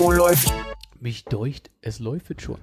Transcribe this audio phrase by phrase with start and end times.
[0.00, 0.52] Oh, läuft.
[1.00, 2.58] Mich deucht, es läuft schon.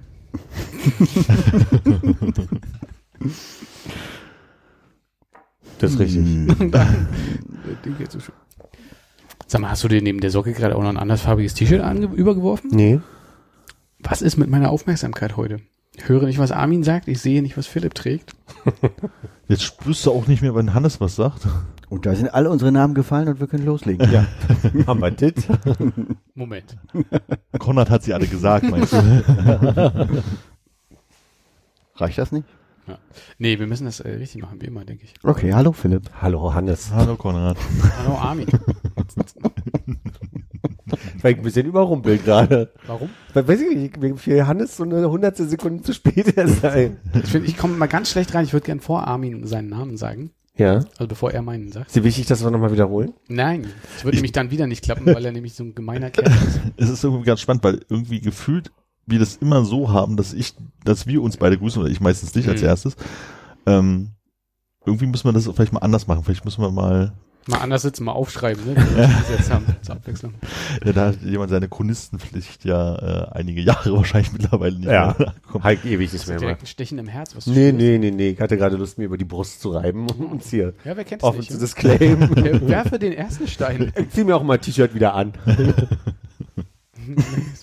[5.78, 6.24] Das ist richtig.
[6.48, 6.72] Schön.
[9.46, 11.82] Sag mal, hast du dir neben der Socke gerade auch noch ein andersfarbiges T-Shirt
[12.14, 12.70] übergeworfen?
[12.72, 13.00] Nee.
[13.98, 15.60] Was ist mit meiner Aufmerksamkeit heute?
[15.96, 18.32] Ich höre nicht, was Armin sagt, ich sehe nicht, was Philipp trägt.
[19.48, 21.46] Jetzt spürst du auch nicht mehr, wenn Hannes was sagt.
[21.88, 24.10] Und da sind alle unsere Namen gefallen und wir können loslegen.
[24.10, 24.26] Ja.
[24.86, 25.32] Haben wir das?
[26.34, 26.76] Moment.
[27.58, 28.96] Konrad hat sie alle gesagt, meinst du?
[31.96, 32.46] Reicht das nicht?
[33.38, 35.14] Nee, wir müssen das äh, richtig machen, wie immer, denke ich.
[35.24, 36.08] Okay, hallo Philipp.
[36.20, 36.92] Hallo Hannes.
[36.92, 37.56] Hallo Konrad.
[37.98, 38.46] Hallo Armin.
[41.16, 42.72] Ich war ein bisschen überrumpelt gerade.
[42.86, 43.10] Warum?
[43.34, 46.60] Weil, Weiß ich nicht, wie viel Hannes so eine hundertstel Sekunde zu spät ist.
[46.60, 46.98] sein.
[47.24, 48.44] Ich ich komme mal ganz schlecht rein.
[48.44, 50.30] Ich würde gern vor Armin seinen Namen sagen.
[50.58, 50.76] Ja.
[50.96, 51.88] Also bevor er meinen sagt.
[51.88, 53.12] Ist dir wichtig, dass wir nochmal wiederholen?
[53.28, 56.26] Nein, es würde nämlich dann wieder nicht klappen, weil er nämlich so ein gemeiner Kerl
[56.32, 56.60] ist.
[56.76, 58.70] Es ist irgendwie ganz spannend, weil irgendwie gefühlt
[59.06, 60.54] wir das immer so haben, dass ich,
[60.84, 62.66] dass wir uns beide grüßen, oder ich meistens dich als Mhm.
[62.68, 62.96] erstes.
[63.66, 64.10] Ähm,
[64.84, 66.24] irgendwie müssen wir das vielleicht mal anders machen.
[66.24, 67.12] Vielleicht müssen wir mal,
[67.48, 68.74] Mal anders sitzen, mal aufschreiben, ne?
[69.30, 70.34] jetzt haben, zur Abwechslung.
[70.84, 75.14] ja, da hat jemand seine Chronistenpflicht ja äh, einige Jahre wahrscheinlich mittlerweile nicht Ja.
[75.16, 75.34] mehr.
[75.62, 76.38] Halt ewig nicht mehr.
[76.38, 76.64] Direkt Mal.
[76.64, 77.36] ein Stechen im Herz.
[77.36, 78.30] Was Nee, nee, nee, nee.
[78.30, 81.04] Ich hatte gerade Lust, mir über die Brust zu reiben und uns hier Ja, wer
[81.04, 81.48] kennt es offen nicht?
[81.50, 81.60] zu ja?
[81.60, 82.34] disclaimen.
[82.34, 83.92] Der werfe den ersten Stein.
[83.96, 85.32] Ich zieh mir auch mal ein T-Shirt wieder an.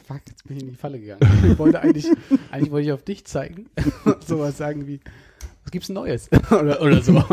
[0.08, 1.20] Fuck, jetzt bin ich in die Falle gegangen.
[1.52, 2.08] Ich wollte eigentlich,
[2.52, 3.66] eigentlich wollte ich auf dich zeigen
[4.06, 5.00] und sowas sagen wie,
[5.64, 6.30] was gibt's Neues?
[6.52, 7.18] oder, oder so.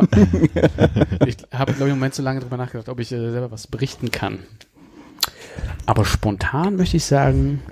[1.26, 3.66] ich habe, glaube ich, im Moment zu lange drüber nachgedacht, ob ich äh, selber was
[3.66, 4.40] berichten kann.
[5.86, 7.62] Aber spontan möchte ich sagen,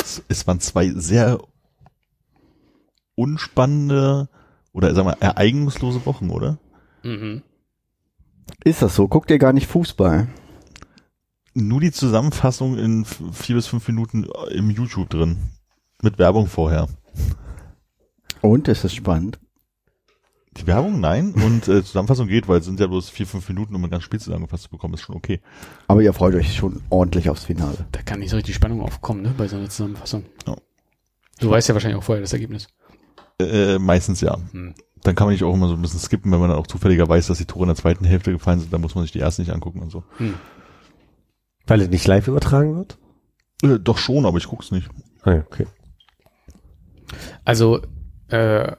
[0.00, 1.38] Es, es waren zwei sehr
[3.14, 4.28] unspannende
[4.72, 6.58] oder sagen wir ereignislose Wochen, oder?
[7.02, 7.42] mhm.
[8.64, 9.08] Ist das so?
[9.08, 10.28] Guckt ihr gar nicht Fußball?
[11.54, 15.38] Nur die Zusammenfassung in vier bis fünf Minuten im YouTube drin.
[16.02, 16.88] Mit Werbung vorher.
[18.42, 19.38] Und ist es spannend?
[20.58, 21.32] Die Werbung, nein.
[21.32, 24.04] Und äh, Zusammenfassung geht, weil es sind ja bloß vier, fünf Minuten, um ein ganzes
[24.04, 25.40] Spiel zusammengefasst zu bekommen, ist schon okay.
[25.88, 27.86] Aber ihr freut euch schon ordentlich aufs Finale.
[27.92, 30.24] da kann nicht so richtig Spannung aufkommen, ne, bei so einer Zusammenfassung.
[30.46, 30.56] Ja.
[31.40, 32.68] Du weißt ja wahrscheinlich auch vorher das Ergebnis.
[33.40, 34.36] Äh, meistens ja.
[34.52, 34.74] Hm.
[35.02, 37.08] Dann kann man nicht auch immer so ein bisschen skippen, wenn man dann auch zufälliger
[37.08, 39.20] weiß, dass die Tore in der zweiten Hälfte gefallen sind, dann muss man sich die
[39.20, 40.04] ersten nicht angucken und so.
[40.18, 40.34] Hm.
[41.66, 42.98] Weil es nicht live übertragen wird?
[43.62, 44.88] Äh, doch schon, aber ich guck's nicht.
[45.22, 45.66] Ah, ja, okay.
[47.44, 47.80] Also,
[48.32, 48.72] äh,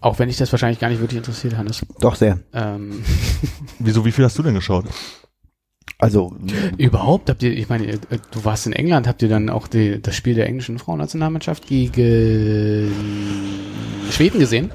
[0.00, 1.84] auch wenn dich das wahrscheinlich gar nicht wirklich interessiert, Hannes.
[2.00, 2.40] Doch sehr.
[2.52, 3.04] Ähm,
[3.78, 4.86] Wieso, wie viel hast du denn geschaut?
[5.98, 6.34] Also,
[6.78, 7.98] Überhaupt habt ihr, ich meine, äh,
[8.32, 12.92] du warst in England, habt ihr dann auch die, das Spiel der englischen Frauennationalmannschaft gegen
[14.10, 14.72] Schweden gesehen?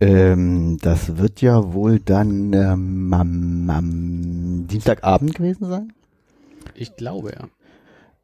[0.00, 5.92] ähm, das wird ja wohl dann ähm, am, am Dienstagabend gewesen sein.
[6.74, 7.48] Ich glaube, ja.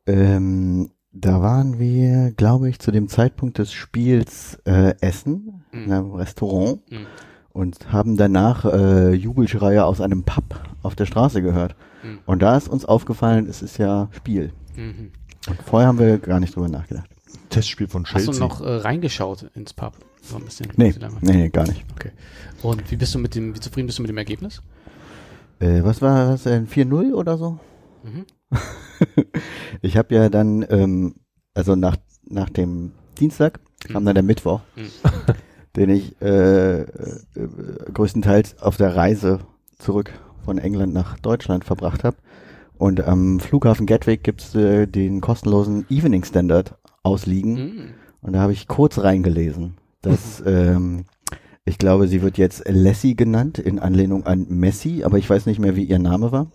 [0.06, 5.84] Ähm, da waren wir, glaube ich, zu dem Zeitpunkt des Spiels äh, essen Mhm.
[5.84, 7.06] in einem Restaurant Mhm.
[7.52, 11.76] und haben danach äh, Jubelschreie aus einem Pub auf der Straße gehört.
[12.02, 12.18] Mhm.
[12.26, 14.52] Und da ist uns aufgefallen, es ist ja Spiel.
[14.76, 15.10] Mhm.
[15.48, 17.08] Und vorher haben wir gar nicht drüber nachgedacht.
[17.50, 18.32] Testspiel von Hast Chelsea.
[18.34, 19.92] du noch äh, reingeschaut ins Pub?
[20.22, 20.68] So ein bisschen.
[20.76, 21.84] Nee, nee, nee, gar nicht.
[21.94, 22.10] Okay.
[22.62, 24.62] Und wie bist du mit dem, wie zufrieden bist du mit dem Ergebnis?
[25.60, 27.58] Äh, was war das, äh, 4-0 oder so?
[28.04, 28.24] Mhm.
[29.82, 31.16] Ich habe ja dann, ähm,
[31.54, 31.96] also nach,
[32.28, 33.60] nach dem Dienstag
[33.92, 35.34] kam dann der Mittwoch, Mhm.
[35.76, 36.86] den ich äh, äh,
[37.92, 39.40] größtenteils auf der Reise
[39.78, 40.12] zurück
[40.44, 42.16] von England nach Deutschland verbracht habe.
[42.76, 47.54] Und am Flughafen Gatwick gibt's äh, den kostenlosen Evening Standard ausliegen.
[47.54, 47.84] Mhm.
[48.22, 51.04] Und da habe ich kurz reingelesen, dass ähm,
[51.64, 55.58] ich glaube, sie wird jetzt Lassie genannt in Anlehnung an Messi, aber ich weiß nicht
[55.60, 56.46] mehr, wie ihr Name war.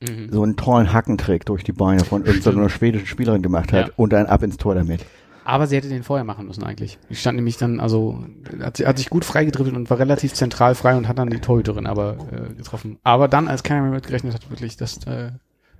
[0.00, 0.30] Mhm.
[0.30, 3.92] So einen tollen Hackentrick durch die Beine von irgendeiner schwedischen Spielerin gemacht hat Ja.
[3.96, 5.04] und ein Ab ins Tor damit.
[5.44, 6.98] Aber sie hätte den vorher machen müssen eigentlich.
[7.08, 8.24] Die stand nämlich dann, also
[8.60, 11.38] hat, sie- hat sich gut freigedribbelt und war relativ zentral frei und hat dann die
[11.38, 12.98] Torhüterin aber äh, getroffen.
[13.04, 15.30] Aber dann, als keiner mehr mitgerechnet hat, wirklich, das äh,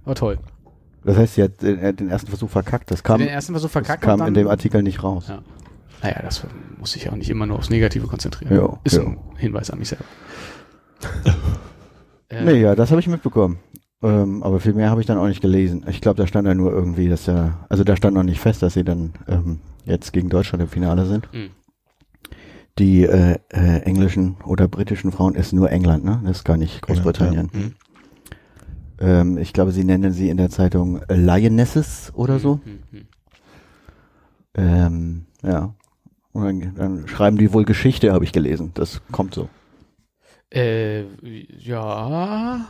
[0.04, 0.38] war toll.
[1.04, 2.90] Das heißt, sie hat den, äh, den ersten Versuch verkackt.
[2.92, 5.26] Das kam, den ersten Versuch das verkackt kam und dann, in dem Artikel nicht raus.
[5.28, 5.42] Ja.
[6.02, 6.46] Naja, das
[6.78, 8.54] muss sich auch nicht immer nur aufs Negative konzentrieren.
[8.54, 9.02] Ja, Ist ja.
[9.02, 10.04] ein Hinweis an mich selber.
[12.28, 13.58] äh, Nee, ja, das habe ich mitbekommen.
[14.02, 15.84] Ähm, aber viel mehr habe ich dann auch nicht gelesen.
[15.88, 18.62] Ich glaube, da stand ja nur irgendwie, dass er, also da stand noch nicht fest,
[18.62, 21.32] dass sie dann ähm, jetzt gegen Deutschland im Finale sind.
[21.32, 21.50] Mhm.
[22.78, 26.20] Die äh, äh, englischen oder britischen Frauen ist nur England, ne?
[26.24, 27.50] Das ist gar nicht Großbritannien.
[27.52, 27.74] Mhm.
[28.98, 32.60] Ähm, ich glaube, sie nennen sie in der Zeitung Lionesses oder so.
[32.64, 33.06] Mhm.
[35.42, 35.74] Ja.
[36.32, 38.70] Und dann, dann schreiben die wohl Geschichte, habe ich gelesen.
[38.74, 39.48] Das kommt so.
[40.50, 41.02] Äh,
[41.58, 42.66] ja.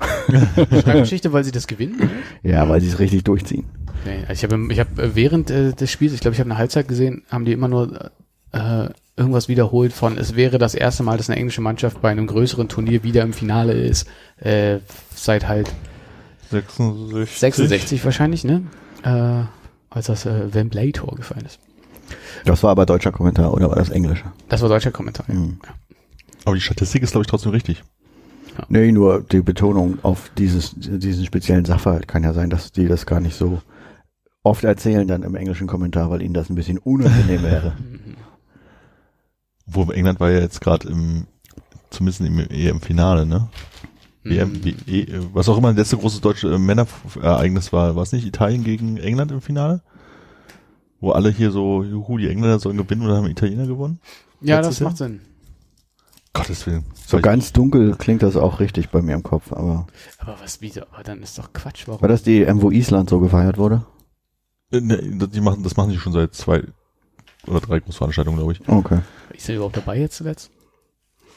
[0.70, 1.98] Schreibgeschichte, weil sie das gewinnen.
[1.98, 2.10] ne?
[2.42, 3.66] Ja, weil sie es richtig durchziehen.
[4.04, 6.50] Nee, also ich habe ich hab äh, während äh, des Spiels, ich glaube, ich habe
[6.50, 8.10] eine Halbzeit gesehen, haben die immer nur
[8.52, 12.26] äh, irgendwas wiederholt von, es wäre das erste Mal, dass eine englische Mannschaft bei einem
[12.26, 14.06] größeren Turnier wieder im Finale ist,
[14.38, 14.78] äh,
[15.14, 15.70] seit halt
[16.50, 17.38] 66.
[17.38, 18.62] 66 wahrscheinlich, ne?
[19.02, 19.44] Äh,
[19.90, 21.58] als das äh, Wembley-Tor gefallen ist.
[22.44, 24.32] Das war aber deutscher Kommentar oder war das englischer?
[24.48, 25.26] Das war deutscher Kommentar.
[25.28, 25.34] ja.
[26.46, 26.48] Mhm.
[26.48, 27.82] Aber die Statistik ist, glaube ich, trotzdem richtig.
[28.68, 33.04] Nee, nur die Betonung auf dieses, diesen speziellen Sachverhalt kann ja sein, dass die das
[33.04, 33.60] gar nicht so
[34.42, 37.74] oft erzählen dann im englischen Kommentar, weil ihnen das ein bisschen unangenehm wäre.
[37.78, 38.16] Mhm.
[39.66, 41.26] Wo England war ja jetzt gerade im,
[41.90, 43.48] zumindest im, eher im Finale, ne?
[44.24, 48.12] EM, wie, E- was auch immer das letzte große deutsche äh, Männerereignis war, war es
[48.12, 49.82] nicht Italien gegen England im Finale?
[51.00, 54.00] Wo alle hier so, juhu, die Engländer sollen gewinnen und dann haben Italiener gewonnen?
[54.40, 54.88] Ja, Letztes das Jahr?
[54.90, 55.20] macht Sinn.
[56.36, 56.84] Gottes Willen.
[57.06, 59.86] So ganz dunkel klingt das auch richtig bei mir im Kopf, aber
[60.18, 62.00] Aber was wie, aber dann ist doch Quatsch, warum?
[62.02, 63.84] war das die M, wo Island so gefeiert wurde?
[64.72, 66.62] Äh, ne, die machen, das machen die schon seit zwei
[67.46, 68.68] oder drei Großveranstaltungen, glaube ich.
[68.68, 68.98] Okay.
[69.32, 70.50] Ist er überhaupt dabei jetzt zuletzt?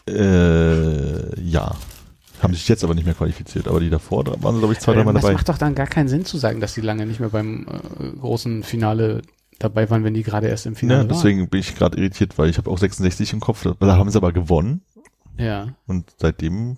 [0.07, 1.75] Äh, ja.
[2.41, 4.93] Haben sich jetzt aber nicht mehr qualifiziert, aber die davor da waren, glaube ich, zwei,
[4.93, 5.33] dreimal das dabei.
[5.33, 8.17] macht doch dann gar keinen Sinn zu sagen, dass die lange nicht mehr beim äh,
[8.17, 9.21] großen Finale
[9.59, 12.49] dabei waren, wenn die gerade erst im Finale Ja, deswegen bin ich gerade irritiert, weil
[12.49, 14.81] ich habe auch 66 im Kopf, da haben sie aber gewonnen waren.
[15.39, 15.69] Ja.
[15.87, 16.77] und seitdem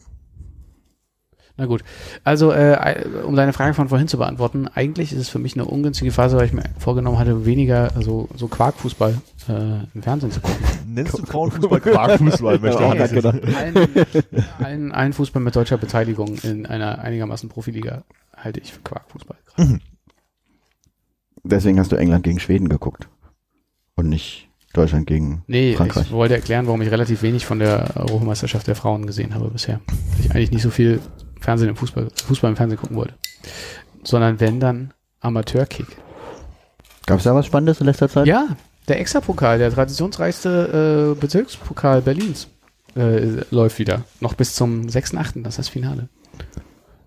[1.57, 1.83] Na gut.
[2.23, 5.65] Also, äh, um deine Frage von vorhin zu beantworten, eigentlich ist es für mich eine
[5.65, 10.39] ungünstige Phase, weil ich mir vorgenommen hatte, weniger so, so Quarkfußball äh, im Fernsehen zu
[10.41, 10.57] gucken.
[10.87, 13.87] nennst du Frauenfußball Quarkfußball, möchte Ja, ich allen,
[14.59, 18.03] allen, allen Fußball mit deutscher Beteiligung in einer einigermaßen Profiliga
[18.35, 19.37] halte ich für Quarkfußball.
[19.45, 19.79] gerade.
[21.43, 23.09] Deswegen hast du England gegen Schweden geguckt.
[23.95, 26.05] Und nicht Deutschland gegen Nee, Frankreich.
[26.07, 29.79] ich wollte erklären, warum ich relativ wenig von der Europameisterschaft der Frauen gesehen habe bisher.
[29.87, 30.99] Weil ich eigentlich nicht so viel
[31.39, 33.15] Fernsehen im Fußball, Fußball im Fernsehen gucken wollte.
[34.03, 35.87] Sondern wenn dann Amateurkick.
[37.05, 38.27] Gab es da was Spannendes in letzter Zeit?
[38.27, 38.47] Ja,
[38.87, 42.47] der Extrapokal, der traditionsreichste äh, Bezirkspokal Berlins,
[42.95, 44.03] äh, läuft wieder.
[44.19, 46.09] Noch bis zum 6.8., das ist das Finale.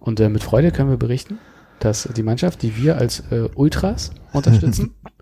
[0.01, 1.39] Und äh, mit Freude können wir berichten,
[1.81, 4.95] dass die Mannschaft, die wir als äh, Ultras unterstützen,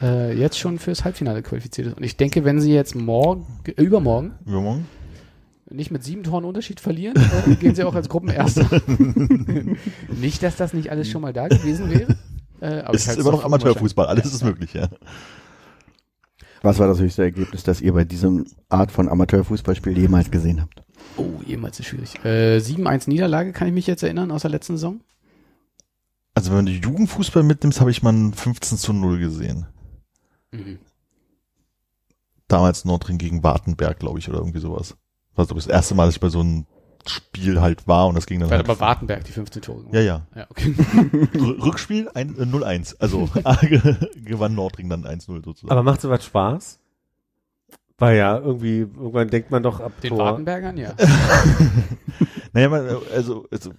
[0.00, 1.96] äh, jetzt schon fürs Halbfinale qualifiziert ist.
[1.96, 4.86] Und ich denke, wenn sie jetzt morgen, äh, übermorgen Übermorgen?
[5.70, 7.16] nicht mit sieben Toren Unterschied verlieren,
[7.46, 8.66] äh, gehen sie auch als Gruppenerster.
[10.20, 12.16] nicht, dass das nicht alles schon mal da gewesen wäre.
[12.60, 14.30] Äh, aber Es ist immer noch Amateurfußball, alles Ja.
[14.30, 14.88] ist möglich, ja.
[16.62, 20.82] Was war das höchste Ergebnis, das ihr bei diesem Art von Amateurfußballspiel jemals gesehen habt?
[21.16, 22.14] Oh, jemals ist schwierig.
[22.24, 25.00] Äh, 7-1 Niederlage kann ich mich jetzt erinnern aus der letzten Saison.
[26.34, 29.66] Also wenn du Jugendfußball mitnimmst, habe ich mal ein 15 zu 0 gesehen.
[30.52, 30.78] Mhm.
[32.48, 34.96] Damals Nordring gegen Wartenberg, glaube ich, oder irgendwie sowas.
[35.30, 36.66] Das war so das erste Mal, dass ich bei so einem
[37.06, 38.66] Spiel halt war und das ging dann Bei, halt.
[38.66, 39.84] bei Wartenberg die 15 Tore.
[39.92, 40.26] Ja, ja.
[40.34, 40.74] ja okay.
[41.34, 42.96] Rückspiel ein, äh, 0-1.
[42.98, 43.28] Also
[44.24, 45.70] gewann Nordring dann 1-0 sozusagen.
[45.70, 46.80] Aber macht sowas Spaß?
[47.98, 50.18] Weil ja, irgendwie, irgendwann denkt man doch ab Den Tor.
[50.18, 50.94] Wartenbergern, ja.
[52.52, 53.70] Naja, man, also, also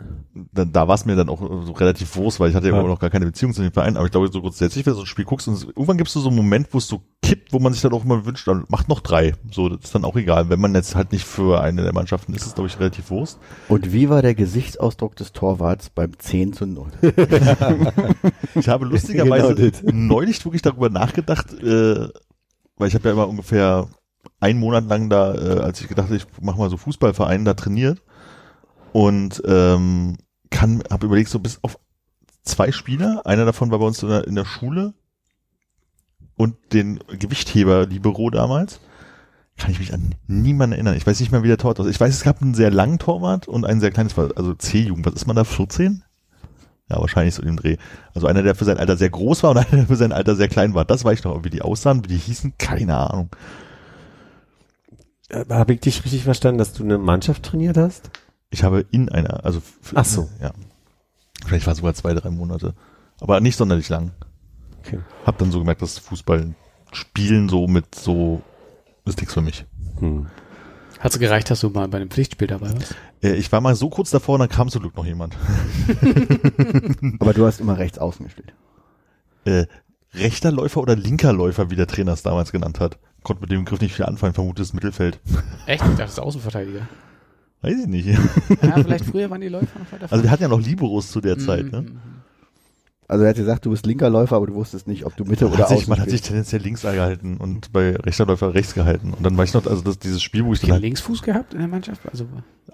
[0.53, 2.79] da, da war es mir dann auch so relativ Wurst, weil ich hatte ja Ja.
[2.79, 4.97] immer noch gar keine Beziehung zu dem Verein, aber ich glaube, so grundsätzlich, wenn du
[4.97, 7.01] so ein Spiel guckst und es, irgendwann gibt es so einen Moment, wo es so
[7.21, 9.33] kippt, wo man sich dann auch immer wünscht, dann macht noch drei.
[9.51, 10.49] So, das ist dann auch egal.
[10.49, 13.09] Wenn man jetzt halt nicht für eine der Mannschaften ist, ist es, glaube ich, relativ
[13.09, 13.39] Wurst.
[13.67, 16.88] Und wie war der Gesichtsausdruck des Torwarts beim 10 zu 0?
[18.55, 22.07] Ich habe lustigerweise Genau neulich wirklich darüber nachgedacht, äh,
[22.77, 23.88] weil ich habe ja immer ungefähr
[24.39, 27.53] einen Monat lang da, äh, als ich gedacht habe, ich mache mal so Fußballverein, da
[27.53, 28.01] trainiert
[28.93, 30.17] und ähm,
[30.50, 31.79] kann, habe überlegt, so bis auf
[32.43, 34.93] zwei Spieler, einer davon war bei uns in der, in der Schule
[36.36, 38.79] und den Gewichtheber Libero damals,
[39.58, 40.96] kann ich mich an niemanden erinnern.
[40.96, 41.96] Ich weiß nicht mehr, wie der Torwart aussieht.
[41.96, 45.05] Ich weiß, es gab einen sehr langen Torwart und einen sehr kleines, also C-Jugend.
[45.05, 46.03] Was ist man da, 14?
[46.89, 47.77] Ja, wahrscheinlich so im Dreh.
[48.15, 50.36] Also einer, der für sein Alter sehr groß war und einer, der für sein Alter
[50.36, 50.86] sehr klein war.
[50.86, 51.43] Das weiß ich noch.
[51.43, 53.29] Wie die aussahen, wie die hießen, keine Ahnung.
[55.27, 58.10] Äh, Habe ich dich richtig verstanden, dass du eine Mannschaft trainiert hast?
[58.50, 60.29] Ich habe in einer, also für, Ach so.
[60.41, 60.51] ja.
[61.46, 62.74] Vielleicht war es sogar zwei, drei Monate.
[63.22, 64.12] Aber nicht sonderlich lang.
[64.79, 65.00] Okay.
[65.25, 66.53] Hab dann so gemerkt, dass Fußball
[66.91, 68.41] spielen so mit so
[69.06, 69.65] ist nichts für mich.
[70.00, 70.27] Hm.
[71.00, 72.96] Hat's gereicht, dass du mal bei einem Pflichtspiel dabei warst?
[73.24, 75.36] Äh, ich war mal so kurz davor und dann kam zum Glück noch jemand.
[77.20, 78.53] Aber du hast immer rechts außen gespielt.
[79.46, 79.65] Äh,
[80.13, 83.00] rechter Läufer oder linker Läufer, wie der Trainer es damals genannt hat.
[83.24, 85.20] Konnte mit dem Begriff nicht viel anfangen, vermutes Mittelfeld.
[85.65, 85.82] Echt?
[85.82, 86.88] Ich dachte, das ist Außenverteidiger.
[87.61, 88.07] Weiß ich nicht.
[88.07, 88.17] Ja,
[88.83, 91.37] vielleicht früher waren die Läufer noch weiter Also wir hatten ja noch Liberos zu der
[91.37, 91.81] Zeit, Mhm, ne?
[91.81, 91.99] mhm.
[93.07, 95.45] Also er hat gesagt, du bist linker Läufer, aber du wusstest nicht, ob du Mitte
[95.45, 98.53] Man oder hat, sich, außen man hat sich tendenziell links gehalten und bei rechter Läufer
[98.53, 99.13] rechts gehalten.
[99.13, 101.53] Und dann war ich noch, also das, dieses Spiel, wo ich dann halt Linksfuß gehabt
[101.53, 102.01] in der Mannschaft?
[102.07, 102.27] Also,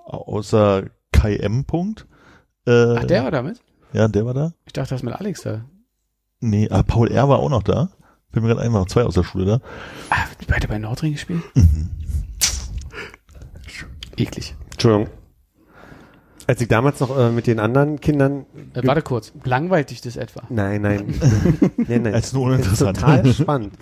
[0.04, 1.64] außer Kai M.
[1.64, 2.06] Punkt.
[2.68, 3.62] Äh, ach, der war damit?
[3.94, 4.52] Ja, der war da.
[4.66, 5.64] Ich dachte, das mit Alex da.
[6.42, 7.30] Nee, ah, Paul R.
[7.30, 7.92] war auch noch da.
[8.34, 9.62] Bin mir gerade einmal noch zwei aus der Schule da.
[10.10, 11.44] Ah, die beide bei Nordring gespielt?
[14.18, 14.54] Eklig.
[14.76, 15.08] Entschuldigung.
[16.48, 18.46] Als ich damals noch äh, mit den anderen Kindern.
[18.76, 19.34] Äh, warte kurz.
[19.44, 20.44] Langweilt dich das etwa?
[20.50, 21.16] Nein, nein.
[21.78, 22.14] nein, nein.
[22.14, 22.98] Als nur Das ist uninteressant.
[23.00, 23.74] total spannend.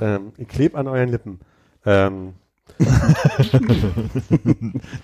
[0.00, 1.40] ähm, ich kleb an euren Lippen.
[1.84, 2.34] Ähm,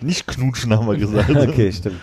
[0.00, 1.28] Nicht knutschen, haben wir gesagt.
[1.36, 1.96] okay, stimmt.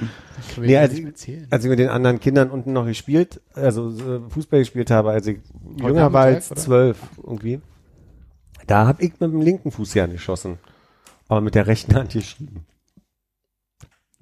[0.57, 1.37] Nee, nicht ich-.
[1.49, 5.25] Als ich mit den anderen Kindern unten noch gespielt, also äh, Fußball gespielt habe, als
[5.25, 5.39] ich
[5.75, 7.61] Heute jünger war als zwölf irgendwie,
[8.67, 10.59] da habe ich mit dem linken Fuß ja geschossen.
[11.27, 12.65] Aber mit der rechten Hand geschrieben.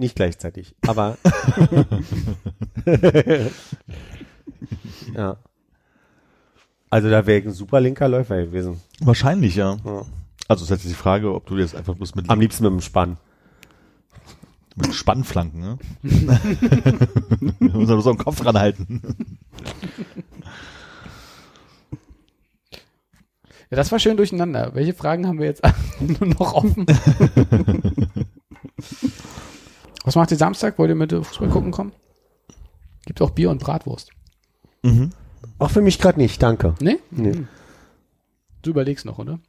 [0.02, 1.16] Nicht gleichzeitig, aber
[5.16, 5.38] ja.
[6.90, 8.82] Also da wäre ein super linker Läufer gewesen.
[9.00, 9.78] Wahrscheinlich, ja.
[9.86, 10.02] Ja.
[10.48, 12.72] Also es ist jetzt die Frage, ob du jetzt einfach bloß mit, Am liebsten mit
[12.74, 13.18] dem Spann.
[14.76, 15.78] mit Spannflanken, ne?
[17.60, 19.02] Muss man so am Kopf ranhalten.
[23.70, 24.72] Ja, das war schön durcheinander.
[24.74, 25.62] Welche Fragen haben wir jetzt
[26.20, 26.88] noch offen?
[30.04, 30.78] Was macht ihr Samstag?
[30.80, 31.92] Wollt ihr mit äh, Fußball gucken kommen?
[33.06, 34.12] Gibt auch Bier und Bratwurst.
[34.84, 35.12] Mhm.
[35.60, 36.76] Auch für mich gerade nicht, danke.
[36.80, 37.00] Nee?
[37.12, 37.34] Nee.
[37.34, 37.48] Hm.
[38.62, 39.40] Du überlegst noch, oder?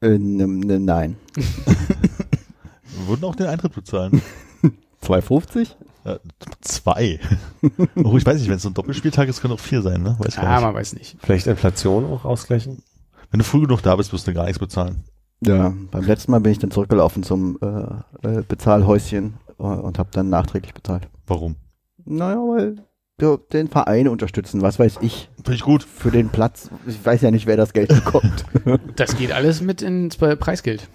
[0.00, 1.16] Äh, ne, ne, nein.
[1.34, 4.22] Wir würden auch den Eintritt bezahlen.
[5.04, 5.68] 2,50?
[6.04, 6.18] Ja,
[6.60, 7.20] zwei.
[8.04, 10.16] oh, ich weiß nicht, wenn es so ein Doppelspieltag ist, können auch vier sein, ne?
[10.18, 10.62] Weiß Ah, nicht.
[10.62, 11.16] man weiß nicht.
[11.20, 12.82] Vielleicht Inflation auch ausgleichen?
[13.30, 15.04] Wenn du früh genug da bist, wirst du gar nichts bezahlen.
[15.42, 20.10] Ja, beim letzten Mal bin ich dann zurückgelaufen zum äh, äh, Bezahlhäuschen äh, und habe
[20.12, 21.08] dann nachträglich bezahlt.
[21.26, 21.56] Warum?
[22.04, 22.76] Naja, weil
[23.18, 25.82] wir den Verein unterstützen, was weiß ich, Finde ich gut.
[25.82, 26.70] für den Platz.
[26.86, 28.44] Ich weiß ja nicht, wer das Geld bekommt.
[28.96, 30.88] Das geht alles mit ins Pre- Preisgeld.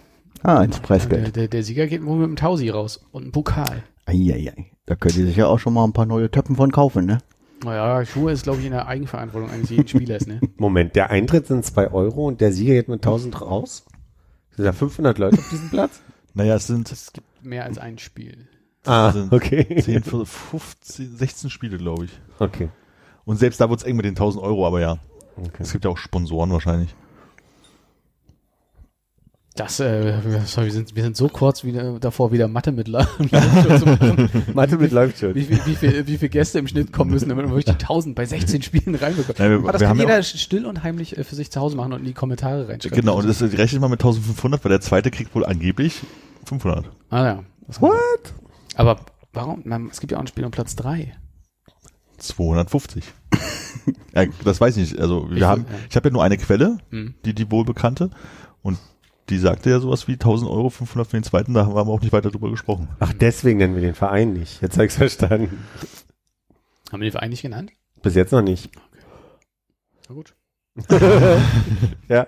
[0.44, 1.36] ah, ins Der, Preisgeld.
[1.36, 3.84] der, der Sieger geht wohl mit einem Tausi raus und einem Pokal.
[4.06, 4.72] Eieiei.
[4.86, 7.20] Da könnt ihr sich ja auch schon mal ein paar neue Töpfen von kaufen, ne?
[7.64, 10.40] Naja, Schuhe ist, glaube ich, in der Eigenverantwortung eines jeden Spielers, ne?
[10.58, 13.86] Moment, der Eintritt sind zwei Euro und der Sieger geht mit 1000 raus?
[14.56, 16.02] Sind da 500 Leute auf diesem Platz?
[16.34, 18.48] Naja, es sind Es gibt mehr als ein Spiel.
[18.86, 19.82] Ah, sind okay.
[19.82, 22.12] 10, 15, 16 Spiele, glaube ich.
[22.40, 22.70] Okay.
[23.26, 24.98] Und selbst da wird's eng mit den 1000 Euro, aber ja.
[25.38, 25.64] okay.
[25.64, 26.94] Es gibt ja auch Sponsoren wahrscheinlich.
[29.58, 33.08] Das, äh, sorry, wir sind, wir sind so kurz wieder, davor, wieder Mathe mit La-
[34.54, 35.34] Mathe mit schon.
[35.34, 37.82] wie, viel, wie, viel, wie viel Gäste im Schnitt kommen müssen, damit man wirklich die
[37.82, 39.40] 1000 bei 16 Spielen reinbekommt.
[39.40, 41.78] Ja, wir- Aber das wir kann jeder still und heimlich äh, für sich zu Hause
[41.78, 43.00] machen und in die Kommentare reinschreiben.
[43.00, 46.02] Genau, und das rechnet man mit 1500, weil der zweite kriegt wohl angeblich
[46.44, 46.92] 500.
[47.10, 47.44] Ah ja.
[47.70, 47.90] Sein.
[48.76, 49.00] Aber
[49.34, 49.64] warum?
[49.92, 51.16] Es gibt ja auch ein Spiel um Platz 3.
[52.18, 53.04] 250.
[54.16, 55.02] ja, das weiß ich nicht.
[55.02, 55.78] Also wir Ich- haben, ja.
[55.90, 57.16] ich habe ja nur eine Quelle, Hm.
[57.26, 58.10] die die wohlbekannte,
[58.62, 58.78] und
[59.30, 61.54] die sagte ja sowas wie 1000 Euro, 500 für den zweiten.
[61.54, 62.88] Da haben wir auch nicht weiter drüber gesprochen.
[63.00, 64.62] Ach, deswegen nennen wir den Verein nicht.
[64.62, 65.64] Jetzt habe ich's verstanden.
[66.92, 67.72] Haben wir den Verein nicht genannt?
[68.04, 68.70] Bis jetzt noch nicht.
[70.08, 70.36] Na gut.
[72.08, 72.28] Ja.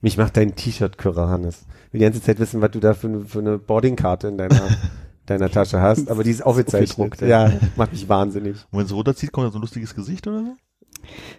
[0.00, 1.66] Mich macht dein T-Shirt kürrer, Hannes.
[1.88, 4.38] Ich will die ganze Zeit wissen, was du da für, eine- für eine Boardingkarte in
[4.38, 4.60] deiner,
[5.26, 6.10] deiner Tasche hast.
[6.10, 6.90] Aber die ist aufgezeichnet.
[6.92, 7.48] Aufgedruckt, ja.
[7.48, 7.58] ja.
[7.76, 8.56] macht mich wahnsinnig.
[8.70, 10.56] Und wenn es runterzieht, kommt da so ein lustiges Gesicht oder so?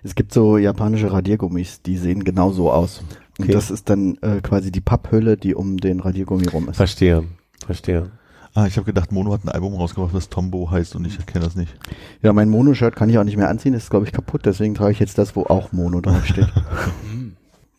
[0.03, 2.99] Es gibt so japanische Radiergummis, die sehen genau so aus.
[3.39, 3.53] Und Okay.
[3.53, 6.75] das ist dann äh, quasi die Papphülle, die um den Radiergummi rum ist.
[6.77, 7.23] Verstehe.
[7.65, 8.11] Verstehe.
[8.53, 11.45] Ah, ich habe gedacht, Mono hat ein Album rausgebracht, was Tombo heißt und ich kenne
[11.45, 11.73] das nicht.
[12.21, 14.91] Ja, mein Mono-Shirt kann ich auch nicht mehr anziehen, ist glaube ich kaputt, deswegen trage
[14.91, 16.49] ich jetzt das, wo auch Mono draufsteht.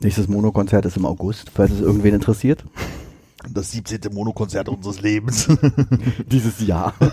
[0.02, 2.64] Nächstes Mono-Konzert ist im August, falls es irgendwen interessiert.
[3.48, 4.12] Das 17.
[4.12, 5.48] Mono-Konzert unseres Lebens.
[6.26, 6.94] Dieses Jahr.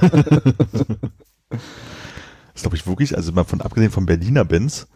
[2.54, 4.90] Das glaube ich wirklich, also mal von abgesehen von Berliner Bands,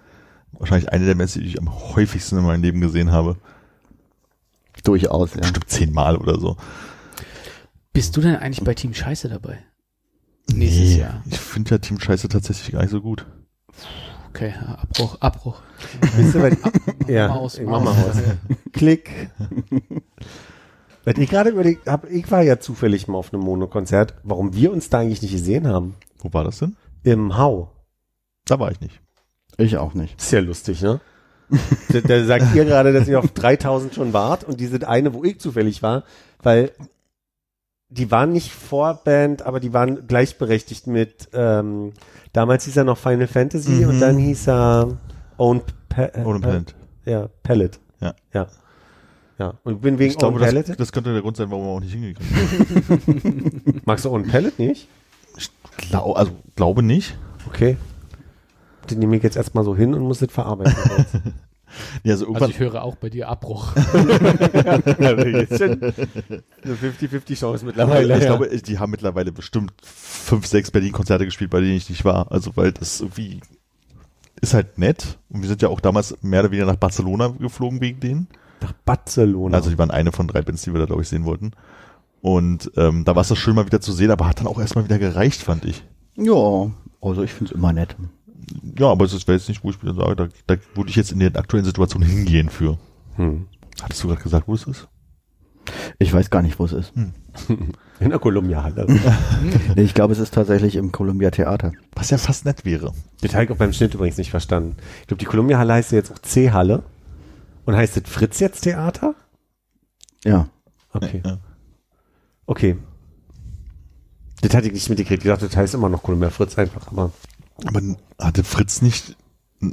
[0.52, 3.38] wahrscheinlich eine der Bands, die ich am häufigsten in meinem Leben gesehen habe.
[4.84, 5.40] Durchaus, ja.
[5.40, 6.58] Bestimmt zehnmal oder so.
[7.94, 9.60] Bist du denn eigentlich bei Team Scheiße dabei?
[10.54, 11.24] Nächstes Jahr.
[11.26, 13.26] Ich finde ja Team Scheiße tatsächlich gar nicht so gut.
[14.34, 15.62] Okay, Abbruch, Abbruch.
[16.16, 18.18] Wisst ihr, was, ja, Maus, ich mach mal aus.
[18.74, 19.30] Klick.
[21.06, 24.74] Was ich gerade überlegt habe, ich war ja zufällig mal auf einem Mono-Konzert, warum wir
[24.74, 25.94] uns da eigentlich nicht gesehen haben.
[26.18, 26.76] Wo war das denn?
[27.04, 27.70] Im Hau.
[28.46, 29.02] Da war ich nicht.
[29.58, 30.20] Ich auch nicht.
[30.20, 31.00] Ist ja lustig, ne?
[31.90, 35.14] da, da sagt ihr gerade, dass ihr auf 3000 schon wart und die sind eine,
[35.14, 36.06] wo ich zufällig war,
[36.42, 36.72] weil
[37.94, 41.94] die waren nicht Vorband, aber die waren gleichberechtigt mit, ähm,
[42.34, 43.88] damals hieß er noch Final Fantasy Mhm.
[43.90, 44.98] und dann hieß er
[45.38, 46.76] Own, pa äh, Planet.
[47.06, 47.80] Ja, Palette.
[48.02, 48.14] Ja.
[48.34, 48.48] Ja.
[49.40, 49.54] Ja.
[49.64, 50.76] Und bin wegen Ich glaube, Own das, Palette.
[50.76, 54.88] das könnte der Grund sein, warum wir auch nicht hingekriegt Magst du Own Palette nicht?
[55.78, 57.18] Glau also, glaube nicht.
[57.48, 57.78] Okay.
[58.90, 60.76] Den nehme ich jetzt erstmal so hin und muss das verarbeiten.
[62.04, 63.76] Ja, also Also ich höre auch bei dir Abbruch.
[63.76, 68.18] jetzt schon eine 50-50 Chance mittlerweile.
[68.18, 68.36] ich ja.
[68.36, 72.32] glaube, die haben mittlerweile bestimmt fünf, sechs Berlin-Konzerte gespielt, bei denen ich nicht war.
[72.32, 73.42] Also, weil das irgendwie
[74.42, 75.18] ist halt nett.
[75.30, 78.28] Und wir sind ja auch damals mehr oder weniger nach Barcelona geflogen wegen denen.
[78.62, 79.58] nach Barcelona.
[79.58, 81.52] Also, die waren eine von drei Bands, die wir da, glaube ich, sehen wollten.
[82.22, 84.60] Und ähm, da war es das schön mal wieder zu sehen, aber hat dann auch
[84.60, 85.84] erstmal wieder gereicht, fand ich.
[86.16, 87.98] Ja, also ich finde es immer nett.
[88.78, 91.12] Ja, aber es wäre jetzt nicht, wo ich wieder sage, da, da würde ich jetzt
[91.12, 92.78] in der aktuellen Situation hingehen für.
[93.16, 93.48] hm.
[93.82, 94.88] Hattest du gerade gesagt, wo es ist?
[95.98, 96.94] Ich weiß gar nicht, wo es ist.
[98.00, 98.86] In der Columbia-Halle.
[99.76, 101.72] Nee, ich glaube, es ist tatsächlich im Columbia Theater.
[101.94, 102.92] Was ja fast nett wäre.
[103.22, 104.76] Das habe ich auch beim Schnitt übrigens nicht verstanden.
[105.02, 106.84] Ich glaube, die Columbia-Halle heißt ja jetzt auch C-Halle.
[107.66, 109.16] Und heißt das Fritz jetzt Theater?
[110.26, 110.50] Ja.
[110.92, 111.22] Okay.
[111.26, 111.38] Ja.
[112.46, 112.78] Okay.
[114.42, 115.24] Das hatte ich nicht mitgekriegt.
[115.24, 116.92] Ich dachte, das heißt immer noch Columbia Fritz einfach.
[116.92, 117.12] Aber
[117.66, 117.82] Aber
[118.20, 119.16] hatte Fritz nicht,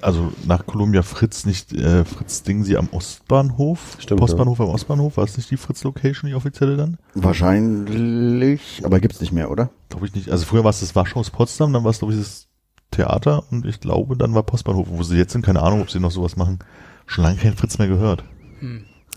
[0.02, 3.96] also nach Columbia Fritz nicht äh, Fritz Ding sie am Ostbahnhof?
[3.99, 5.16] Stimmt, Postbahnhof am Ostbahnhof?
[5.16, 6.99] War es nicht die Fritz-Location, die offizielle dann?
[7.14, 9.70] Wahrscheinlich, aber gibt's nicht mehr, oder?
[9.88, 10.30] Glaube ich nicht.
[10.30, 12.46] Also früher war es das Waschhaus Potsdam, dann war es, glaube ich, das
[12.90, 14.88] Theater und ich glaube, dann war Postbahnhof.
[14.90, 16.58] Wo sie jetzt sind, keine Ahnung, ob sie noch sowas machen.
[17.06, 18.25] Schon lange kein Fritz mehr gehört.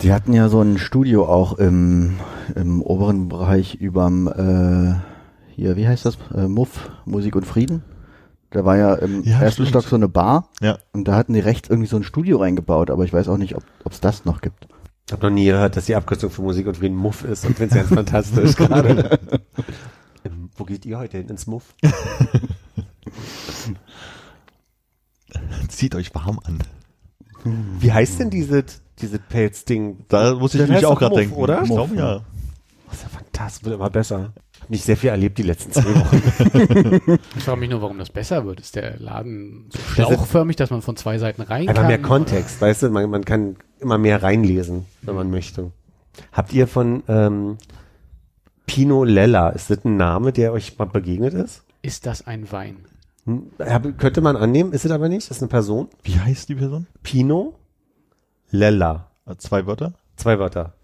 [0.02, 2.16] Die hatten ja so ein Studio auch im,
[2.54, 4.94] im oberen Bereich überm, äh,
[5.54, 6.18] hier, wie heißt das?
[6.34, 7.84] Äh, Muff, Musik und Frieden.
[8.54, 9.68] Da war ja im Ja, ersten stimmt.
[9.82, 10.78] Stock so eine Bar Ja.
[10.92, 13.56] und da hatten die rechts irgendwie so ein Studio reingebaut, aber ich weiß auch nicht,
[13.56, 14.68] ob es das noch gibt.
[15.06, 17.44] ich habe noch nie gehört, dass die Abkürzung für Musik und Frieden Muff ist.
[17.44, 19.18] Und finde es ganz fantastisch gerade.
[20.24, 21.28] Ähm, Wo geht ihr heute hin?
[21.28, 21.74] Ins Muff?
[25.68, 26.58] Zieht euch warm an.
[27.80, 28.64] Wie heißt denn diese,
[29.00, 30.04] diese Pelz-Ding?
[30.08, 31.34] Da muss ich heißt auch gerade denken.
[31.34, 31.62] oder?
[31.62, 32.20] Ich glaube, ja.
[32.86, 34.32] Das ist ja fantastisch, wird immer besser.
[34.68, 37.18] Nicht sehr viel erlebt die letzten zwei Wochen.
[37.36, 38.60] Ich frage mich nur, warum das besser wird.
[38.60, 41.86] Ist der Laden so Das schlauchförmig, dass man von zwei Seiten rein Einfach kann?
[41.88, 42.90] mehr Kontext, weißt du?
[42.90, 45.70] Man, man kann immer mehr reinlesen, wenn man möchte.
[46.32, 47.58] Habt ihr von ähm,
[48.66, 51.62] Pino Lella, ist das ein Name, der euch mal begegnet ist?
[51.82, 52.76] Ist das ein Wein?
[53.26, 53.50] Hm,
[53.98, 55.30] könnte man annehmen, ist es aber nicht?
[55.30, 55.88] Ist eine Person?
[56.02, 56.86] Wie heißt die Person?
[57.02, 57.54] Pino
[58.50, 59.10] Lella.
[59.26, 59.92] Äh, Zwei Wörter?
[60.16, 60.74] Zwei Wörter.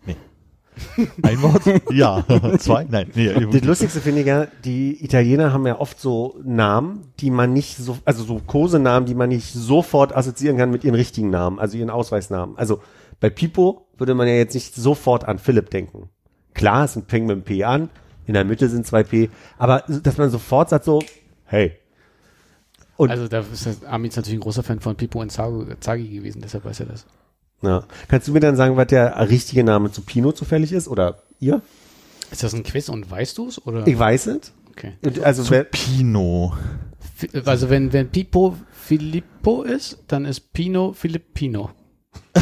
[1.23, 1.63] Ein Wort?
[1.91, 2.25] ja.
[2.59, 2.87] Zwei?
[2.89, 3.11] Nein.
[3.15, 7.53] Nee, Das Lustigste finde ich ja, die Italiener haben ja oft so Namen, die man
[7.53, 11.59] nicht so, also so Kosenamen, die man nicht sofort assoziieren kann mit ihren richtigen Namen,
[11.59, 12.57] also ihren Ausweisnamen.
[12.57, 12.81] Also
[13.21, 16.09] bei Pipo würde man ja jetzt nicht sofort an Philipp denken.
[16.55, 17.91] Klar, es fängt mit einem P an,
[18.27, 21.01] in der Mitte sind zwei P, aber dass man sofort sagt so,
[21.45, 21.73] hey.
[22.97, 26.41] Und Also da ist Armin ist natürlich ein großer Fan von Pippo und Zagi gewesen,
[26.43, 27.07] deshalb weiß er das.
[27.63, 27.85] Ja.
[28.09, 30.89] kannst du mir dann sagen, was der richtige Name zu Pino zufällig ist?
[30.89, 31.63] Oder ihr?
[32.31, 33.67] Ist das ein Quiz und weißt du es?
[33.67, 33.87] Oder?
[33.87, 34.53] Ich weiß es.
[34.71, 34.93] Okay.
[35.23, 36.55] Also wer, Pino.
[37.45, 41.71] Also wenn, wenn Pippo Filippo ist, dann ist Pino Filippino.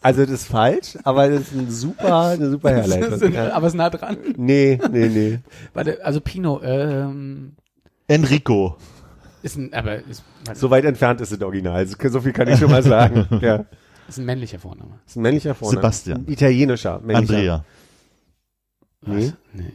[0.00, 3.32] also das ist falsch, aber das ist ein super, eine super Herleitung.
[3.32, 3.52] Ja.
[3.52, 4.16] Aber ist nah dran.
[4.36, 5.40] Nee, nee, nee.
[5.72, 7.56] Warte, also Pino, ähm,
[8.06, 8.76] Enrico.
[9.44, 11.86] Ist ein, aber ist, So weit entfernt ist das Original.
[11.86, 13.26] So viel kann ich schon mal sagen.
[13.42, 13.64] ja.
[14.08, 14.98] ist ein männlicher Vorname.
[15.06, 15.76] ist ein männlicher Vorname.
[15.80, 16.24] Sebastian.
[16.26, 17.00] Ein italienischer.
[17.00, 17.34] Männlicher.
[17.34, 17.64] Andrea.
[19.06, 19.32] Nee.
[19.52, 19.72] Nee.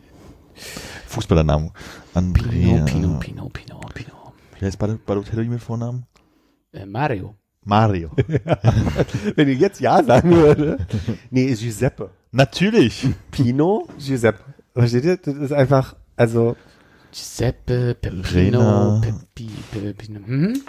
[1.08, 1.72] Fußballernamen.
[2.14, 2.50] Andrea.
[2.52, 4.34] Pino, Pino, Pino, Pino, Pino.
[4.60, 6.06] Wie heißt Bal- Balotelli mit Vornamen?
[6.74, 7.36] Äh, Mario.
[7.64, 8.12] Mario.
[9.36, 10.80] Wenn ich jetzt Ja sagen würde.
[11.30, 12.10] Nee, Giuseppe.
[12.32, 13.08] Natürlich.
[13.32, 14.40] Pino, Giuseppe.
[14.74, 15.18] Versteht ihr?
[15.18, 16.56] Das ist einfach, also,
[17.12, 19.02] Giuseppe, Peppino.
[19.02, 20.20] Peppi, Peppino.
[20.26, 20.62] Mhm.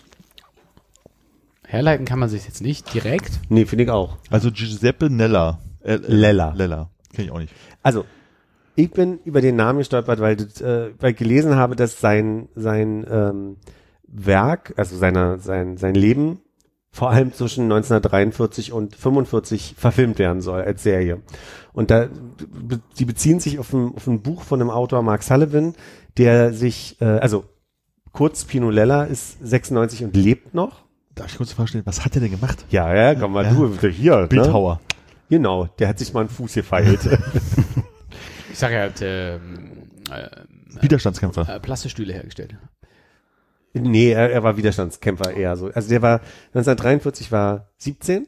[1.66, 3.40] Herleiten kann man sich jetzt nicht direkt.
[3.48, 4.16] nee, finde ich auch.
[4.30, 5.60] Also Giuseppe Nella.
[5.82, 6.52] Äh, äh, Lella.
[6.54, 6.90] Lella.
[7.12, 7.54] Kenn ich auch nicht.
[7.82, 8.04] Also,
[8.74, 13.06] ich bin über den Namen gestolpert, weil, äh, weil ich gelesen habe, dass sein, sein
[13.10, 13.56] ähm,
[14.06, 16.40] Werk, also seine, sein, sein Leben
[16.92, 21.20] vor allem zwischen 1943 und 45 verfilmt werden soll als Serie.
[21.72, 22.08] Und da,
[22.98, 25.74] die beziehen sich auf ein, auf ein Buch von dem Autor Mark Sullivan,
[26.16, 27.44] der sich, äh, also
[28.12, 30.82] kurz Pino Lella ist 96 und lebt noch.
[31.14, 32.64] Darf ich kurz vorstellen, was hat er denn gemacht?
[32.70, 33.52] Ja, ja, komm mal, Ja.
[33.52, 34.16] du, hier.
[34.22, 34.26] Ne?
[34.26, 34.80] Bildhauer.
[35.28, 37.00] Genau, der hat sich mal einen Fuß gefeilt.
[38.52, 39.70] Ich sage, er hat ähm,
[40.10, 41.48] äh, Widerstandskämpfer.
[41.48, 42.56] äh, Plastestühle hergestellt.
[43.72, 45.66] Nee, er, er war Widerstandskämpfer eher so.
[45.68, 46.20] Also der war
[46.54, 48.26] 1943 war 17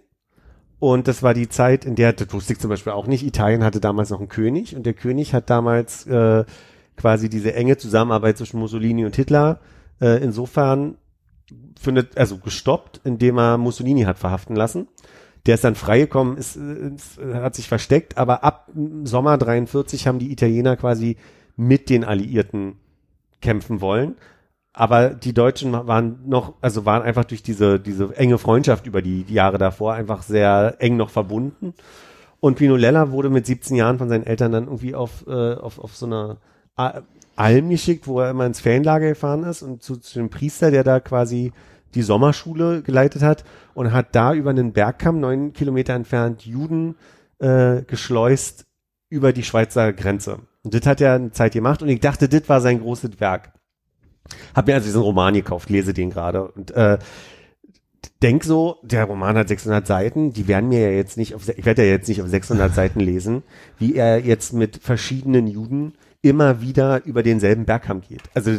[0.79, 3.65] und das war die Zeit, in der, das wusste ich zum Beispiel auch nicht, Italien
[3.65, 6.45] hatte damals noch einen König und der König hat damals äh,
[6.97, 9.61] quasi diese enge Zusammenarbeit zwischen Mussolini und Hitler
[10.01, 10.97] äh, insofern
[11.81, 14.89] findet, also gestoppt, indem er Mussolini hat verhaften lassen.
[15.47, 18.71] Der ist dann freigekommen, ist, ist, hat sich versteckt, aber ab
[19.03, 21.17] Sommer 43 haben die Italiener quasi
[21.57, 22.77] mit den Alliierten
[23.41, 24.17] kämpfen wollen.
[24.73, 29.25] Aber die Deutschen waren noch, also waren einfach durch diese, diese enge Freundschaft über die,
[29.25, 31.75] die Jahre davor einfach sehr eng noch verbunden.
[32.41, 35.79] Und Pino Lella wurde mit 17 Jahren von seinen Eltern dann irgendwie auf, äh, auf,
[35.79, 36.39] auf so einer
[37.37, 40.85] Alm geschickt, wo er immer ins Ferienlager gefahren ist und zu, zu dem Priester, der
[40.85, 41.53] da quasi
[41.95, 46.97] die Sommerschule geleitet hat und hat da über einen Bergkamm, neun Kilometer entfernt, Juden
[47.39, 48.67] äh, geschleust
[49.11, 50.41] über die Schweizer Grenze.
[50.63, 53.53] Und das hat er eine Zeit gemacht und ich dachte, das war sein großes Werk.
[54.55, 56.99] Hab mir also diesen Roman gekauft, lese den gerade und äh,
[58.23, 61.65] denk so, der Roman hat 600 Seiten, die werden mir ja jetzt nicht auf, ich
[61.65, 63.43] werde ja jetzt nicht auf 600 Seiten lesen,
[63.79, 68.23] wie er jetzt mit verschiedenen Juden immer wieder über denselben Bergkamm geht.
[68.33, 68.53] Also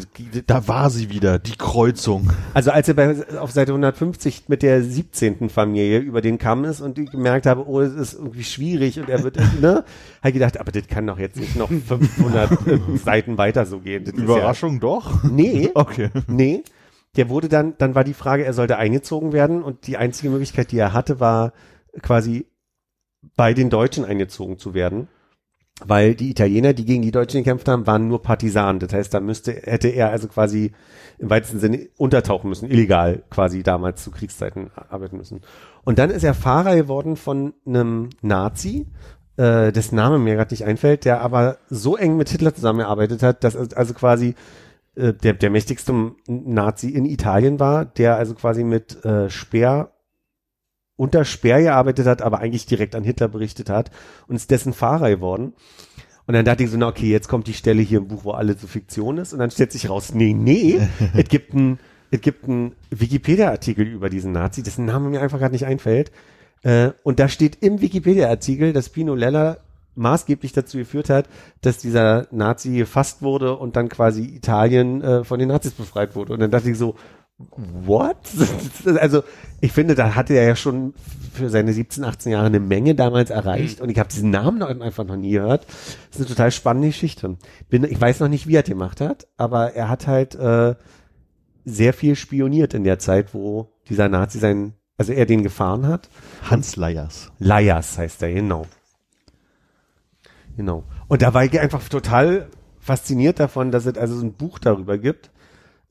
[0.45, 2.29] Da war sie wieder, die Kreuzung.
[2.53, 5.49] also als er bei, auf Seite 150 mit der 17.
[5.49, 9.09] Familie über den Kamm ist und ich gemerkt habe, oh, es ist irgendwie schwierig und
[9.09, 9.85] er wird, ne,
[10.19, 12.51] habe ich gedacht, aber das kann doch jetzt nicht noch 500
[13.03, 14.03] Seiten weiter so gehen.
[14.03, 15.23] Das Überraschung doch.
[15.23, 16.09] Ja, nee, Okay.
[16.27, 16.63] nee.
[17.15, 20.71] Der wurde dann, dann war die Frage, er sollte eingezogen werden und die einzige Möglichkeit,
[20.71, 21.53] die er hatte, war
[22.01, 22.47] quasi
[23.37, 25.07] bei den Deutschen eingezogen zu werden.
[25.83, 28.79] Weil die Italiener, die gegen die Deutschen gekämpft haben, waren nur Partisanen.
[28.79, 30.71] Das heißt, da müsste, hätte er also quasi
[31.17, 35.41] im weitesten Sinne untertauchen müssen, illegal quasi damals zu Kriegszeiten arbeiten müssen.
[35.83, 38.87] Und dann ist er Fahrer geworden von einem Nazi,
[39.37, 43.43] äh, dessen Name mir gerade nicht einfällt, der aber so eng mit Hitler zusammengearbeitet hat,
[43.43, 44.35] dass er also quasi
[44.95, 49.92] äh, der, der mächtigste Nazi in Italien war, der also quasi mit äh, Speer
[50.95, 53.91] unter Speer gearbeitet hat, aber eigentlich direkt an Hitler berichtet hat
[54.27, 55.53] und ist dessen Fahrer geworden.
[56.25, 58.31] Und dann dachte ich so, na okay, jetzt kommt die Stelle hier im Buch, wo
[58.31, 59.33] alles so Fiktion ist.
[59.33, 60.79] Und dann stellt sich raus, nee, nee,
[61.13, 61.79] es gibt ein,
[62.11, 66.11] es gibt einen Wikipedia-Artikel über diesen Nazi, dessen Name mir einfach gerade nicht einfällt.
[66.61, 69.57] Äh, und da steht im Wikipedia-Artikel, dass Pino Lella
[69.95, 71.27] maßgeblich dazu geführt hat,
[71.61, 76.33] dass dieser Nazi gefasst wurde und dann quasi Italien äh, von den Nazis befreit wurde.
[76.33, 76.95] Und dann dachte ich so,
[77.37, 78.17] what?
[78.99, 79.23] also
[79.61, 80.93] ich finde, da hatte er ja schon
[81.33, 84.69] für seine 17, 18 Jahre eine Menge damals erreicht und ich habe diesen Namen noch
[84.69, 85.65] einfach noch nie gehört.
[85.65, 87.37] Das ist eine total spannende Geschichte.
[87.69, 90.75] Bin, ich weiß noch nicht, wie er das gemacht hat, aber er hat halt äh,
[91.65, 96.09] sehr viel spioniert in der Zeit, wo dieser Nazi sein, also er den gefahren hat.
[96.49, 97.31] Hans Leyers.
[97.39, 98.67] Liars heißt er, genau.
[100.55, 100.83] Genau.
[101.07, 104.97] Und da war ich einfach total fasziniert davon, dass es also so ein Buch darüber
[104.97, 105.31] gibt,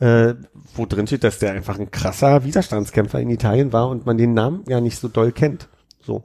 [0.02, 0.34] äh,
[0.74, 4.34] wo drin steht, dass der einfach ein krasser Widerstandskämpfer in Italien war und man den
[4.34, 5.68] Namen ja nicht so doll kennt.
[6.00, 6.24] So.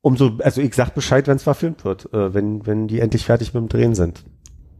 [0.00, 3.52] Umso, also ich sag Bescheid, wenn es verfilmt wird, äh, wenn, wenn die endlich fertig
[3.52, 4.24] mit dem Drehen sind.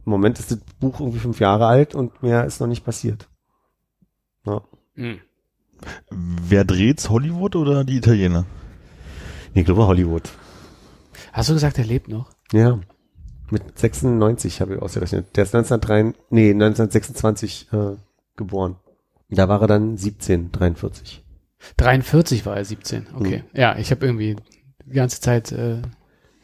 [0.03, 3.29] Im Moment ist das Buch irgendwie fünf Jahre alt und mehr ist noch nicht passiert.
[4.47, 4.63] Ja.
[4.95, 5.19] Hm.
[6.09, 7.11] Wer dreht's?
[7.11, 8.45] Hollywood oder die Italiener?
[9.53, 10.27] Nee, Ich glaube Hollywood.
[11.33, 12.31] Hast du gesagt, er lebt noch?
[12.51, 12.79] Ja.
[13.51, 15.35] Mit 96 habe ich ausgerechnet.
[15.35, 17.95] Der ist 1903, nee, 1926 äh,
[18.35, 18.77] geboren.
[19.29, 21.23] Da war er dann 17, 43.
[21.77, 23.07] 43 war er 17.
[23.15, 23.43] Okay.
[23.53, 24.35] Ja, ich habe irgendwie
[24.85, 25.81] die ganze Zeit äh,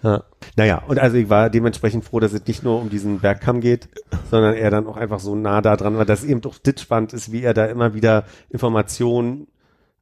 [0.01, 0.23] Ja.
[0.55, 3.89] Naja, und also ich war dementsprechend froh, dass es nicht nur um diesen Bergkamm geht,
[4.31, 7.13] sondern er dann auch einfach so nah da dran war, dass eben doch das spannend
[7.13, 9.47] ist, wie er da immer wieder Informationen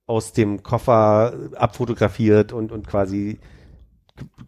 [0.06, 3.40] aus dem Koffer abfotografiert und, und quasi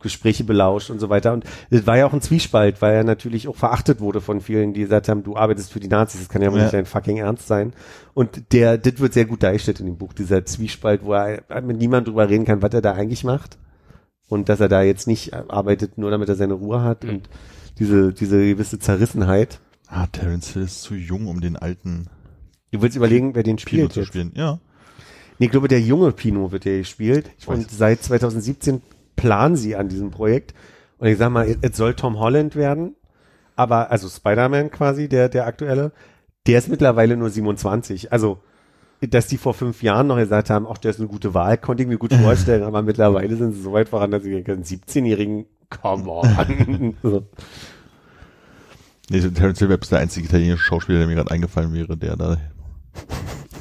[0.02, 1.34] Gespräche belauscht und so weiter.
[1.34, 4.74] Und das war ja auch ein Zwiespalt, weil er natürlich auch verachtet wurde von vielen,
[4.74, 6.64] die gesagt haben, du arbeitest für die Nazis, das kann ja wohl Ja.
[6.66, 7.74] nicht dein fucking Ernst sein.
[8.14, 11.78] Und der, das wird sehr gut dargestellt in dem Buch, dieser Zwiespalt, wo er mit
[11.78, 13.58] niemand drüber reden kann, was er da eigentlich macht
[14.28, 17.10] und dass er da jetzt nicht arbeitet, nur damit er seine Ruhe hat Mhm.
[17.10, 17.30] und
[17.80, 19.60] diese, diese gewisse Zerrissenheit.
[19.88, 22.08] Ah, Terence Hill ist zu jung, um den alten
[22.72, 24.08] Du willst überlegen, wer den Pino spielt zu jetzt.
[24.10, 24.32] spielen.
[24.36, 24.60] Ja.
[25.40, 27.58] Nee, ich glaube, der junge Pino wird der gespielt Ich weiß.
[27.58, 28.82] und seit 2017
[29.20, 30.54] planen sie an diesem Projekt
[30.98, 32.96] und ich sag mal, es soll Tom Holland werden,
[33.56, 35.92] aber, also Spider-Man quasi, der, der aktuelle,
[36.48, 38.40] der ist mittlerweile nur 27, also
[39.02, 41.84] dass die vor fünf Jahren noch gesagt haben, ach, der ist eine gute Wahl, konnte
[41.84, 45.46] ich mir gut vorstellen, aber mittlerweile sind sie so weit voran, dass ich einen 17-Jährigen,
[45.70, 46.96] come on.
[47.04, 47.26] so.
[49.10, 52.38] Nee, Terence Hill wäre der einzige italienische Schauspieler, der mir gerade eingefallen wäre, der da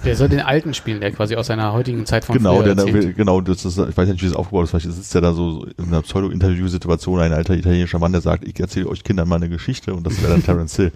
[0.05, 2.93] Der soll den alten spielen, der quasi aus seiner heutigen Zeit von genau, früher der
[2.93, 5.33] will- genau, das ist, ich weiß nicht, wie das aufgebaut ist, vielleicht sitzt der da
[5.33, 9.37] so in einer Pseudo-Interview-Situation, ein alter italienischer Mann, der sagt, ich erzähle euch Kindern mal
[9.37, 10.93] eine Geschichte und das wäre dann Terence Hill.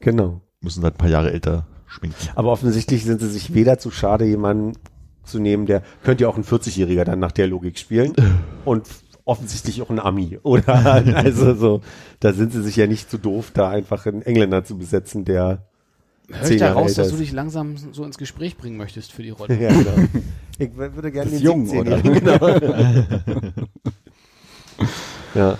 [0.00, 0.40] Genau.
[0.60, 2.16] Müssen halt ein paar Jahre älter schminken.
[2.34, 4.72] Aber offensichtlich sind sie sich weder zu schade, jemanden
[5.24, 8.12] zu nehmen, der könnte ja auch ein 40-Jähriger dann nach der Logik spielen
[8.64, 8.86] und
[9.24, 10.38] offensichtlich auch ein Ami.
[10.42, 11.80] Oder also so,
[12.20, 15.66] da sind sie sich ja nicht zu doof, da einfach einen Engländer zu besetzen, der
[16.30, 19.12] Hör ich da Jahre raus, älter dass du dich langsam so ins Gespräch bringen möchtest
[19.12, 19.60] für die Rolle.
[19.60, 20.08] ja, genau.
[20.58, 22.48] Ich würde gerne den jung, 17-Jährigen, Genau.
[25.34, 25.58] ja.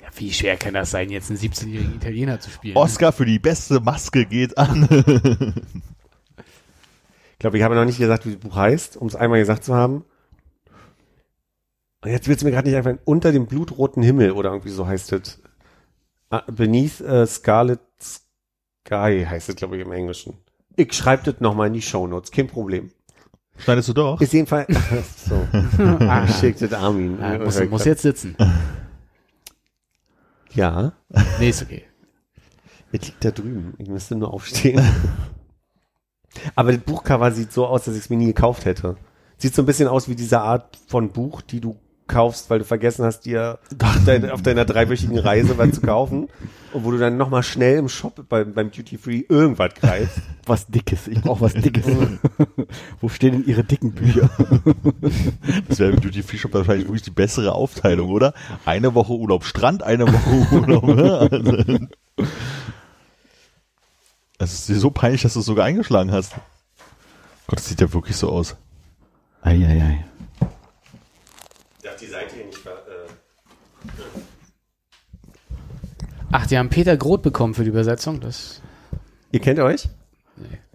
[0.00, 2.76] Ja, wie schwer kann das sein, jetzt einen 17-jährigen Italiener zu spielen?
[2.76, 4.88] Oscar für die beste Maske geht an.
[7.32, 9.64] Ich glaube, ich habe noch nicht gesagt, wie das Buch heißt, um es einmal gesagt
[9.64, 10.04] zu haben.
[12.02, 12.98] Und jetzt wird es mir gerade nicht einfallen.
[13.04, 15.42] Unter dem blutroten Himmel oder irgendwie so heißt es.
[16.30, 18.29] Ah, Beneath äh, Scarlet Sky
[18.88, 20.34] heißt es, glaube ich, im Englischen.
[20.76, 22.90] Ich schreibe das nochmal in die Shownotes, kein Problem.
[23.58, 24.20] Schneidest du doch?
[24.20, 24.68] Ist jedenfalls.
[25.28, 25.46] so.
[25.82, 27.20] ah, Schickt das Armin.
[27.20, 28.36] ah, muss, muss jetzt sitzen.
[30.52, 30.92] Ja,
[31.38, 31.84] Nee, ist okay.
[32.92, 33.74] es liegt da drüben.
[33.78, 34.82] Ich müsste nur aufstehen.
[36.54, 38.96] Aber das Buchcover sieht so aus, dass ich es mir nie gekauft hätte.
[39.36, 41.76] Sieht so ein bisschen aus wie diese Art von Buch, die du
[42.10, 46.28] kaufst, weil du vergessen hast, dir auf, dein, auf deiner dreiwöchigen Reise was zu kaufen
[46.72, 50.18] und wo du dann nochmal schnell im Shop beim, beim Duty Free irgendwas greifst.
[50.46, 51.08] Was Dickes.
[51.08, 51.86] Ich brauche was Dickes.
[53.00, 54.28] Wo stehen denn Ihre dicken Bücher?
[55.68, 58.34] Das wäre im Duty Free Shop wahrscheinlich wirklich die bessere Aufteilung, oder?
[58.64, 60.84] Eine Woche Urlaub Strand, eine Woche Urlaub.
[60.84, 61.88] Ne?
[64.38, 66.32] Also, es ist dir so peinlich, dass du es sogar eingeschlagen hast.
[67.46, 68.56] Gott, das sieht ja wirklich so aus.
[69.42, 70.04] Eieiei.
[70.04, 70.09] Ich
[71.82, 72.70] darf die Seite hier nicht äh
[76.32, 78.20] Ach, die haben Peter Groth bekommen für die Übersetzung.
[78.20, 78.62] Das,
[79.32, 79.88] Ihr kennt euch?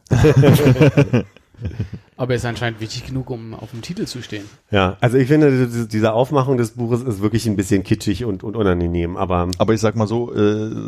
[2.17, 4.45] aber er ist anscheinend wichtig genug, um auf dem Titel zu stehen.
[4.71, 8.55] Ja, also ich finde, diese- Aufmachung des Buches ist wirklich ein bisschen kitschig und, und
[8.55, 10.39] unangenehm, aber Aber ich sag mal so, äh,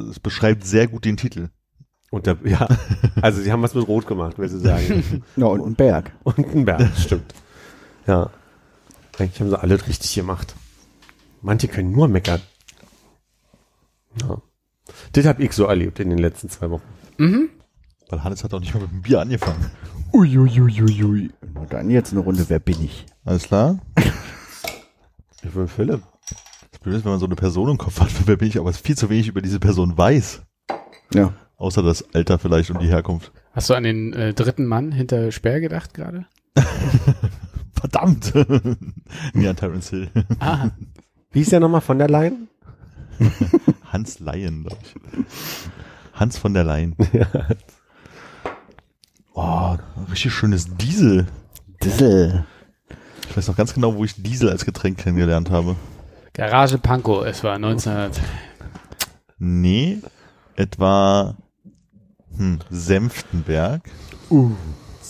[0.10, 1.50] es beschreibt sehr gut den Titel.
[2.12, 2.68] unter, ja,
[3.22, 5.24] also sie haben was mit Rot gemacht, will sie sagen.
[5.36, 6.12] Ja, und ein Berg.
[6.24, 7.34] Und ein Berg, stimmt.
[8.06, 8.30] Ja.
[9.18, 10.56] Eigentlich haben sie alles richtig gemacht.
[11.42, 12.42] Manche können nur meckern.
[14.22, 14.42] Ja.
[15.12, 16.84] Das habe ich so erlebt in den letzten zwei Wochen.
[18.10, 19.72] Weil Hannes hat auch nicht mal mit dem Bier angefangen.
[20.14, 21.32] Uiuiuiui.
[21.54, 23.06] Na dann jetzt eine Runde, wer bin ich?
[23.26, 23.80] Alles klar?
[25.44, 26.02] Ich bin Philipp.
[26.72, 28.74] Das Blöde ist, wenn man so eine Person im Kopf hat, wer bin ich, aber
[28.74, 30.42] viel zu wenig über diese Person weiß.
[31.14, 31.32] Ja.
[31.58, 33.32] Außer das Alter vielleicht und die Herkunft.
[33.54, 36.26] Hast du an den äh, dritten Mann hinter Sperr gedacht gerade?
[37.80, 38.34] Verdammt!
[39.34, 40.10] an Terence Hill.
[40.40, 40.70] Ah,
[41.32, 42.48] Wie ist der nochmal von der Leyen?
[43.86, 44.96] Hans Leyen, glaube ich.
[46.14, 46.96] Hans von der Leyen.
[49.34, 49.76] Oh,
[50.10, 51.28] richtig schönes Diesel.
[51.84, 52.46] Dissel.
[53.30, 55.76] Ich weiß noch ganz genau, wo ich Diesel als Getränk kennengelernt habe.
[56.34, 58.20] Garage Pankow, es war 1900.
[59.38, 60.00] Nee,
[60.56, 61.36] etwa
[62.36, 63.82] hm, Senftenberg.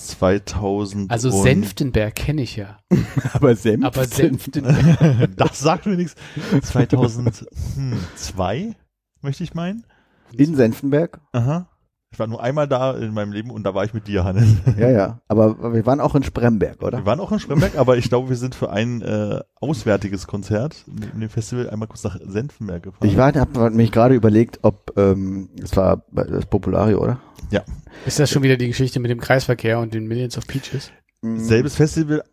[0.07, 2.79] 2000 Also Senftenberg kenne ich ja.
[3.33, 3.85] Aber Senf.
[3.85, 5.29] Aber Senftenberg.
[5.35, 6.15] Das sagt mir nichts.
[6.63, 8.75] 2002,
[9.21, 9.85] möchte ich meinen.
[10.33, 11.21] In Senftenberg?
[11.31, 11.69] Aha.
[12.17, 14.47] Ich war nur einmal da in meinem Leben und da war ich mit dir, Hannes.
[14.75, 15.19] Ja, ja.
[15.27, 16.97] Aber wir waren auch in Spremberg, oder?
[16.97, 20.83] Wir waren auch in Spremberg, aber ich glaube, wir sind für ein äh, auswärtiges Konzert
[21.13, 23.07] in dem Festival einmal kurz nach Senftenberg gefahren.
[23.07, 27.19] Ich war, habe mich gerade überlegt, ob ähm, es war das Populario, oder?
[27.51, 27.61] ja.
[28.07, 30.91] Ist das schon wieder die Geschichte mit dem Kreisverkehr und den Millions of Peaches?
[31.21, 32.23] Selbes Festival,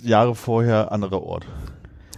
[0.00, 1.44] Jahre vorher, anderer Ort.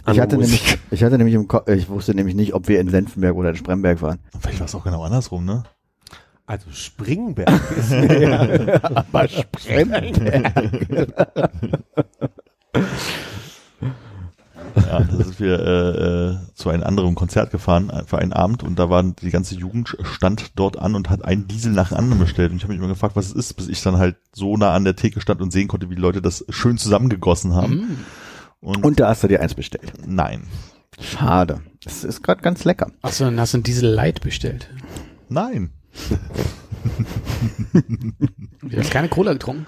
[0.07, 2.89] Ich hatte nämlich, ich hatte nämlich im Ko ich wusste nämlich nicht, ob wir in
[2.89, 4.19] Senftenberg oder in Spremberg waren.
[4.39, 5.63] Vielleicht war es auch genau andersrum, ne?
[6.51, 8.83] Also Springberg ist ja.
[8.83, 10.17] Aber Spremberg.
[14.75, 18.63] Ja, da sind wir äh, äh, zu einem anderen Konzert gefahren äh, für einen Abend
[18.63, 21.99] und da waren die ganze Jugend stand dort an und hat einen Diesel nach dem
[21.99, 24.17] anderen bestellt und ich habe mich immer gefragt, was es ist, bis ich dann halt
[24.33, 27.55] so nah an der Theke stand und sehen konnte, wie die Leute das schön zusammengegossen
[27.55, 27.75] haben.
[27.75, 28.65] Mm.
[28.65, 29.93] Und, Und da hast du dir eins bestellt.
[30.05, 30.47] nein,
[30.99, 31.61] Schade.
[31.85, 32.91] Es ist gerade ganz lecker.
[33.01, 34.69] Achso, dann hast du einen Diesel Light bestellt.
[35.29, 35.71] nein.
[38.61, 39.65] Du hast keine Cola getrunken?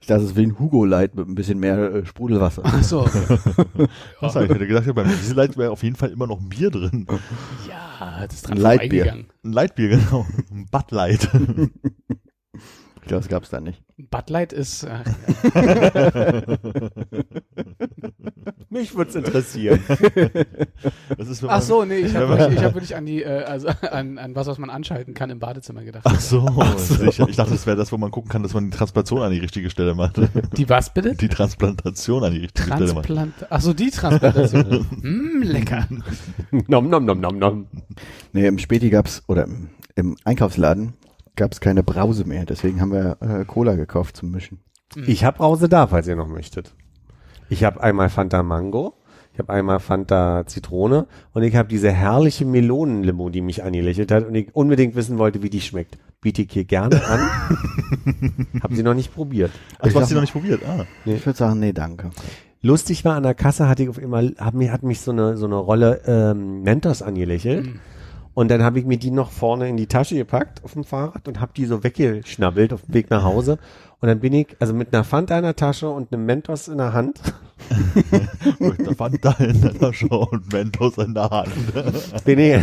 [0.00, 2.64] Ich dachte, es ist wie ein Hugo Light mit ein bisschen mehr äh, Sprudelwasser.
[2.64, 3.04] Achso.
[3.04, 3.14] Was
[4.34, 7.06] hab ich hätte gedacht, beim Diesellight wäre auf jeden Fall immer noch ein Bier drin.
[7.68, 9.04] Ja, das ist dran Ein Lightbier.
[9.04, 9.26] vorbeigegangen.
[9.44, 10.26] Ein Lightbier, genau.
[10.50, 11.28] Ein Bud Light.
[13.10, 13.82] Ich das gab's da nicht.
[13.96, 15.04] Bud Light ist, ach,
[18.70, 19.80] Mich würde es interessieren.
[21.18, 23.68] Das ist, ach so, nee, ich habe wirklich, ich hab wirklich an die, äh, also
[23.90, 26.04] an, an was, was man anschalten kann im Badezimmer gedacht.
[26.06, 26.46] Ach so,
[26.76, 27.28] sicher.
[27.28, 29.40] Ich dachte, das wäre das, wo man gucken kann, dass man die Transplantation an die
[29.40, 30.18] richtige Stelle macht.
[30.56, 31.16] Die was bitte?
[31.16, 33.06] Die Transplantation an die richtige Stelle macht.
[33.06, 34.86] Transplant, ach so, die Transplantation.
[35.02, 35.86] mm, lecker.
[36.68, 37.66] nom, nom, nom, nom, nom.
[38.32, 39.68] Nee, im Späti gab's, oder im
[40.00, 40.94] im Einkaufsladen
[41.40, 44.58] gab es keine Brause mehr, deswegen haben wir äh, Cola gekauft zum Mischen.
[45.06, 46.74] Ich habe Brause da, falls ihr noch möchtet.
[47.48, 48.92] Ich habe einmal Fanta Mango,
[49.32, 54.26] ich habe einmal Fanta Zitrone und ich habe diese herrliche Melonenlimo, die mich angelächelt hat
[54.26, 55.96] und ich unbedingt wissen wollte, wie die schmeckt.
[56.20, 57.20] Biete ich hier gerne an.
[58.62, 59.50] Haben sie noch nicht probiert.
[59.78, 60.60] Ach, du hast sie noch nicht probiert.
[60.68, 60.84] Ah.
[61.06, 62.10] Ich würde sagen, nee, danke.
[62.60, 65.38] Lustig war, an der Kasse hatte ich auf einmal, hat mich, hat mich so eine,
[65.38, 67.70] so eine Rolle ähm, Mentos angelächelt.
[68.40, 71.28] Und dann habe ich mir die noch vorne in die Tasche gepackt auf dem Fahrrad
[71.28, 73.58] und habe die so weggeschnabbelt auf dem Weg nach Hause.
[74.00, 76.78] Und dann bin ich, also mit einer Fanta in der Tasche und einem Mentos in
[76.78, 77.20] der Hand,
[78.58, 81.50] Mit der Fanta in der Tasche und Mentos in der Hand.
[82.24, 82.56] bin ich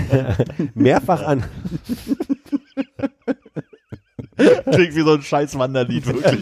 [0.74, 1.44] mehrfach an,
[4.38, 6.42] Klingt wie so ein scheiß Wanderlied, wirklich.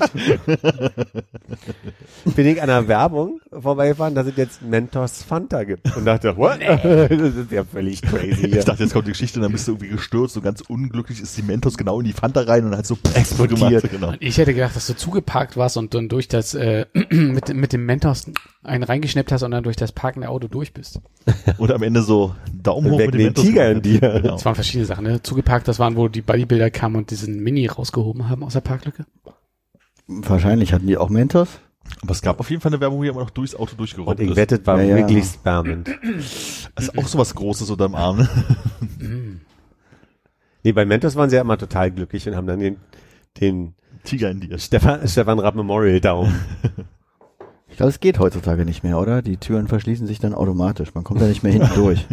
[2.35, 5.95] bin ich an einer Werbung vorbeigefahren, dass es jetzt Mentos Fanta gibt.
[5.95, 6.59] Und dachte, what?
[6.61, 8.59] das ist ja völlig crazy hier.
[8.59, 11.37] Ich dachte, jetzt kommt die Geschichte, dann bist du irgendwie gestürzt und ganz unglücklich ist
[11.37, 13.59] die Mentos genau in die Fanta rein und hat so Explodiert.
[13.59, 14.09] gemacht, Genau.
[14.09, 17.73] Und ich hätte gedacht, dass du zugeparkt warst und dann durch das, äh, mit, mit
[17.73, 18.25] dem Mentos
[18.65, 20.99] einen reingeschnappt hast und dann durch das parkende Auto durch bist.
[21.57, 23.33] Und am Ende so Daumen hoch Weg mit dem.
[23.35, 23.99] Tiger in dir.
[23.99, 24.33] Genau.
[24.33, 25.21] Das waren verschiedene Sachen, ne?
[25.23, 29.05] Zugeparkt, das waren, wo die Bodybuilder kamen und diesen Mini rausgehoben haben aus der Parklücke.
[30.07, 31.47] Wahrscheinlich hatten die auch Mentos.
[32.01, 34.19] Aber es gab auf jeden Fall eine Werbung, wo jemand noch durchs Auto Und durchgerobbt
[34.19, 34.35] ich ist.
[34.35, 34.95] wette, es war Ja, ja.
[34.97, 35.87] wirklich spannend.
[36.75, 38.17] Das ist auch so was Großes unterm Arm.
[38.17, 38.29] ne?
[40.63, 42.77] Nee, bei Mentos waren sie ja immer total glücklich und haben dann den,
[43.39, 44.57] den Tiger in dir.
[44.57, 46.33] Stefan, Stefan Rapp Memorial Daumen.
[47.75, 49.21] Ich glaube, es geht heutzutage nicht mehr, oder?
[49.21, 50.95] Die Türen verschließen sich dann automatisch.
[50.95, 52.07] Man kommt da nicht mehr hinten durch.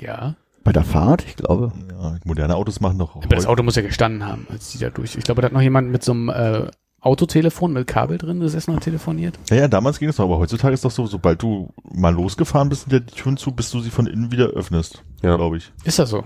[0.00, 0.36] Ja.
[0.62, 1.72] Bei der Fahrt, ich glaube.
[1.90, 4.88] Ja, moderne Autos machen doch Aber das Auto muss ja gestanden haben, als die da
[4.88, 5.14] durch.
[5.16, 6.70] Ich glaube, da hat noch jemand mit so einem äh,
[7.02, 9.38] Autotelefon mit Kabel drin gesessen und telefoniert.
[9.50, 12.70] Ja, ja, damals ging es noch, aber heutzutage ist doch so, sobald du mal losgefahren
[12.70, 15.04] bist, sind ja die Türen zu, bis du sie von innen wieder öffnest.
[15.22, 15.36] Ja.
[15.36, 15.70] glaube ich.
[15.84, 16.24] Ist das so?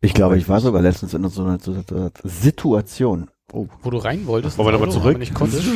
[0.00, 1.58] Ich glaube, ich war sogar letztens in so einer
[2.22, 3.30] Situation.
[3.52, 3.66] Oh.
[3.82, 4.58] Wo du rein wolltest?
[4.58, 5.10] Wollen wir nochmal zurück?
[5.10, 5.64] aber nicht konntest?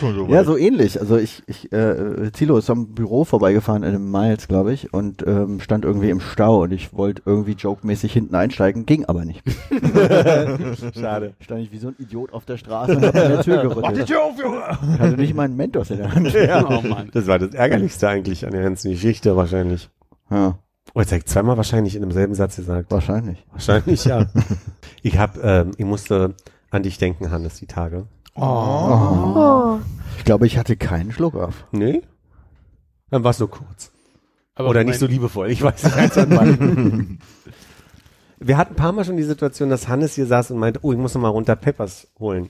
[0.00, 1.00] So Ja, so ähnlich.
[1.00, 5.26] Also ich, ich äh, Thilo ist am Büro vorbeigefahren in einem Miles, glaube ich, und
[5.26, 9.42] ähm, stand irgendwie im Stau und ich wollte irgendwie jokemäßig hinten einsteigen, ging aber nicht.
[10.94, 11.34] Schade.
[11.40, 14.06] Stand ich wie so ein Idiot auf der Straße und hab an der Tür gerüttelt.
[14.06, 14.98] Tür auf, Junge!
[14.98, 16.34] Hatte nicht mal einen Mentos in der Hand.
[16.34, 17.10] Oh Mann.
[17.12, 19.90] Das war das Ärgerlichste eigentlich an der ganzen Geschichte wahrscheinlich.
[20.30, 20.58] Ja,
[20.94, 22.90] Oh, jetzt habe ich zweimal wahrscheinlich in demselben Satz gesagt.
[22.90, 23.44] wahrscheinlich.
[23.52, 24.26] Wahrscheinlich, ja.
[25.02, 26.34] Ich hab, ähm, ich musste
[26.70, 28.06] an dich denken, Hannes, die Tage.
[30.18, 31.64] Ich glaube, ich hatte keinen Schluck auf.
[31.72, 32.02] Nee?
[33.10, 33.92] Dann war es nur kurz.
[34.54, 36.16] Aber Oder nicht so liebevoll, ich weiß nicht.
[38.42, 40.92] Wir hatten ein paar Mal schon die Situation, dass Hannes hier saß und meinte, oh,
[40.92, 42.48] ich muss noch mal runter Peppers holen.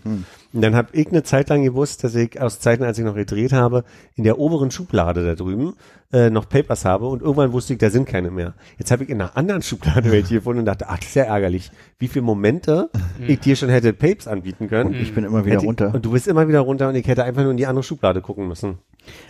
[0.53, 3.17] Und dann habe ich eine Zeit lang gewusst, dass ich aus Zeiten, als ich noch
[3.17, 3.83] gedreht habe,
[4.15, 5.75] in der oberen Schublade da drüben
[6.13, 8.55] äh, noch Papers habe und irgendwann wusste ich, da sind keine mehr.
[8.79, 11.25] Jetzt habe ich in einer anderen Schublade welche gefunden und dachte, ach, das ist ja
[11.25, 12.89] ärgerlich, wie viele Momente
[13.27, 14.95] ich dir schon hätte Papes anbieten können.
[14.95, 15.93] Ich bin immer wieder Hätte ich- runter.
[15.95, 18.21] Und du bist immer wieder runter und ich hätte einfach nur in die andere Schublade
[18.23, 18.79] gucken müssen.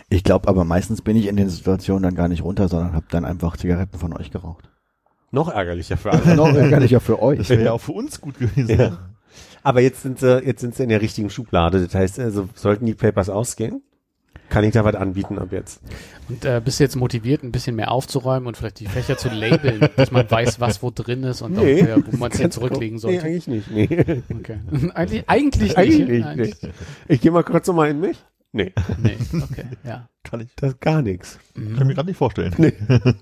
[0.09, 3.05] Ich glaube aber meistens bin ich in den Situationen dann gar nicht runter, sondern habe
[3.09, 4.69] dann einfach Zigaretten von euch geraucht.
[5.31, 6.35] Noch ärgerlicher für alle.
[6.35, 7.37] Noch ärgerlicher für euch.
[7.39, 8.79] Das wäre ja auch für uns gut gewesen.
[8.79, 8.97] Ja.
[9.63, 11.81] Aber jetzt sind sie, jetzt sind sie in der richtigen Schublade.
[11.83, 13.81] Das heißt, also, sollten die Papers ausgehen,
[14.49, 15.81] kann ich da was anbieten ab jetzt.
[16.27, 19.29] Und äh, bist du jetzt motiviert, ein bisschen mehr aufzuräumen und vielleicht die Fächer zu
[19.29, 21.83] labeln, dass man weiß, was wo drin ist und Nee.
[21.93, 23.23] auch, wo man es jetzt zurücklegen Nee, sollte?
[23.23, 23.71] eigentlich nicht.
[23.71, 24.23] Nee.
[24.39, 24.59] Okay.
[24.95, 26.35] eigentlich, eigentlich eigentlich nicht.
[26.35, 26.63] nicht.
[26.63, 26.69] Nee.
[27.07, 28.17] Ich gehe mal kurz nochmal in mich.
[28.51, 30.09] Nee, Nee, okay, ja.
[30.23, 31.39] Kann ich, das ist gar nichts.
[31.55, 31.73] Mhm.
[31.73, 32.53] kann ich mir gerade nicht vorstellen.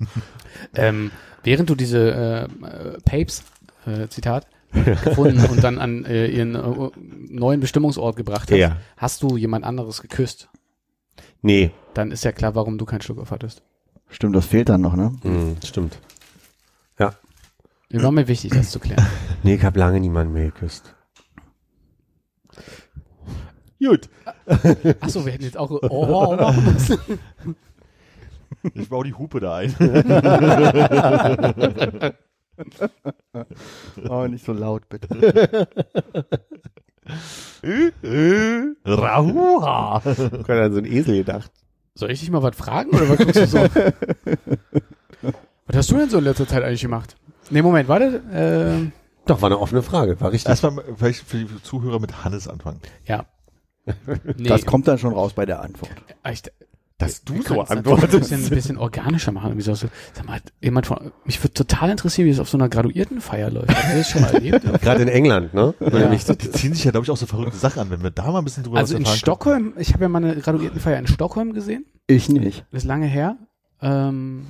[0.73, 1.11] Ähm,
[1.43, 3.43] während du diese äh, Papes,
[3.85, 6.89] äh, Zitat, gefunden und dann an äh, ihren äh,
[7.29, 8.77] neuen Bestimmungsort gebracht hast, Ja.
[8.97, 10.49] hast du jemand anderes geküsst.
[11.41, 11.71] Nee.
[11.93, 13.61] Dann ist ja klar, warum du keinen Schluck auf hattest.
[14.09, 15.15] Stimmt, das fehlt dann noch, ne?
[15.21, 15.99] Hm, stimmt.
[17.91, 19.03] Mir war mir wichtig, das zu klären.
[19.41, 20.93] Nee, ich habe lange niemanden mehr geküsst.
[23.79, 24.09] Gut.
[24.99, 26.97] Achso, wir hätten jetzt auch oh, machen müssen.
[28.73, 29.73] Ich baue die Hupe da ein.
[34.09, 35.07] Oh, nicht so laut, bitte.
[38.85, 40.01] Rahuha!
[40.05, 41.49] Ich habe an so einen Esel gedacht.
[41.95, 43.59] Soll ich dich mal was fragen oder was guckst du so?
[45.67, 47.15] was hast du denn so in letzter Zeit eigentlich gemacht?
[47.49, 48.21] Nee, Moment, warte.
[48.33, 48.91] Äh,
[49.25, 50.19] Doch, war eine offene Frage.
[50.19, 50.49] War richtig.
[50.49, 52.81] Erstmal vielleicht für die Zuhörer mit Hannes anfangen.
[53.05, 53.25] ja.
[54.37, 55.91] Nee, Das kommt dann schon raus bei der Antwort.
[56.31, 56.41] ich,
[56.97, 58.13] Dass du so antwortest.
[58.13, 59.57] Ein bisschen, ein bisschen organischer machen.
[59.57, 62.57] Wie so, so, sag mal, jemand von, mich würde total interessieren, wie es auf so
[62.57, 63.69] einer Graduiertenfeier läuft.
[63.69, 64.63] Habt ihr das schon mal erlebt?
[64.81, 65.73] Gerade in England, ne?
[65.79, 65.87] Ja.
[66.09, 68.31] das- Die ziehen sich ja, glaube ich, auch so verrückte Sachen an, wenn wir da
[68.31, 71.53] mal ein bisschen drüber Also in Stockholm, ich habe ja mal eine Graduiertenfeier in Stockholm
[71.53, 71.85] gesehen.
[72.07, 72.65] Ich nicht.
[72.71, 73.37] Das ist lange her.
[73.81, 74.47] Ähm,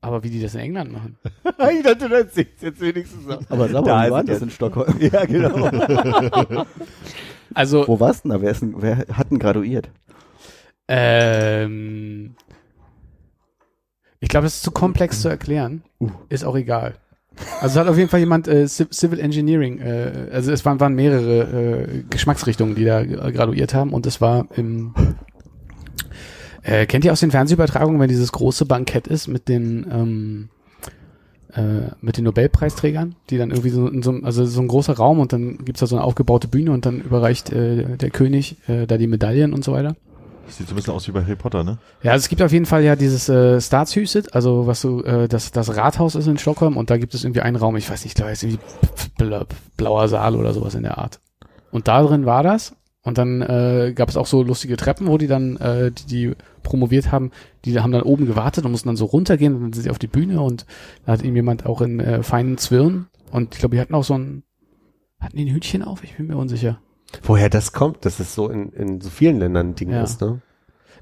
[0.00, 1.16] Aber wie die das in England machen.
[1.78, 3.40] ich dachte, du erzählst jetzt wenigstens noch.
[3.50, 4.94] Aber sag Da mal, ist wie war es das in Stockholm?
[5.00, 6.64] Ja, genau.
[7.54, 8.40] Also, Wo war's denn da?
[8.40, 9.90] Wer, ist denn, wer hat denn graduiert?
[10.88, 12.34] ähm,
[14.20, 15.82] ich glaube, das ist zu komplex zu erklären.
[16.00, 16.10] Uh.
[16.28, 16.94] Ist auch egal.
[17.60, 20.78] Also es hat auf jeden Fall jemand äh, Civ- Civil Engineering, äh, also es waren,
[20.78, 21.40] waren mehrere
[21.88, 24.94] äh, Geschmacksrichtungen, die da äh, graduiert haben und es war im
[26.62, 30.48] äh, kennt ihr aus den Fernsehübertragungen, wenn dieses große Bankett ist mit den ähm,
[31.56, 34.94] äh, mit den Nobelpreisträgern, die dann irgendwie so in so einem- also so ein großer
[34.94, 38.56] Raum und dann gibt's da so eine aufgebaute Bühne und dann überreicht äh, der König
[38.68, 39.96] äh, da die Medaillen und so weiter.
[40.46, 41.78] Das sieht so ein bisschen aus wie bei Harry Potter, ne?
[42.02, 45.26] Ja, also es gibt auf jeden Fall ja dieses äh, Staatshuset, also was so äh,
[45.26, 48.04] das das Rathaus ist in Stockholm und da gibt es irgendwie einen Raum, ich weiß
[48.04, 48.60] nicht, es ist irgendwie
[49.16, 49.46] bla-
[49.78, 51.20] blauer Saal oder sowas in der Art.
[51.70, 52.74] Und da drin war das
[53.04, 56.32] und dann äh, gab es auch so lustige Treppen, wo die dann äh, die, die
[56.62, 57.30] promoviert haben,
[57.64, 59.98] die haben dann oben gewartet und mussten dann so runtergehen und dann sind sie auf
[59.98, 60.66] die Bühne und
[61.06, 64.04] da hat ihm jemand auch in äh, feinen Zwirn und ich glaube, die hatten auch
[64.04, 64.42] so ein
[65.20, 66.04] hatten die ein Hütchen auf?
[66.04, 66.80] Ich bin mir unsicher.
[67.22, 70.02] Woher das kommt, dass es so in, in so vielen Ländern ein Ding Ja.
[70.02, 70.42] ist, ne?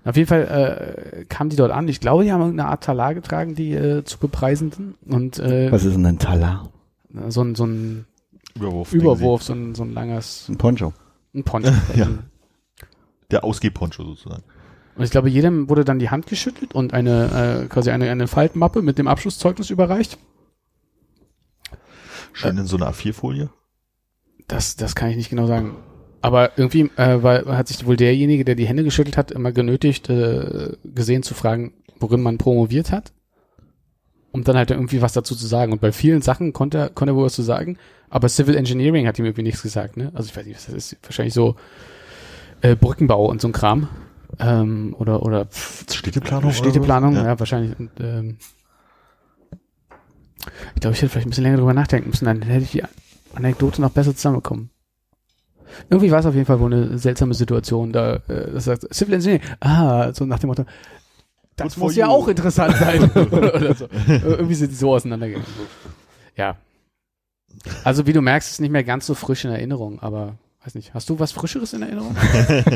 [0.05, 1.87] Auf jeden Fall äh, kamen die dort an.
[1.89, 4.97] Ich glaube, die haben irgendeine Art Talar getragen, die äh, zu bepreisenden.
[5.07, 6.69] Und äh, Was ist denn ein Talar?
[7.29, 8.07] so ein, so ein
[8.57, 8.93] Überwurf.
[8.93, 10.93] Überwurf, so ein, so ein langes Ein Poncho.
[11.35, 11.73] Ein Poncho.
[11.95, 12.09] Ja.
[13.31, 14.43] Der Ausgehponcho sozusagen.
[14.95, 18.29] Und ich glaube, jedem wurde dann die Hand geschüttelt und eine äh, quasi eine, eine
[18.29, 20.19] Faltmappe mit dem Abschlusszeugnis überreicht.
[22.35, 23.51] Schön in so einer A4-Folie.
[24.49, 25.77] Das, das kann ich nicht genau sagen.
[26.21, 30.11] Aber irgendwie äh, weil, hat sich wohl derjenige, der die Hände geschüttelt hat, immer genötigt,
[30.11, 33.13] äh, gesehen zu fragen, worin man promoviert hat.
[34.33, 35.73] Um dann halt irgendwie was dazu zu sagen.
[35.73, 37.77] Und bei vielen Sachen konnte er, konnte er wohl was zu sagen.
[38.09, 40.11] Aber Civil Engineering hat ihm irgendwie nichts gesagt, ne?
[40.15, 40.97] Also ich weiß nicht, was das ist.
[41.03, 41.57] Wahrscheinlich so
[42.63, 43.89] äh, Brückenbau und so ein Kram.
[44.39, 46.53] Ähm, oder, oder pff, Städteplanung?
[46.53, 47.21] Städteplanung, so?
[47.21, 47.39] ja.
[47.39, 47.79] wahrscheinlich.
[47.79, 48.39] Und, ähm,
[50.75, 52.83] ich glaube, ich hätte vielleicht ein bisschen länger drüber nachdenken müssen, dann hätte ich die
[53.35, 54.71] Anekdote noch besser zusammenbekommen.
[55.89, 59.15] Irgendwie war es auf jeden Fall wohl eine seltsame Situation, da äh, das sagt Civil
[59.15, 60.65] Engineering, ah, so nach dem Motto,
[61.65, 62.13] das muss ja you.
[62.13, 63.11] auch interessant sein.
[63.11, 63.89] oder, oder so.
[64.07, 65.47] Irgendwie sind die so auseinandergegangen.
[66.37, 66.57] Ja.
[67.85, 70.95] Also wie du merkst, ist nicht mehr ganz so frisch in Erinnerung, aber weiß nicht,
[70.95, 72.17] hast du was Frischeres in Erinnerung?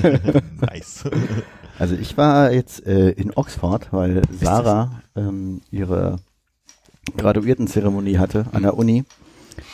[0.61, 1.05] nice.
[1.79, 6.17] Also ich war jetzt äh, in Oxford, weil Sarah ähm, ihre
[7.17, 9.05] Graduiertenzeremonie hatte an der Uni.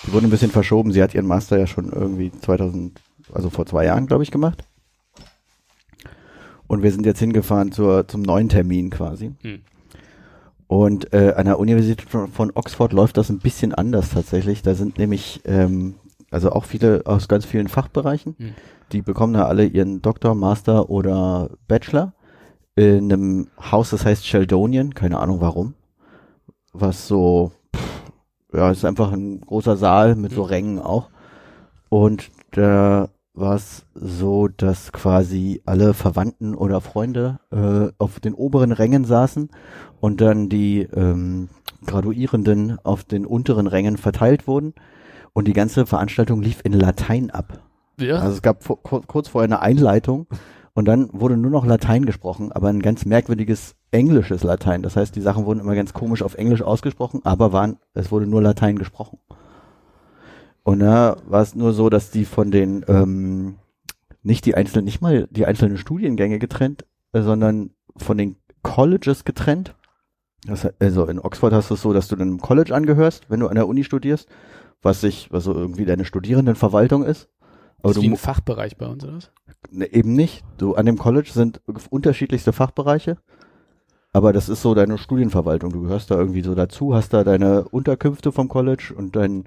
[0.07, 0.93] Die wurde ein bisschen verschoben.
[0.93, 3.01] Sie hat ihren Master ja schon irgendwie 2000,
[3.33, 4.65] also vor zwei Jahren, glaube ich, gemacht.
[6.73, 9.33] Und wir sind jetzt hingefahren zur, zum neuen Termin quasi.
[9.43, 9.61] Hm.
[10.69, 14.63] Und äh, an der Universität von, Oxford läuft das ein bisschen anders tatsächlich.
[14.63, 15.97] Da sind nämlich ähm,
[16.31, 18.37] also auch viele aus ganz vielen Fachbereichen.
[18.39, 18.55] Hm.
[18.91, 22.15] Die bekommen da alle ihren Doktor, Master oder Bachelor
[22.75, 25.75] in einem Haus, das heißt Sheldonian, keine Ahnung warum.
[26.73, 28.03] Was so, pff,
[28.55, 31.11] ja, ist einfach ein großer Saal mit so Rängen auch.
[31.91, 38.73] Und da war es so, dass quasi alle Verwandten oder Freunde äh, auf den oberen
[38.73, 39.51] Rängen saßen
[40.01, 41.49] und dann die ähm,
[41.87, 44.75] Graduierenden auf den unteren Rängen verteilt wurden.
[45.33, 47.63] Und die ganze Veranstaltung lief in Latein ab.
[47.99, 48.17] Ja.
[48.17, 50.27] Also es gab vor, kur- kurz vorher eine Einleitung
[50.75, 54.83] und dann wurde nur noch Latein gesprochen, aber ein ganz merkwürdiges englisches Latein.
[54.83, 58.27] Das heißt, die Sachen wurden immer ganz komisch auf Englisch ausgesprochen, aber waren, es wurde
[58.27, 59.19] nur Latein gesprochen.
[60.65, 63.57] Und da war es nur so, dass die von den ähm,
[64.23, 69.75] nicht die einzelnen, nicht mal die einzelnen Studiengänge getrennt, äh, sondern von den Colleges getrennt.
[70.45, 73.41] Das, also in Oxford hast du es so, dass du dann einem College angehörst, wenn
[73.41, 74.29] du an der Uni studierst,
[74.83, 77.29] was sich, was so irgendwie deine Studierendenverwaltung ist.
[77.81, 79.31] Aber ist du wie ein Fachbereich bei uns, oder was?
[79.71, 80.45] Ne, eben nicht.
[80.59, 81.61] Du, an dem College sind
[81.91, 83.19] unterschiedlichste Fachbereiche,
[84.13, 85.73] aber das ist so deine Studienverwaltung.
[85.73, 89.45] Du gehörst da irgendwie so dazu, hast da deine Unterkünfte vom College und dein,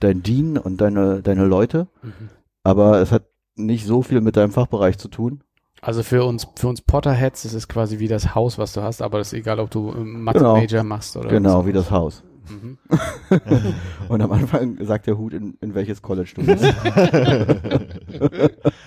[0.00, 2.28] dein Dean und deine, deine Leute, Mhm.
[2.62, 3.24] aber es hat
[3.56, 5.42] nicht so viel mit deinem Fachbereich zu tun.
[5.80, 9.00] Also für uns, für uns Potterheads ist es quasi wie das Haus, was du hast,
[9.02, 10.18] aber das ist egal, ob du ähm, Genau.
[10.54, 12.22] Mathe-Major machst oder genau, wie das Haus.
[12.48, 12.78] Mhm.
[14.08, 16.64] Und am Anfang sagt der Hut, in, in welches College du bist.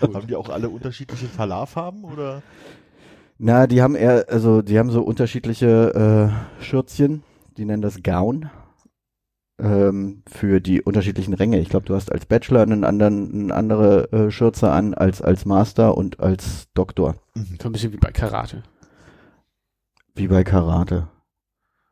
[0.01, 2.41] Haben die auch alle unterschiedliche Talarfarben oder?
[3.38, 7.24] Na, die haben eher, also die haben so unterschiedliche äh, Schürzchen,
[7.57, 8.49] die nennen das Gown
[9.62, 11.59] ähm, für die unterschiedlichen Ränge.
[11.59, 15.45] Ich glaube, du hast als Bachelor einen anderen, eine andere äh, Schürze an als als
[15.45, 17.16] Master und als Doktor,
[17.62, 18.64] So ein bisschen wie bei Karate.
[20.16, 21.07] wie bei Karate.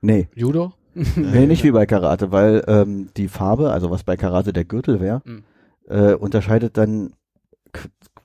[0.02, 0.74] Nee, Judo?
[1.16, 5.00] nee, nicht wie bei Karate, weil ähm, die Farbe, also was bei Karate der Gürtel
[5.00, 5.44] wäre, Mhm.
[5.88, 7.14] äh, unterscheidet dann,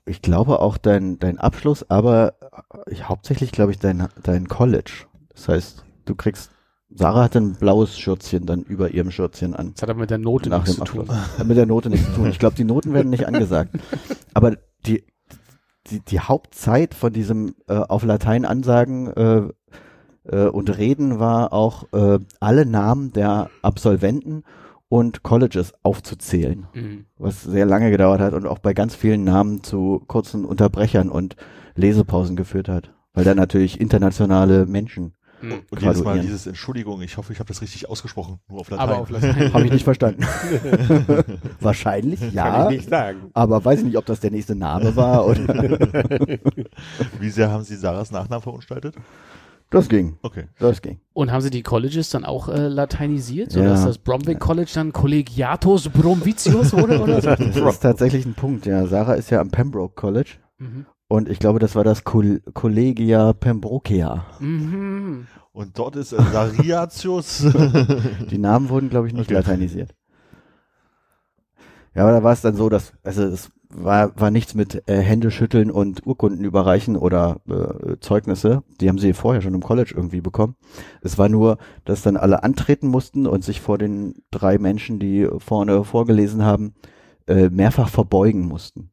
[0.05, 5.05] ich glaube auch dein dein Abschluss, aber äh, ich, hauptsächlich glaube ich dein dein College.
[5.29, 6.51] Das heißt, du kriegst
[6.89, 9.71] Sarah hatte ein blaues Schürzchen dann über ihrem Schürzchen an.
[9.73, 11.07] Das hat aber mit der Note Nach nichts zu tun.
[11.09, 12.29] Hat mit der Note nichts zu tun.
[12.29, 13.75] Ich glaube, die Noten werden nicht angesagt.
[14.33, 14.55] Aber
[14.85, 15.03] die,
[15.87, 19.41] die, die Hauptzeit von diesem äh, auf Latein ansagen äh,
[20.25, 24.43] äh, und reden war auch äh, alle Namen der Absolventen
[24.87, 27.05] und Colleges aufzuzählen, Mhm.
[27.17, 31.35] was sehr lange gedauert hat und auch bei ganz vielen Namen zu kurzen Unterbrechern und
[31.75, 35.13] Lesepausen geführt hat, weil da natürlich internationale Menschen
[35.45, 35.61] Mhm.
[35.69, 38.89] Und jedes Mal dieses Entschuldigung, ich hoffe, ich habe das richtig ausgesprochen, nur auf Latein.
[38.89, 39.53] Aber auf Latein.
[39.53, 40.23] Habe ich nicht verstanden.
[41.59, 42.69] Wahrscheinlich, Kann ja.
[42.69, 43.29] ich nicht sagen.
[43.33, 45.47] Aber weiß nicht, ob das der nächste Name war oder.
[47.19, 48.95] Wie sehr haben Sie Sarahs Nachnamen verunstaltet?
[49.71, 50.17] Das ging.
[50.21, 50.45] Okay.
[50.59, 50.99] Das ging.
[51.13, 53.63] Und haben sie die Colleges dann auch äh, lateinisiert, Ja.
[53.63, 57.29] das Bromwick College dann Collegiatus Bromvitius wurde oder so?
[57.35, 57.39] Das
[57.75, 58.85] ist tatsächlich ein Punkt, ja.
[58.85, 60.85] Sarah ist ja am Pembroke College Mhm.
[61.07, 64.25] Und ich glaube, das war das Col Collegia Pembrokea.
[64.39, 65.27] Mhm.
[65.51, 67.45] Und dort ist äh, Sariatius.
[68.29, 69.35] Die Namen wurden, glaube ich, nicht Okay.
[69.35, 69.95] lateinisiert.
[71.93, 74.97] Ja, aber da war es dann so, dass, also es war, war nichts mit äh,
[74.99, 78.63] Händeschütteln und Urkunden überreichen oder äh, Zeugnisse.
[78.81, 80.55] Die haben sie vorher schon im College irgendwie bekommen.
[81.01, 85.27] Es war nur, dass dann alle antreten mussten und sich vor den drei Menschen, die
[85.37, 86.73] vorne vorgelesen haben,
[87.27, 88.91] äh, mehrfach verbeugen mussten.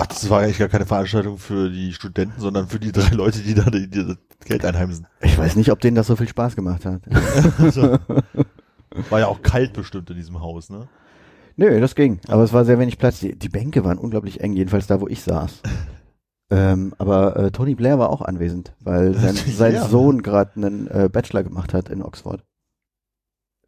[0.00, 3.40] Ach, das war eigentlich gar keine Veranstaltung für die Studenten, sondern für die drei Leute,
[3.40, 5.08] die da die, die das Geld einheimsen.
[5.22, 7.02] Ich weiß nicht, ob denen das so viel Spaß gemacht hat.
[7.58, 7.98] Also,
[9.10, 10.88] war ja auch kalt bestimmt in diesem Haus, ne?
[11.56, 12.20] Nö, das ging.
[12.28, 13.18] Aber es war sehr wenig Platz.
[13.18, 15.62] Die, die Bänke waren unglaublich eng, jedenfalls da, wo ich saß.
[16.50, 19.88] ähm, aber äh, Tony Blair war auch anwesend, weil sein, sein Ja.
[19.88, 22.44] Sohn gerade einen äh, Bachelor gemacht hat in Oxford.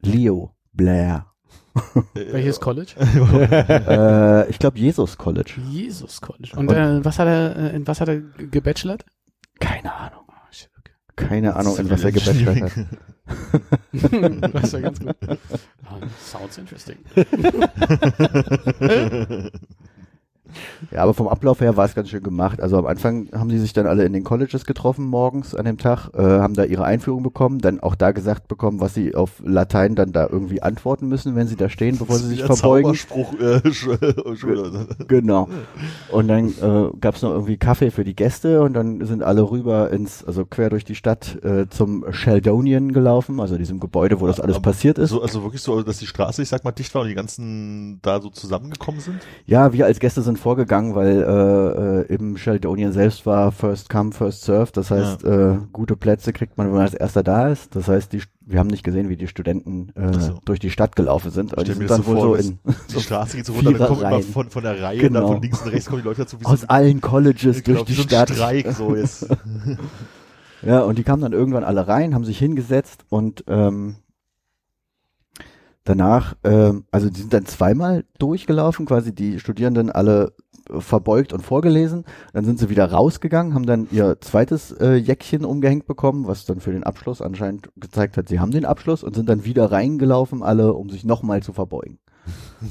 [0.01, 1.27] Leo Blair.
[2.15, 2.95] Welches College?
[2.99, 5.55] äh, ich glaube Jesus College.
[5.69, 6.53] Jesus College.
[6.57, 9.05] Und äh, was hat er, äh, in was hat er ge- gebachelort?
[9.59, 10.25] Keine Ahnung.
[11.13, 11.29] Okay.
[11.29, 12.73] Keine Ahnung, in was er gebachelort hat.
[14.55, 15.17] das war ganz gut.
[15.85, 16.97] Ah, sounds interesting.
[20.91, 22.61] Ja, aber vom Ablauf her war es ganz schön gemacht.
[22.61, 25.79] Also am Anfang haben sie sich dann alle in den Colleges getroffen morgens an dem
[25.79, 29.43] Tag, äh, haben da ihre Einführung bekommen, dann auch da gesagt bekommen, was sie auf
[29.45, 32.95] Latein dann da irgendwie antworten müssen, wenn sie da stehen, bevor sie sich verbeugen.
[32.95, 34.87] Zauberspruch, äh, Sch- Schule.
[35.09, 35.49] Genau.
[36.11, 39.51] Und dann äh, gab es noch irgendwie Kaffee für die Gäste und dann sind alle
[39.51, 44.27] rüber ins, also quer durch die Stadt äh, zum Sheldonian gelaufen, also diesem Gebäude, wo
[44.27, 45.11] das alles Aber passiert ist.
[45.11, 47.99] So, also wirklich so, dass die Straße, ich sag mal, dicht war und die ganzen
[48.03, 49.21] da so zusammengekommen sind?
[49.47, 54.11] Ja, wir als Gäste sind vorgegangen, weil äh, äh, im Sheldonian selbst war First Come,
[54.13, 54.73] First Serve.
[54.73, 57.77] Das heißt, äh, gute Plätze kriegt man, wenn man als erster da ist.
[57.77, 60.41] Das heißt, die, wir haben nicht gesehen, wie die Studenten äh, so.
[60.45, 61.53] durch die Stadt gelaufen sind.
[61.53, 62.59] Aber die mir sind dann so wohl vor, so in,
[62.95, 65.21] Die Straße geht so runter, dann kommen immer von, von der Reihe, Genau.
[65.21, 67.79] dann von links und rechts kommen die Leute dazu, wie aus so, allen Colleges genau,
[67.79, 68.31] durch die so ein Stadt.
[68.31, 69.29] Streik, so jetzt.
[70.63, 73.97] Ja, und die kamen dann irgendwann alle rein, haben sich hingesetzt und ähm,
[75.85, 80.35] danach, ähm, also die sind dann zweimal durchgelaufen, quasi die Studierenden alle
[80.71, 82.05] äh, verbeugt und vorgelesen.
[82.33, 86.61] Dann sind sie wieder rausgegangen, haben dann ihr zweites äh, Jäckchen umgehängt bekommen, was dann
[86.61, 90.43] für den Abschluss anscheinend gezeigt hat, sie haben den Abschluss und sind dann wieder reingelaufen,
[90.43, 91.99] alle, um sich nochmal zu verbeugen.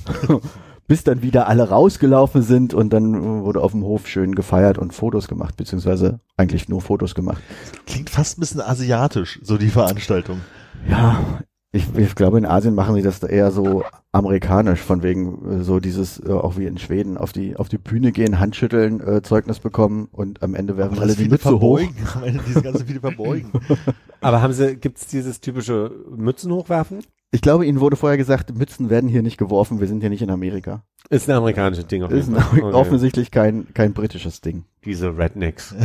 [0.88, 4.78] Bis dann wieder alle rausgelaufen sind und dann äh, wurde auf dem Hof schön gefeiert
[4.78, 7.42] und Fotos gemacht, beziehungsweise eigentlich nur Fotos gemacht.
[7.86, 10.42] Klingt fast ein bisschen asiatisch, so die Veranstaltung.
[10.88, 11.42] Ja,
[11.72, 15.80] ich, ich glaube, in Asien machen sie das eher so amerikanisch, von wegen äh, so
[15.80, 19.60] dieses, äh, auch wie in Schweden, auf die, auf die Bühne gehen, Handschütteln, äh, Zeugnis
[19.60, 21.60] bekommen und am Ende werfen Aber alle die Mütze hoch.
[21.80, 21.96] verbeugen.
[22.16, 23.52] Am Ende diese ganzen viele verbeugen.
[24.22, 27.00] Aber haben sie, gibt's dieses typische Mützen hochwerfen?
[27.32, 30.24] Ich glaube, ihnen wurde vorher gesagt, Mützen werden hier nicht geworfen, wir sind hier nicht
[30.24, 30.82] in Amerika.
[31.12, 32.60] Ist ein amerikanisches Ding auf Das ist jeden ein, Fall.
[32.64, 32.74] Okay.
[32.76, 34.64] offensichtlich kein, kein britisches Ding.
[34.84, 35.76] Diese Rednecks.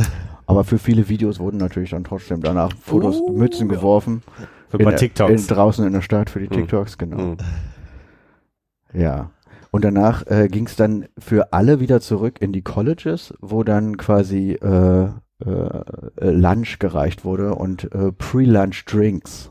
[0.47, 3.75] Aber für viele Videos wurden natürlich dann trotzdem danach Fotos, Oh, Mützen ja.
[3.75, 4.23] geworfen.
[4.69, 5.41] Für ein paar in, TikToks.
[5.41, 6.57] In, draußen in der Stadt für die Hm.
[6.57, 7.17] TikToks, genau.
[7.17, 7.37] Mhm.
[8.93, 9.31] Ja.
[9.71, 13.97] Und danach äh, ging es dann für alle wieder zurück in die Colleges, wo dann
[13.97, 15.09] quasi äh,
[15.45, 19.49] äh, äh, Lunch gereicht wurde und äh, Pre-Lunch Drinks.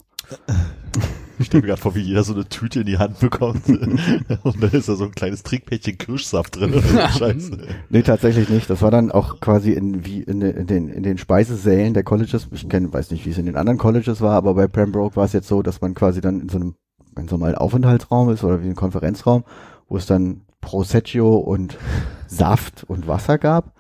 [1.39, 3.67] Ich stelle mir gerade vor, wie jeder so eine Tüte in die Hand bekommt.
[3.69, 6.75] und dann ist da so ein kleines Trinkpäckchen Kirschsaft drin.
[7.19, 7.59] Scheiße.
[7.91, 8.71] Nee, tatsächlich nicht.
[8.71, 12.05] Das war dann auch quasi in wie in, den- in den in den Speisesälen der
[12.05, 12.47] Colleges.
[12.53, 15.25] Ich kenn, weiß nicht, wie es in den anderen Colleges war, aber bei Pembroke war
[15.25, 16.75] es jetzt so, dass man quasi dann in so einem
[17.15, 19.45] ganz normalen Aufenthaltsraum ist oder wie ein Konferenzraum,
[19.89, 21.77] wo es dann Prosecco und
[22.27, 23.75] Saft und Wasser gab.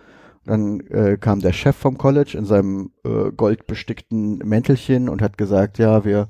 [0.46, 5.78] Dann äh, kam der Chef vom College in seinem äh, goldbestickten Mäntelchen und hat gesagt,
[5.78, 6.28] ja, wir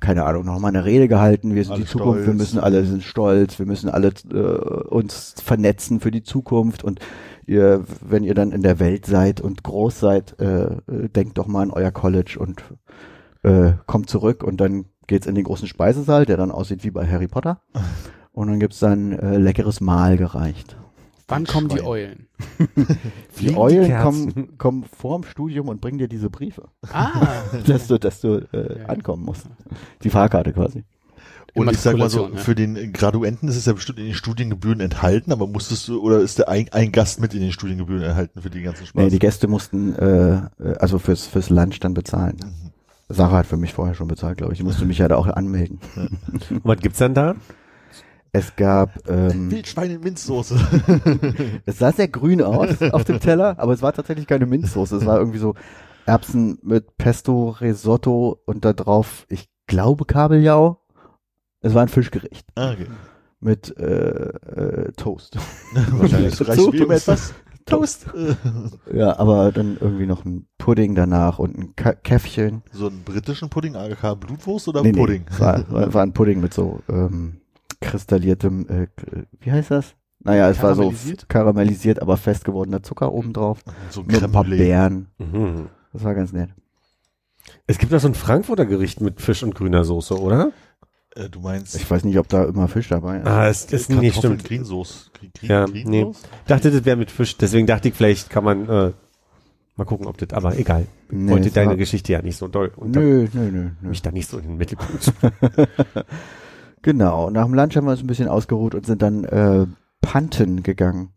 [0.00, 2.38] keine Ahnung, noch mal eine Rede gehalten, wir sind Alle die Zukunft, wir stolz.
[2.38, 7.00] müssen alle sind stolz, wir müssen alle äh, uns vernetzen für die Zukunft und
[7.46, 11.46] ihr, wenn ihr dann in der Welt seid und groß seid, äh, äh, denkt doch
[11.46, 12.62] mal an euer College und
[13.42, 17.06] äh, kommt zurück und dann geht's in den großen Speisesaal, der dann aussieht wie bei
[17.06, 17.60] Harry Potter.
[18.32, 20.76] Und dann gibt's dann äh, leckeres Mahl gereicht.
[21.34, 21.86] Wann kommen die Schwein.
[21.86, 22.26] Eulen?
[23.40, 24.32] Die die Eulen Kerzen?
[24.34, 27.28] kommen, kommen vorm Studium und bringen dir diese Briefe, Ah,
[27.66, 28.86] dass du, dass du äh, Ja.
[28.86, 29.46] ankommen musst.
[30.02, 30.84] Die Fahrkarte quasi.
[31.54, 32.36] Und ich sag mal so, ja.
[32.36, 36.18] für den Graduenten ist es ja bestimmt in den Studiengebühren enthalten, aber musstest du, oder
[36.18, 39.02] ist der ein, ein Gast mit in den Studiengebühren enthalten für den ganzen Spaß?
[39.04, 40.40] Nee, die Gäste mussten äh, äh,
[40.80, 42.38] also fürs fürs Lunch dann bezahlen.
[42.42, 42.70] Mhm.
[43.08, 44.58] Sarah hat für mich vorher schon bezahlt, glaube ich.
[44.60, 45.78] Ich musste mich ja da auch anmelden.
[46.50, 47.34] Und was gibt's dann da?
[48.34, 50.56] Es gab, ähm, Wildschwein in Minzsoße.
[51.66, 54.96] es sah sehr grün aus auf dem Teller, aber es war tatsächlich keine Minzsoße.
[54.96, 55.54] Es war irgendwie so
[56.04, 60.80] Erbsen mit Pesto, Risotto und da drauf, ich glaube Kabeljau.
[61.60, 62.88] Es war ein Fischgericht ah, okay.
[63.38, 65.38] mit äh, äh, Toast.
[65.92, 67.08] Wahrscheinlich reicht immer Toast.
[67.08, 67.34] etwas.
[67.66, 68.06] Toast.
[68.92, 72.64] Ja, aber dann irgendwie noch ein Pudding danach und ein Ka Käffchen.
[72.72, 75.24] so einen britischen Pudding, AGK Blutwurst oder Nee, nee, Pudding?
[75.30, 77.40] es war, war, war ein Pudding mit so ähm,
[77.84, 78.86] kristalliertem, äh,
[79.40, 79.94] wie heißt das?
[80.20, 80.92] Naja, es war so
[81.28, 82.00] Karamellisiert?
[82.00, 83.60] aber fest gewordener Zucker obendrauf.
[83.90, 84.44] So ein Mit ein paar.
[84.44, 85.08] Beeren.
[85.18, 85.68] Mhm.
[85.92, 86.50] Das war ganz nett.
[87.66, 90.50] Es gibt doch so ein Frankfurter Gericht mit Fisch und grüner Soße, oder?
[91.14, 93.26] Äh, du meinst Ich weiß nicht, ob da immer Fisch dabei ist.
[93.26, 94.44] Ah, es ist nicht stimmt.
[94.44, 95.10] Greensoße.
[95.12, 96.06] Green, Green, Ja, Green nee.
[96.46, 98.92] Dachte, das wäre mit Fisch, deswegen dachte ich, vielleicht kann man äh,
[99.76, 100.86] mal gucken, ob das, aber egal.
[101.10, 103.88] Ich Nee, wollte deine war- Geschichte ja nicht so doll und Nö, nö, nö, nö.
[103.90, 105.12] mich da nicht so in den Mittelpunkt.
[106.84, 109.66] Genau, nach dem Lunch haben wir uns ein bisschen ausgeruht und sind dann äh,
[110.02, 111.14] Panten gegangen.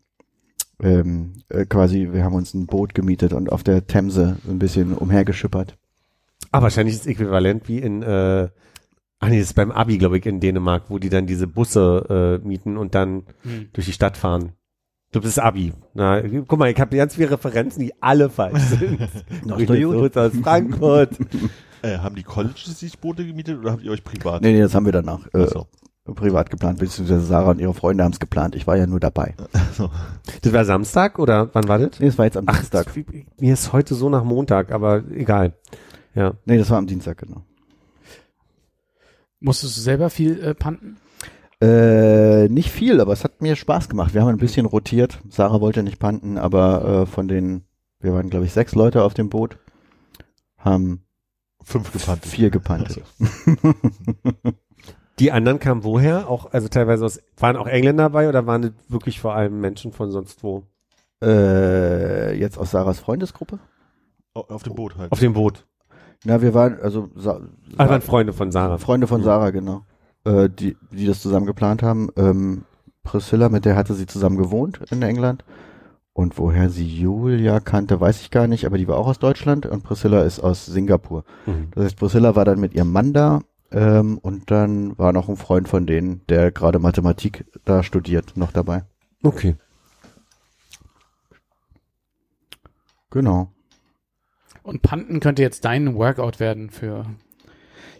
[0.82, 4.60] Ähm, äh, quasi, wir haben uns ein Boot gemietet und auf der Themse so ein
[4.60, 5.76] bisschen umhergeschippert.
[6.52, 8.48] Ah, wahrscheinlich ist es äquivalent wie in, äh,
[9.20, 12.40] ach nee, das ist beim Abi, glaube ich, in Dänemark, wo die dann diese Busse
[12.42, 13.68] äh, mieten und dann Hm.
[13.74, 14.54] durch die Stadt fahren.
[15.08, 15.74] Ich glaube, das ist Abi.
[15.94, 19.00] Na, guck mal, ich habe ganz viele Referenzen, die alle falsch sind.
[19.46, 21.18] So aus Frankfurt.
[21.84, 24.42] Äh, haben die Colleges sich Boote gemietet oder habt ihr euch privat?
[24.42, 25.68] Nee, nee, das haben wir danach äh, so.
[26.16, 28.56] privat geplant, beziehungsweise Sarah und ihre Freunde haben es geplant.
[28.56, 29.36] Ich war ja nur dabei.
[30.42, 32.00] Das war Samstag oder wann war das?
[32.00, 32.96] Nee, das war jetzt am Ach, Dienstag.
[32.96, 35.54] wie- mir ist heute so nach Montag, aber egal.
[36.16, 36.34] Ja.
[36.46, 37.44] Nee, das war am Dienstag, genau.
[39.40, 40.98] Musstest du selber viel äh, panten?
[41.62, 44.14] Äh, nicht viel, aber es hat mir Spaß gemacht.
[44.14, 45.20] Wir haben ein bisschen rotiert.
[45.30, 47.64] Sarah wollte nicht panten, aber äh, von den,
[48.00, 49.58] wir waren glaube ich sechs Leute auf dem Boot,
[50.58, 51.04] haben
[51.68, 52.26] Fünf gepannt.
[52.26, 53.04] vier gepantet.
[55.20, 56.30] Die anderen kamen woher?
[56.30, 59.92] Auch, also teilweise aus, waren auch Engländer dabei oder waren das wirklich vor allem Menschen
[59.92, 60.64] von sonst wo?
[61.24, 63.60] äh, jetzt aus Sarahs Freundesgruppe?
[64.34, 65.12] Auf dem Boot halt.
[65.12, 65.66] Auf dem Boot.
[66.24, 67.42] Na, wir waren, also Sa
[67.76, 68.78] Ah, waren Freunde von Sarah.
[68.78, 69.26] Freunde von Mhm.
[69.26, 69.82] Sarah, genau.
[70.24, 72.10] Äh, die, die das zusammen geplant haben.
[72.16, 72.64] Ähm,
[73.04, 75.44] Priscilla, mit der hatte sie zusammen gewohnt in England.
[76.18, 79.68] Und woher sie Julia kannte, weiß ich gar nicht, aber die war auch aus Deutschland
[79.68, 81.24] und Priscilla ist aus Singapur.
[81.46, 81.68] Mhm.
[81.76, 83.42] Das heißt, Priscilla war dann mit ihrem Mann da
[83.72, 88.52] ähm, und dann war noch ein Freund von denen, der gerade Mathematik da studiert, noch
[88.52, 88.84] dabei.
[89.22, 89.58] Okay.
[93.12, 93.52] Genau.
[94.64, 97.06] Und Panten könnte jetzt dein Workout werden für.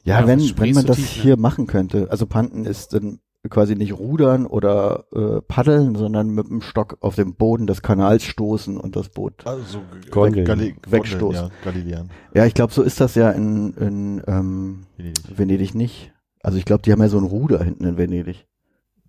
[0.04, 1.22] Ja, Ja, wenn, wenn man das tief, ne?
[1.22, 2.08] hier machen könnte.
[2.10, 3.20] Also Panten ist dann
[3.50, 8.24] quasi nicht rudern oder äh, paddeln, sondern mit dem Stock auf den Boden des Kanals
[8.24, 9.46] stoßen und das Boot.
[9.46, 9.82] Also
[10.12, 10.46] Gondeln.
[10.46, 11.46] Gali Wegstoßen.
[11.46, 12.10] Ja, Galilean.
[12.34, 15.38] Ja, ich glaube, so ist das ja in, in ähm, Venedig.
[15.38, 16.14] Venedig nicht.
[16.42, 18.48] Also ich glaube, die haben ja so ein Ruder hinten in Venedig.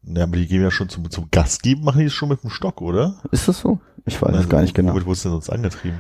[0.02, 2.42] Ja, aber die gehen ja schon zum, zum Gas geben, machen die es schon mit
[2.42, 3.20] dem Stock, oder?
[3.30, 3.80] Ist das so?
[4.06, 4.92] Ich weiß es Also, gar nicht genau.
[4.92, 5.98] Womit wurde es denn sonst angetrieben?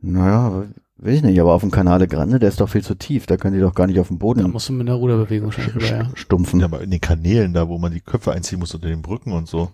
[0.00, 0.64] Naja,
[0.98, 3.26] weiß ich nicht, aber auf dem Canale Grande, der ist doch viel zu tief.
[3.26, 5.52] Da können die doch gar nicht auf dem Da Boden musst du mit einer Ruderbewegung
[5.52, 6.08] schon rüber, ja.
[6.14, 6.60] stumpfen.
[6.60, 9.32] Ja, aber in den Kanälen da, wo man die Köpfe einziehen muss unter den Brücken
[9.32, 9.70] und so.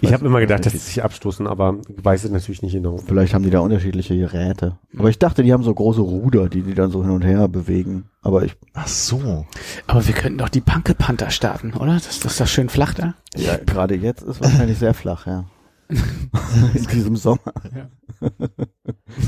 [0.00, 2.74] Ich Weiß habe immer gedacht, dass sie sich abstoßen, aber ich weiß es natürlich nicht
[2.74, 2.98] genau.
[2.98, 4.76] Vielleicht haben die da unterschiedliche Geräte.
[4.98, 7.48] Aber ich dachte, die haben so große Ruder, die die dann so hin und her
[7.48, 8.04] bewegen.
[8.20, 9.46] Aber ich, Ach so.
[9.86, 11.94] Aber wir könnten doch die Panke Panther starten, oder?
[11.94, 13.14] Das, das ist doch schön flach da.
[13.36, 15.44] ja, gerade jetzt ist wahrscheinlich sehr flach, ja.
[16.74, 17.52] In diesem Sommer.
[17.74, 17.90] Ja.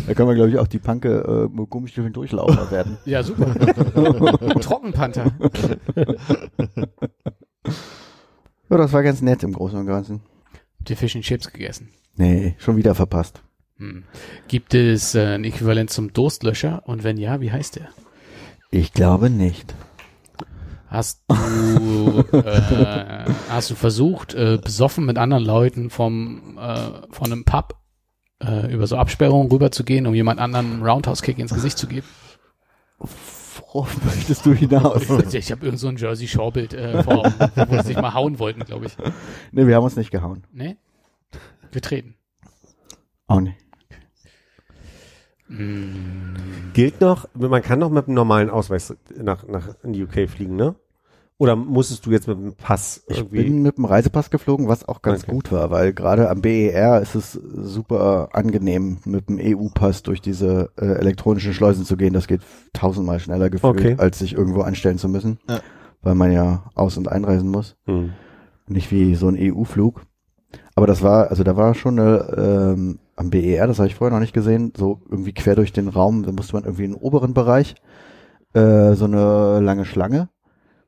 [0.06, 2.98] Da können wir, glaube ich, auch die Panke äh, Gummistiefeln Durchlaufer werden.
[3.04, 3.54] Ja, super.
[4.60, 5.32] Trockenpanther.
[8.70, 10.20] Ja, das war ganz nett im Großen und Ganzen.
[10.78, 11.88] Habt ihr Fish and Chips gegessen?
[12.16, 13.42] Nee, schon wieder verpasst.
[13.76, 14.04] Hm.
[14.48, 16.82] Gibt es äh, ein Äquivalent zum Durstlöscher?
[16.86, 17.88] Und wenn ja, wie heißt der?
[18.70, 19.74] Ich glaube nicht.
[20.90, 27.44] Hast du, äh, hast du versucht, äh, besoffen mit anderen Leuten vom, äh, von einem
[27.44, 27.76] Pub
[28.42, 32.06] äh, über so Absperrungen rüberzugehen, um jemand anderen einen Roundhouse-Kick ins Gesicht zu geben?
[32.98, 35.02] Worauf möchtest du hinaus?
[35.34, 37.34] Ich habe irgend so ein Jersey Shore-Bild äh, vor Augen,
[37.68, 38.96] wo sie sich mal hauen wollten, glaube ich.
[39.52, 40.46] nee, wir haben uns nicht gehauen.
[40.52, 40.78] Nee?
[41.70, 42.14] Getreten.
[43.26, 43.58] Auch nicht.
[46.74, 50.56] Gilt noch, man kann noch mit einem normalen Ausweis nach, nach in die UK fliegen,
[50.56, 50.74] ne?
[51.40, 53.44] Oder musstest du jetzt mit dem Pass Ich irgendwie?
[53.44, 55.30] bin mit dem Reispass geflogen, was auch ganz Okay.
[55.32, 60.70] gut war, weil gerade am BER ist es super angenehm, mit dem EU-Pass durch diese
[60.76, 62.12] äh, elektronischen Schleusen zu gehen.
[62.12, 62.40] Das geht
[62.72, 63.94] tausendmal schneller gefühlt, Okay.
[63.98, 65.60] als sich irgendwo anstellen zu müssen, Ja.
[66.02, 67.76] weil man ja aus- und einreisen muss.
[67.86, 68.10] Hm.
[68.66, 70.02] Nicht wie so ein EU-Flug.
[70.74, 74.14] Aber das war, also da war schon eine, ähm, am BER, das habe ich vorher
[74.14, 77.00] noch nicht gesehen, so irgendwie quer durch den Raum, da musste man irgendwie in den
[77.00, 77.74] oberen Bereich,
[78.54, 80.28] äh, so eine lange Schlange,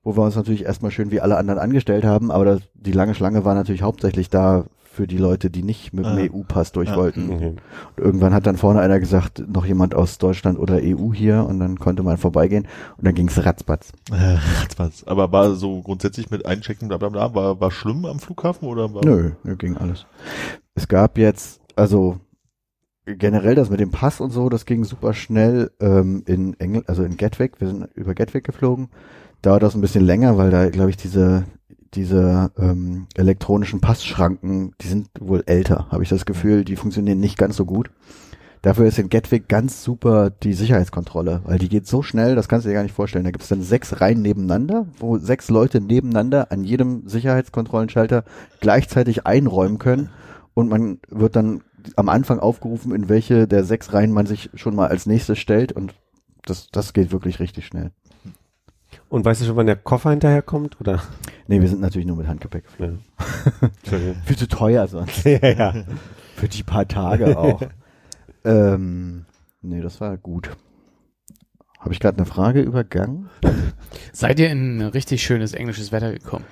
[0.02, 3.14] wo wir uns natürlich erstmal schön wie alle anderen angestellt haben, aber das, die lange
[3.14, 6.20] Schlange war natürlich hauptsächlich da für die Leute, die nicht mit dem Ah.
[6.32, 6.96] EU-Pass durch Ja.
[6.96, 7.30] wollten.
[7.30, 7.46] Okay.
[7.96, 11.60] Und irgendwann hat dann vorne einer gesagt, noch jemand aus Deutschland oder EU hier und
[11.60, 12.66] dann konnte man vorbeigehen
[12.98, 13.92] und dann ging's ratzbatz.
[14.10, 15.04] Äh, Ratzfatz.
[15.06, 18.92] Aber war so grundsätzlich mit Einchecken, bla bla bla, war, war schlimm am Flughafen oder
[18.92, 19.04] war?
[19.04, 20.06] Nö, ging alles.
[20.74, 22.18] Es gab jetzt, also
[23.06, 27.02] generell das mit dem Pass und so, das ging super schnell ähm, in Engl also
[27.02, 27.60] in Gatwick.
[27.60, 28.88] Wir sind über Gatwick geflogen.
[29.42, 31.44] Dauert das ein bisschen länger, weil da, glaube ich, diese
[31.94, 36.64] diese ähm, elektronischen Passschranken, die sind wohl älter, habe ich das Gefühl.
[36.64, 37.90] Die funktionieren nicht ganz so gut.
[38.62, 42.66] Dafür ist in Gatwick ganz super die Sicherheitskontrolle, weil die geht so schnell, das kannst
[42.66, 43.24] du dir gar nicht vorstellen.
[43.24, 48.24] Da gibt es dann sechs Reihen nebeneinander, wo sechs Leute nebeneinander an jedem Sicherheitskontrollenschalter
[48.60, 50.10] gleichzeitig einräumen können
[50.54, 51.62] und man wird dann
[51.96, 55.72] am Anfang aufgerufen, in welche der sechs Reihen man sich schon mal als nächstes stellt
[55.72, 55.94] und
[56.42, 57.92] das, das geht wirklich richtig schnell.
[59.08, 60.80] Und weißt du schon, wann der Koffer hinterherkommt?
[60.80, 61.02] Oder?
[61.46, 63.04] Nee, wir sind natürlich nur mit Handgepäck geflogen.
[63.18, 63.68] Ja.
[63.82, 64.22] Entschuldigung.
[64.24, 65.24] Viel zu teuer sonst.
[65.24, 65.74] ja, ja.
[66.36, 67.60] Für die paar Tage auch.
[68.44, 69.26] ähm,
[69.62, 70.50] nee, das war gut.
[71.78, 73.30] Habe ich gerade eine Frage übergangen?
[74.12, 76.44] Seid ihr in richtig schönes englisches Wetter gekommen?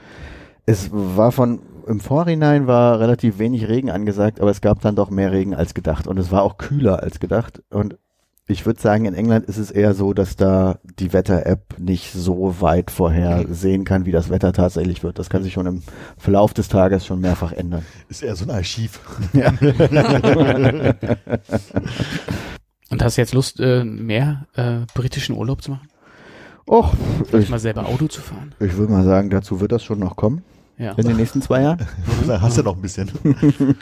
[0.69, 5.09] Es war von, im Vorhinein war relativ wenig Regen angesagt, aber es gab dann doch
[5.09, 7.97] mehr Regen als gedacht und es war auch kühler als gedacht und
[8.47, 12.61] ich würde sagen, in England ist es eher so, dass da die Wetter-App nicht so
[12.61, 15.19] weit vorher sehen kann, wie das Wetter tatsächlich wird.
[15.19, 15.83] Das kann sich schon im
[16.19, 17.87] Verlauf des Tages schon mehrfach ändern.
[18.11, 19.01] Ist eher so ein Archiv.
[19.33, 19.53] Ja.
[22.91, 25.89] Und hast du jetzt Lust, äh, mehr äh, britischen Urlaub zu machen?
[26.67, 26.93] Och,
[27.25, 28.55] Vielleicht ich, mal selber Auto zu fahren?
[28.61, 30.43] ich würde mal sagen, dazu wird das schon noch kommen
[30.79, 30.93] Ja.
[30.93, 31.87] in den nächsten zwei Jahren.
[32.27, 33.11] Da hast du noch ein bisschen.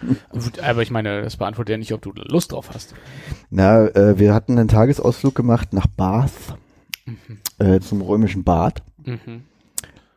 [0.62, 2.94] Aber ich meine, das beantwortet ja nicht, ob du Lust drauf hast.
[3.50, 6.32] Na, äh, wir hatten einen Tagesausflug gemacht nach Bath,
[7.04, 7.38] Mhm.
[7.64, 8.82] äh, zum römischen Bad.
[9.04, 9.42] Mhm.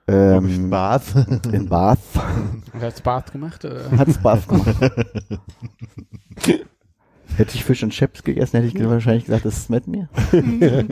[0.07, 1.13] Ähm, Bath.
[1.51, 1.99] in Bath.
[2.73, 3.63] Und hast du Bart gemacht?
[3.63, 4.75] Hat Spaß gemacht.
[7.37, 10.09] Hätte ich Fisch und Chips gegessen, hätte ich ge- wahrscheinlich gesagt, das ist mit mir.
[10.31, 10.87] du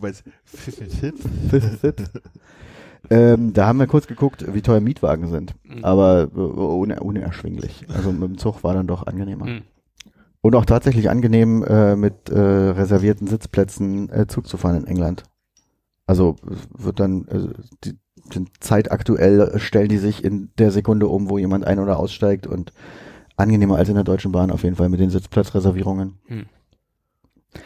[0.00, 1.14] meinst Fit?
[3.10, 5.54] Ähm, da haben wir kurz geguckt, wie teuer Mietwagen sind.
[5.64, 5.84] Mhm.
[5.84, 7.84] Aber äh, ohne, unerschwinglich.
[7.92, 9.46] Also mit dem Zug war dann doch angenehmer.
[9.46, 9.62] Mhm.
[10.42, 15.24] Und auch tatsächlich angenehm, äh, mit äh, reservierten Sitzplätzen äh, Zug zu fahren in England.
[16.06, 17.48] Also es wird dann, äh,
[17.84, 17.98] die,
[18.32, 22.46] sind zeitaktuell äh, stellen die sich in der Sekunde um, wo jemand ein- oder aussteigt
[22.46, 22.72] und
[23.36, 26.18] angenehmer als in der Deutschen Bahn auf jeden Fall mit den Sitzplatzreservierungen.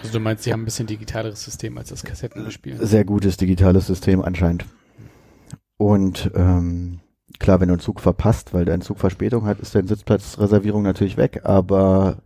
[0.01, 2.79] Also du meinst, sie haben ein bisschen digitaleres System als das Kassettenspiel?
[2.85, 4.65] Sehr gutes digitales System anscheinend.
[5.77, 7.01] Und ähm,
[7.39, 11.17] klar, wenn du einen Zug verpasst, weil dein Zug Verspätung hat, ist deine Sitzplatzreservierung natürlich
[11.17, 12.19] weg, aber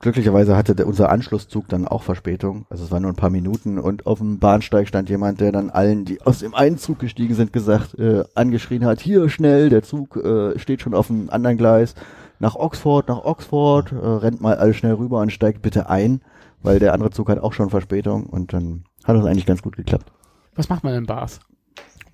[0.00, 2.66] glücklicherweise hatte der, unser Anschlusszug dann auch Verspätung.
[2.68, 5.70] Also es waren nur ein paar Minuten und auf dem Bahnsteig stand jemand, der dann
[5.70, 9.82] allen, die aus dem einen Zug gestiegen sind, gesagt, äh, angeschrien hat, hier schnell, der
[9.82, 11.94] Zug äh, steht schon auf dem anderen Gleis,
[12.40, 16.20] nach Oxford, nach Oxford, äh, rennt mal alle schnell rüber und steigt bitte ein,
[16.60, 19.76] weil der andere Zug hat auch schon Verspätung und dann hat das eigentlich ganz gut
[19.76, 20.12] geklappt.
[20.56, 21.40] Was macht man in Bars?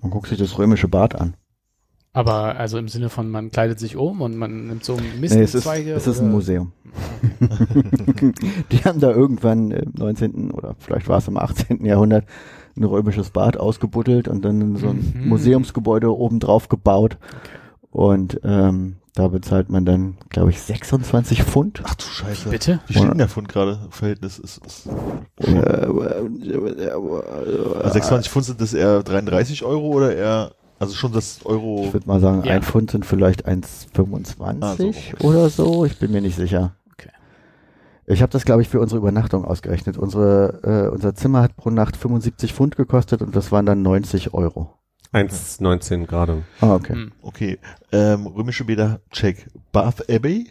[0.01, 1.35] Man guckt sich das römische Bad an.
[2.11, 5.53] Aber also im Sinne von, man kleidet sich um und man nimmt so Nee, es
[5.53, 6.71] ist, es ist ein Museum.
[8.71, 10.51] Die haben da irgendwann im 19.
[10.51, 11.85] oder vielleicht war es im 18.
[11.85, 12.25] Jahrhundert
[12.75, 15.27] ein römisches Bad ausgebuddelt und dann so ein Mhm.
[15.29, 17.17] Museumsgebäude oben drauf gebaut.
[17.91, 21.81] Und ähm, da bezahlt man dann, glaube ich, 26 Pfund.
[21.85, 22.49] Ach du Scheiße.
[22.49, 22.79] Bitte?
[22.87, 23.79] Wie steht denn der Pfund gerade?
[23.89, 24.87] Verhältnis ist, ist
[25.37, 26.01] Äh, also
[27.93, 31.83] 26 Pfund sind das eher 33 Euro oder eher, also schon das Euro.
[31.85, 32.53] Ich würde mal sagen, Ja.
[32.53, 34.93] ein Pfund sind vielleicht 1,25 Ah, so,
[35.27, 35.85] oder so.
[35.85, 36.75] Ich bin mir nicht sicher.
[36.93, 37.09] Okay.
[38.05, 39.97] Ich habe das, glaube ich, für unsere Übernachtung ausgerechnet.
[39.97, 44.33] Unsere, äh, unser Zimmer hat pro Nacht 75 Pfund gekostet und das waren dann 90
[44.33, 44.73] Euro.
[45.13, 46.43] 1,19 gerade.
[46.61, 46.93] Ah, okay.
[46.93, 47.11] Hm.
[47.21, 47.59] Okay,
[47.91, 49.47] ähm, römische Bäder, check.
[49.71, 50.49] Bath Abbey?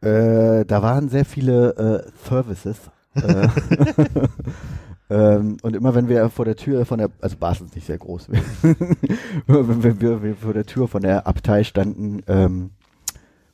[0.00, 2.78] Äh, da waren sehr viele äh, Services.
[3.14, 3.48] äh,
[5.10, 7.98] ähm, und immer wenn wir vor der Tür von der, also Basel ist nicht sehr
[7.98, 8.28] groß,
[9.46, 12.70] wenn wir, wir vor der Tür von der Abtei standen, ähm,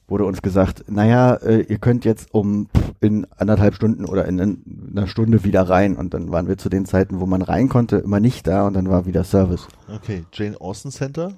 [0.08, 2.68] wurde uns gesagt, naja, äh, ihr könnt jetzt um
[3.00, 5.96] in anderthalb Stunden oder in, in einer Stunde wieder rein.
[5.96, 8.74] Und dann waren wir zu den Zeiten, wo man rein konnte, immer nicht da und
[8.74, 9.68] dann war wieder Service.
[9.94, 11.32] Okay, Jane Austen Center.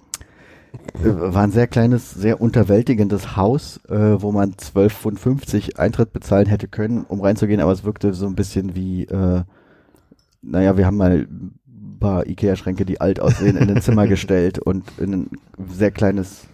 [1.03, 6.47] Äh, war ein sehr kleines, sehr unterwältigendes Haus, äh, wo man 12,50 Pfund Eintritt bezahlen
[6.47, 9.43] hätte können, um reinzugehen, aber es wirkte so ein bisschen wie, äh,
[10.43, 14.85] naja, wir haben mal ein paar Ikea-Schränke, die alt aussehen, in ein Zimmer gestellt und
[14.99, 15.31] in ein
[15.69, 16.47] sehr kleines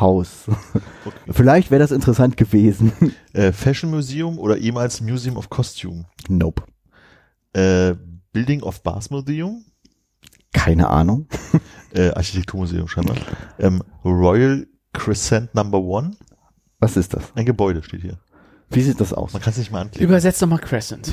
[0.00, 0.44] Haus.
[1.30, 2.92] Vielleicht wäre das interessant gewesen.
[3.32, 6.04] Äh, Fashion Museum oder ehemals Museum of Costume.
[6.28, 6.62] nope.
[7.52, 7.94] Äh,
[8.32, 9.64] Building of Bath Museum.
[10.52, 11.26] Keine Ahnung.
[11.94, 13.16] Äh, Architekturmuseum scheinbar.
[13.58, 16.16] Ähm, Royal Crescent Number One.
[16.80, 17.32] Was ist das?
[17.36, 18.18] Ein Gebäude steht hier.
[18.70, 19.32] Wie sieht das aus?
[19.32, 20.04] Man kann es nicht mal anklicken.
[20.08, 21.12] Übersetzt doch mal Crescent.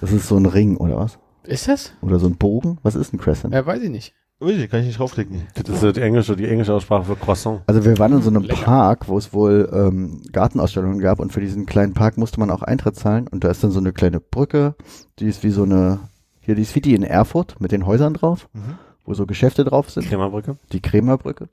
[0.00, 1.18] Das ist so ein Ring oder was?
[1.42, 1.92] Ist das?
[2.02, 2.78] Oder so ein Bogen?
[2.84, 3.52] Was ist ein Crescent?
[3.52, 4.14] Ja, weiß ich nicht.
[4.44, 5.42] Ui, kann ich nicht draufklicken.
[5.64, 7.62] Das ist die englische, die englische Aussprache für Croissant.
[7.66, 8.62] Also wir waren in so einem Lecker.
[8.64, 12.62] Park, wo es wohl ähm, Gartenausstellungen gab und für diesen kleinen Park musste man auch
[12.62, 14.74] Eintritt zahlen und da ist dann so eine kleine Brücke,
[15.18, 16.00] die ist wie so eine,
[16.40, 18.74] hier die ist wie die in Erfurt mit den Häusern drauf, Mhm.
[19.04, 20.56] wo so Geschäfte drauf sind, Krämerbrücke.
[20.72, 21.48] die Krämerbrücke.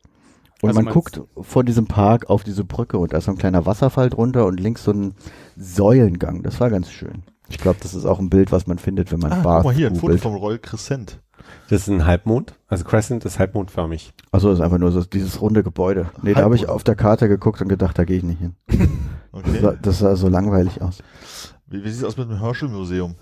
[0.62, 3.38] Und Also man guckt von diesem Park auf diese Brücke und da ist so ein
[3.38, 5.16] kleiner Wasserfall drunter und links so ein
[5.58, 6.44] Säulengang.
[6.44, 7.24] Das war ganz schön.
[7.50, 9.72] Ich glaube, das ist auch ein Bild, was man findet, wenn man Ah, Bath guck
[9.72, 10.22] mal hier, ein Foto googelt.
[10.22, 11.20] vom Royal Crescent.
[11.70, 12.54] Das ist ein Halbmond.
[12.68, 14.14] Also Crescent ist halbmondförmig.
[14.32, 16.08] Also das ist einfach nur so dieses runde Gebäude.
[16.22, 16.76] Nee, da habe ich Halbmond.
[16.76, 18.56] auf der Karte geguckt und gedacht, da gehe ich nicht hin.
[19.34, 19.60] Das, Okay.
[19.62, 20.98] sah, das sah so langweilig aus.
[21.68, 23.16] Wie, wie sieht es aus mit dem Herschel Museum?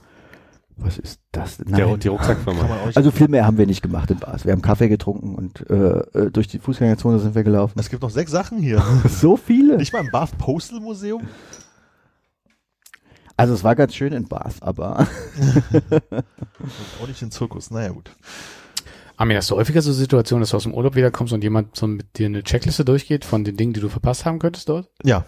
[0.76, 1.58] Was ist das?
[1.58, 1.72] denn?
[1.76, 2.62] Der, die Rucksackfirma.
[2.96, 4.44] Also viel mehr haben wir nicht gemacht in Bars.
[4.44, 5.76] Wir haben Kaffee getrunken und äh,
[6.18, 7.78] äh, durch die Fußgängerzone sind wir gelaufen.
[7.80, 8.82] es gibt noch sechs Sachen hier.
[9.08, 9.78] So viele.
[9.78, 11.22] nicht mal im Bath Postal Museum?
[13.40, 15.00] Also es war ganz schön in Bars, aber
[17.02, 17.72] Auch nicht in Zirkus.
[17.72, 18.12] Naja, gut.
[19.16, 21.88] Armin, hast du häufiger so Situationen, dass du aus dem Urlaub wiederkommst und jemand so
[21.88, 24.90] mit dir eine Checkliste durchgeht von den Dingen, die du verpasst haben könntest dort?
[25.04, 25.24] Ja,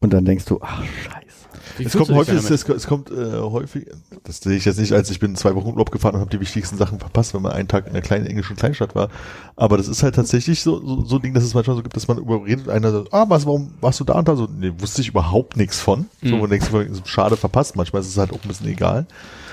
[0.00, 1.41] und dann denkst du, ach scheiße.
[1.78, 3.86] Es kommt du häufig, es, es kommt äh, häufig,
[4.24, 6.40] das sehe ich jetzt nicht, als ich bin zwei Wochen Urlaub gefahren und habe die
[6.40, 9.08] wichtigsten Sachen verpasst, wenn man einen Tag in einer kleinen englischen Kleinstadt war.
[9.56, 11.96] Aber das ist halt tatsächlich so, so, so ein Ding, dass es manchmal so gibt,
[11.96, 14.36] dass man überredet, einer sagt, ah, was, warum warst du da und da?
[14.36, 16.06] So, nee, wusste ich überhaupt nichts von.
[16.22, 16.40] So, Mhm.
[16.40, 17.76] man denkt, so, schade verpasst.
[17.76, 19.06] Manchmal ist es halt auch ein bisschen egal.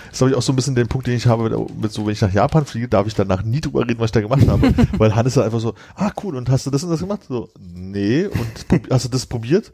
[0.06, 1.92] Das ist, glaube ich, auch so ein bisschen der Punkt, den ich habe, mit, mit
[1.92, 4.22] so, wenn ich nach Japan fliege, darf ich danach nie drüber reden, was ich da
[4.22, 4.74] gemacht habe.
[4.98, 7.22] Weil Hannes dann einfach so, ah, cool, und hast du das und das gemacht?
[7.30, 9.72] So, nee, und hast du das probiert?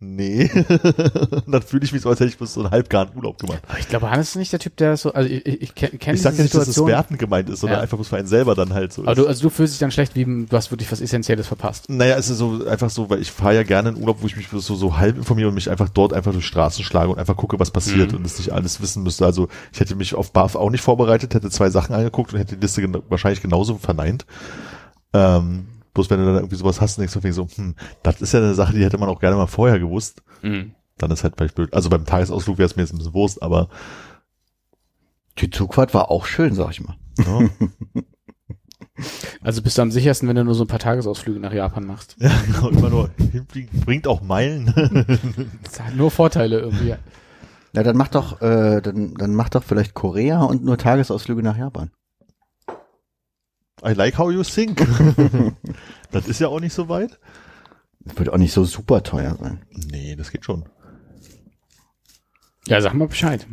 [0.00, 0.48] Nee.
[1.48, 3.58] dann fühle ich mich so, als hätte ich bloß so einen halbgaren Urlaub gemacht.
[3.68, 5.98] Aber ich glaube, Hannes ist nicht der Typ, der so, also ich, ich, ich kenne
[5.98, 6.88] kenn Ich diese sag ja nicht, dass es Situation.
[6.88, 7.82] wertend gemeint ist, sondern Ja.
[7.82, 9.18] einfach bloß für einen selber dann halt so aber ist.
[9.18, 11.86] du, also du fühlst dich dann schlecht, wie du hast wirklich was Essentielles verpasst.
[11.88, 14.36] Naja, es ist so einfach so, weil ich fahre ja gerne in Urlaub, wo ich
[14.36, 17.36] mich so, so halb informiere und mich einfach dort einfach durch Straßen schlage und einfach
[17.36, 18.18] gucke, was passiert Mhm.
[18.18, 19.26] und es nicht alles wissen müsste.
[19.26, 22.54] Also ich hätte mich auf BAF auch nicht vorbereitet, hätte zwei Sachen angeguckt und hätte
[22.54, 24.26] die Liste gena- wahrscheinlich genauso verneint.
[25.12, 25.66] Ähm,
[25.98, 27.74] bloß wenn du dann irgendwie sowas hast, denkst du so, hm,
[28.04, 30.22] das ist ja eine Sache, die hätte man auch gerne mal vorher gewusst.
[30.42, 30.72] Mhm.
[30.96, 31.74] Dann ist halt vielleicht blöd.
[31.74, 33.68] Also beim Tagesausflug wäre es mir jetzt ein bisschen Wurst, aber
[35.38, 36.96] Die Zugfahrt war auch schön, sag ich mal.
[37.18, 37.48] ja,
[39.42, 42.16] Also bist du am sichersten, wenn du nur so ein paar Tagesausflüge nach Japan machst.
[42.20, 44.72] ja genau, immer nur hinfliegen, bringt auch Meilen.
[45.64, 46.94] Das hat nur Vorteile irgendwie.
[47.72, 51.56] Na, dann mach doch, äh, dann, dann mach doch vielleicht Korea und nur Tagesausflüge nach
[51.56, 51.90] Japan.
[53.84, 54.78] I like how you think.
[56.10, 57.18] das ist ja auch nicht so weit.
[58.00, 59.62] Das wird auch nicht so super teuer sein.
[59.70, 60.64] Nee, das geht schon.
[62.66, 63.46] Ja, sag mal Bescheid.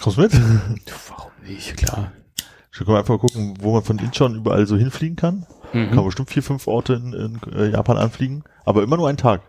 [0.00, 0.32] Kommst du mit?
[0.86, 1.76] Du, warum nicht?
[1.76, 2.12] Klar.
[2.72, 5.46] Ich kann mal einfach gucken, wo man von Incheon überall so hinfliegen kann.
[5.72, 6.04] Kann man Mhm.
[6.06, 9.42] bestimmt vier, fünf Orte in, in äh, Japan anfliegen, aber immer nur einen Tag.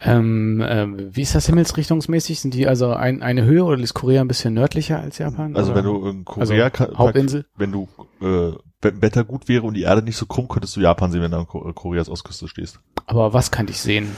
[0.00, 2.40] Ähm, ähm, wie ist das himmelsrichtungsmäßig?
[2.40, 5.56] Sind die also ein, eine Höhe oder ist Korea ein bisschen nördlicher als Japan?
[5.56, 5.78] Also oder?
[5.78, 7.46] wenn du in Korea, Also, ka- Hauptinsel?
[7.56, 7.88] wenn du
[8.20, 11.20] äh, wenn Wetter gut wäre und die Erde nicht so krumm, könntest du Japan sehen,
[11.22, 12.78] wenn du an Ko- Koreas Ostküste stehst.
[13.06, 14.08] Aber was kann ich sehen?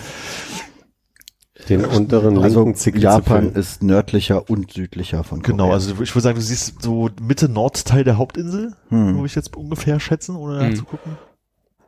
[1.68, 5.52] Den unteren Also linken Japan ist nördlicher und südlicher von Korea.
[5.56, 9.14] Genau, also ich würde sagen, du siehst so Mitte Nordteil der Hauptinsel, Hm.
[9.14, 10.68] würde ich jetzt ungefähr schätzen, ohne Hm.
[10.70, 11.18] nachzugucken.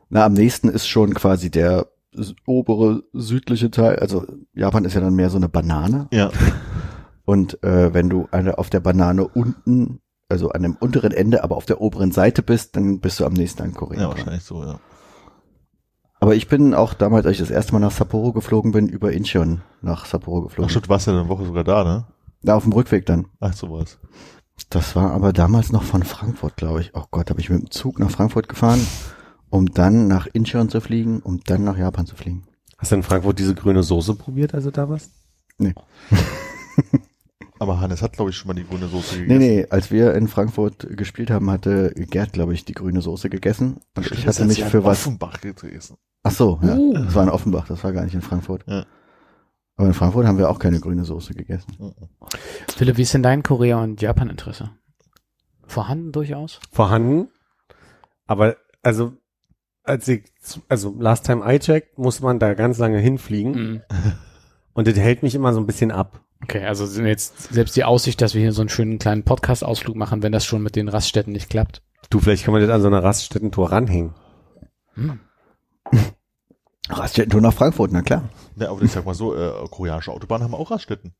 [0.09, 1.87] Na, am nächsten ist schon quasi der
[2.45, 3.97] obere südliche Teil.
[3.97, 6.07] Also Japan ist ja dann mehr so eine Banane.
[6.11, 6.31] Ja.
[7.25, 11.55] Und äh, wenn du eine, auf der Banane unten, also an dem unteren Ende, aber
[11.55, 14.01] auf der oberen Seite bist, dann bist du am nächsten an Korea.
[14.01, 14.79] Ja, wahrscheinlich so, ja.
[16.19, 19.11] Aber ich bin auch damals, als ich das erste Mal nach Sapporo geflogen bin, über
[19.11, 20.69] Incheon nach Sapporo Ach geflogen.
[20.69, 22.07] stimmt, du warst ja eine Woche sogar da, ne?
[22.41, 23.27] Da auf dem Rückweg dann.
[23.39, 23.99] Ach, so war's.
[24.69, 26.91] Das war aber damals noch von Frankfurt, glaube ich.
[26.93, 28.85] Oh Gott, habe ich mit dem Zug nach Frankfurt gefahren,
[29.53, 32.47] um dann nach Incheon zu fliegen, um dann nach Japan zu fliegen.
[32.79, 35.11] Hast du in Frankfurt diese grüne Soße probiert, also da warst?
[37.59, 39.39] Aber Hannes hat, glaube ich, schon mal die grüne Soße Nee, gegessen.
[39.39, 43.79] nee, als wir in Frankfurt gespielt haben, hatte Gerd, glaube ich, die grüne Soße gegessen.
[43.95, 45.05] Und ich hatte hat mich für was.
[45.05, 45.97] Offenbach gegessen.
[46.23, 46.75] Ach so, ja.
[46.75, 46.93] Uh.
[46.93, 48.63] Das war in Offenbach, das war gar nicht in Frankfurt.
[48.67, 48.87] Ja.
[49.75, 51.93] Aber in Frankfurt haben wir auch keine grüne Soße gegessen.
[52.75, 54.71] Philipp, wie ist denn dein Korea- und Japan-Interesse?
[55.67, 56.59] Vorhanden durchaus?
[56.71, 57.29] vorhanden.
[58.25, 59.13] Aber also
[59.83, 60.23] als ich
[60.69, 63.81] also last time I checked, muss man da ganz lange hinfliegen Mhm.
[64.73, 66.21] und das hält mich immer so ein bisschen ab.
[66.41, 69.95] Okay, also sind jetzt selbst die Aussicht, dass wir hier so einen schönen kleinen Podcast-Ausflug
[69.95, 71.81] machen, wenn das schon mit den Raststätten nicht klappt.
[72.09, 74.13] Du, vielleicht kann man das an so einer Raststättentour ranhängen.
[74.95, 75.19] Hm.
[76.89, 78.29] Raststätten nach Frankfurt, na klar.
[78.57, 81.13] Ja, aber ich sag mal so, äh, koreanische Autobahnen haben auch Raststätten.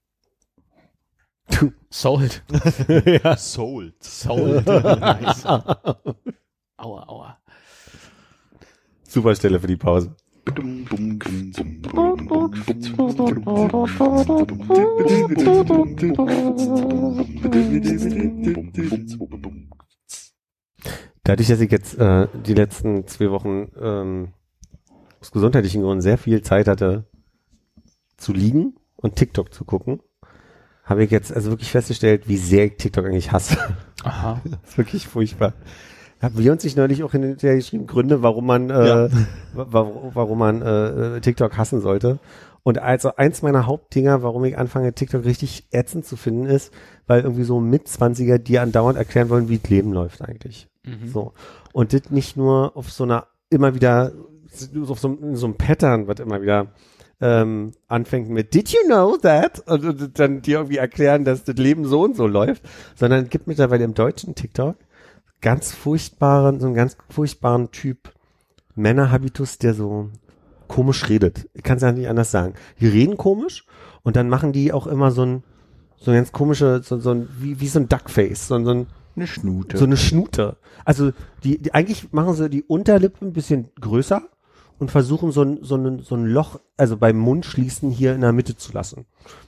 [1.90, 2.44] Sold.
[3.06, 3.38] ja.
[3.38, 4.04] Sold.
[4.04, 4.66] Sold.
[4.66, 5.46] nice.
[5.46, 7.38] Aua, aua.
[9.14, 10.16] Super Stelle für die Pause.
[21.24, 24.34] Dadurch, dass ich jetzt äh, die letzten zwei Wochen ähm,
[25.22, 27.06] aus gesundheitlichen Gründen sehr viel Zeit hatte
[28.18, 30.02] zu liegen und TikTok zu gucken,
[30.86, 33.78] habe ich jetzt also wirklich festgestellt, wie sehr ich TikTok eigentlich hasse.
[34.04, 34.42] Aha.
[34.50, 35.54] Das ist wirklich furchtbar.
[36.24, 39.10] Haben wir uns nicht neulich auch hinterher geschrieben, Gründe, warum man, äh, Ja.
[39.54, 42.20] wa- warum man äh, TikTok hassen sollte.
[42.64, 46.74] Und also eins meiner Hauptdinger, warum ich anfange, TikTok richtig ätzend zu finden, ist,
[47.08, 50.70] weil irgendwie so Mitzwanziger dir andauernd erklären wollen, wie das Leben läuft eigentlich.
[50.86, 51.10] Mhm.
[51.10, 51.34] So.
[51.74, 54.14] Und das nicht nur auf so einer, immer wieder,
[54.88, 56.68] auf so, so einem Pattern, was immer wieder
[57.20, 59.62] ähm, anfängt mit Did you know that?
[59.68, 62.64] Und, und dann dir irgendwie erklären, dass das Leben so und so läuft,
[62.96, 64.76] sondern es gibt mittlerweile im deutschen TikTok
[65.44, 68.12] ganz furchtbaren, so einen ganz furchtbaren Typ
[68.74, 70.10] Männerhabitus, der so
[70.68, 71.48] komisch redet.
[71.54, 72.56] Ich kann es ja nicht anders sagen.
[72.80, 73.68] Die reden komisch
[74.02, 75.44] und dann machen die auch immer so ein,
[75.98, 78.88] so ein ganz komische, so, so ein, wie, wie so ein Duckface, so, so ein,
[79.16, 79.78] Eine Schnute.
[79.78, 80.58] so eine Schnute.
[80.86, 81.12] Also
[81.44, 84.24] die, die eigentlich machen sie die Unterlippe ein bisschen größer
[84.80, 88.22] und versuchen so ein, so ein, so ein Loch, also beim Mund schließen hier in
[88.22, 89.06] der Mitte zu lassen.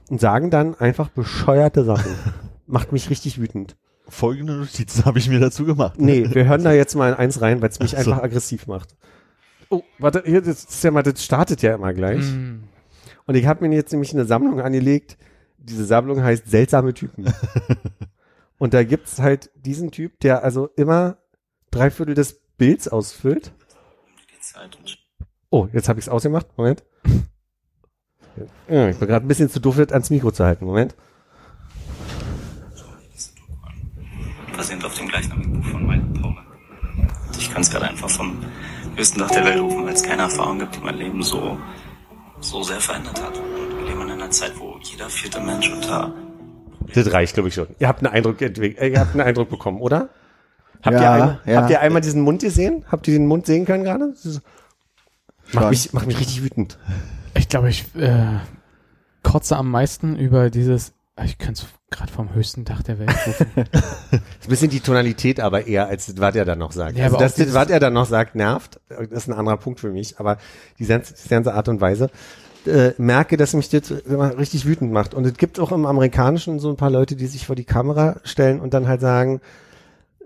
[0.09, 2.11] Und sagen dann einfach bescheuerte Sachen.
[2.67, 3.75] Macht mich richtig wütend.
[4.07, 5.99] Folgende Notizen habe ich mir dazu gemacht.
[5.99, 8.11] Nee, wir hören da jetzt mal in eins rein, weil es mich Ach so.
[8.11, 8.95] einfach aggressiv macht.
[9.69, 12.23] Oh, warte, hier, das ist ja mal, das startet ja immer gleich.
[12.23, 12.63] Mhm.
[13.25, 15.17] Und ich habe mir jetzt nämlich eine Sammlung angelegt.
[15.57, 17.25] Diese Sammlung heißt Seltsame Typen.
[18.57, 21.17] Und da gibt's halt diesen Typ, der also immer
[21.71, 23.51] drei Viertel des Bilds ausfüllt.
[25.49, 26.47] Oh, jetzt habe ich's ausgemacht.
[26.57, 26.83] Moment.
[28.69, 30.65] Ja, ich bin gerade ein bisschen zu doof, das ans Mikro zu halten.
[30.65, 30.95] Moment.
[34.57, 36.43] Basierend auf dem gleichnamigen Buch von Michael Powell.
[37.37, 38.37] Ich kann es gerade einfach vom
[38.95, 41.57] höchsten Dach der Welt rufen, weil es keine Erfahrung gibt, die mein Leben so,
[42.39, 43.37] so sehr verändert hat.
[43.37, 46.13] Und wir leben in einer Zeit, wo jeder vierte Mensch unter
[46.93, 47.67] Das reicht, glaube ich schon.
[47.79, 50.09] Ihr habt einen Eindruck entwickelt, äh, ihr habt einen Eindruck bekommen, oder?
[50.83, 51.61] Habt, Ja, ihr, einmal, ja.
[51.61, 52.85] habt ihr einmal diesen Mund gesehen?
[52.91, 54.13] Habt ihr den Mund sehen können gerade?
[55.51, 56.77] Macht mich, macht mich richtig wütend.
[57.37, 58.39] Ich glaube, ich äh,
[59.23, 60.93] kotze am meisten über dieses,
[61.23, 61.65] ich kann es
[61.95, 63.45] gerade vom höchsten Dach der Welt rufen.
[63.71, 63.81] Das
[64.11, 66.97] ein bisschen die Tonalität aber eher, als das, was er dann noch sagt.
[66.97, 68.79] Ja, also aber das, dieses- was er dann noch sagt, nervt.
[68.89, 70.19] Das ist ein anderer Punkt für mich.
[70.19, 70.37] Aber
[70.79, 72.09] die ganze, die ganze Art und Weise
[72.65, 75.13] äh, merke, dass mich das immer richtig wütend macht.
[75.13, 78.17] Und es gibt auch im Amerikanischen so ein paar Leute, die sich vor die Kamera
[78.23, 79.39] stellen und dann halt sagen,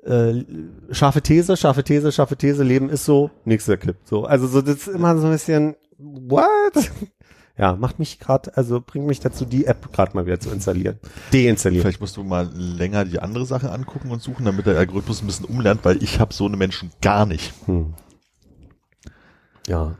[0.05, 0.45] äh,
[0.91, 3.97] scharfe These, scharfe These, scharfe These, Leben ist so, nächster Clip.
[4.05, 6.45] So, also so das ist immer so ein bisschen what?
[7.59, 10.97] Ja, macht mich gerade, also bringt mich dazu, die App gerade mal wieder zu installieren.
[11.33, 11.81] Deinstallieren.
[11.81, 15.27] Vielleicht musst du mal länger die andere Sache angucken und suchen, damit der Algorithmus ein
[15.27, 17.53] bisschen umlernt, weil ich habe so eine Menschen gar nicht.
[17.65, 17.95] Hm.
[19.67, 19.97] Ja.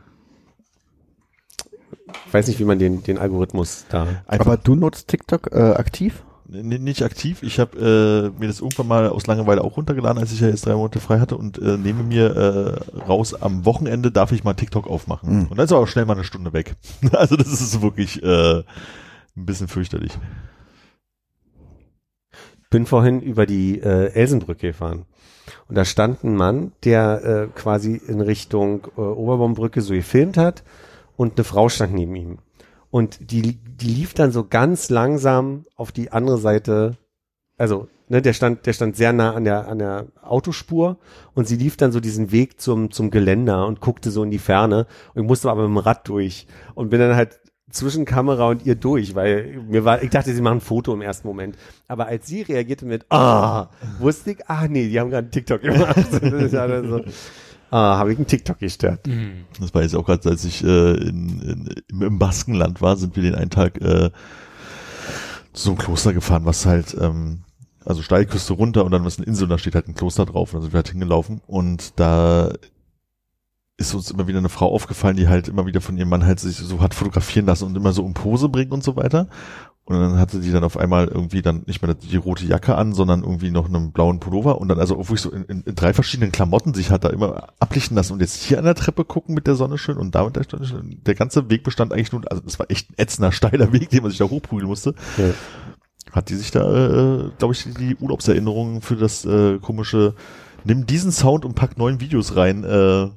[2.26, 4.22] Ich weiß nicht, wie man den, den Algorithmus da.
[4.26, 6.24] Einfach Aber du nutzt TikTok äh, aktiv?
[6.50, 7.42] Nicht aktiv.
[7.42, 10.66] Ich habe äh, mir das irgendwann mal aus Langeweile auch runtergeladen, als ich ja jetzt
[10.66, 14.54] drei Monate frei hatte und äh, nehme mir äh, raus, am Wochenende darf ich mal
[14.54, 15.30] TikTok aufmachen.
[15.30, 15.46] Mhm.
[15.46, 16.74] Und dann ist auch schnell mal eine Stunde weg.
[17.12, 20.12] also das ist wirklich äh, ein bisschen fürchterlich.
[22.70, 25.06] Bin vorhin über die äh, Elsenbrücke gefahren.
[25.68, 30.62] Und da stand ein Mann, der äh, quasi in Richtung äh, Oberbaumbrücke so gefilmt hat
[31.16, 32.38] und eine Frau stand neben ihm.
[32.90, 36.96] Und die, die lief dann so ganz langsam auf die andere Seite,
[37.56, 40.98] also ne, der stand, der stand sehr nah an der, an der Autospur
[41.34, 44.38] und sie lief dann so diesen Weg zum, zum Geländer und guckte so in die
[44.38, 48.48] Ferne und ich musste aber mit dem Rad durch und bin dann halt zwischen Kamera
[48.48, 51.56] und ihr durch, weil mir war, ich dachte, sie machen ein Foto im ersten Moment.
[51.86, 53.68] Aber als sie reagierte mit, ah,
[54.00, 55.96] wusste ich, ah nee, die haben gerade TikTok gemacht.
[57.70, 59.06] Ah, habe ich einen TikTok gestört.
[59.06, 59.44] Mhm.
[59.60, 63.14] Das war jetzt auch gerade, als ich äh, in, in, im, im Baskenland war, sind
[63.14, 64.10] wir den einen Tag äh,
[65.52, 67.44] zu so einem Kloster gefahren, was halt, ähm,
[67.84, 70.52] also Steilküste runter und dann ist eine Insel und da steht halt ein Kloster drauf.
[70.52, 72.52] Und dann sind wir halt hingelaufen und da
[73.76, 76.38] ist uns immer wieder eine Frau aufgefallen, die halt immer wieder von ihrem Mann halt
[76.38, 79.28] sich so hat fotografieren lassen und immer so um Pose bringen und so weiter.
[79.90, 82.92] Und dann hatte die dann auf einmal irgendwie dann nicht mehr die rote Jacke an,
[82.92, 85.74] sondern irgendwie noch einen blauen Pullover und dann also obwohl ich so in, in, in
[85.74, 89.04] drei verschiedenen Klamotten sich hat da immer ablichten lassen und jetzt hier an der Treppe
[89.04, 91.00] gucken mit der Sonne schön und da mit der Sonne schön.
[91.04, 94.02] Der ganze Weg bestand eigentlich nur, also das war echt ein ätzender, steiler Weg, den
[94.02, 94.94] man sich da hochprügeln musste.
[95.18, 95.24] Ja.
[96.12, 100.14] Hat die sich da, äh, glaube ich, die Urlaubserinnerungen für das äh, komische,
[100.62, 102.68] nimm diesen Sound und pack neun Videos rein, äh,
[103.02, 103.12] Ja.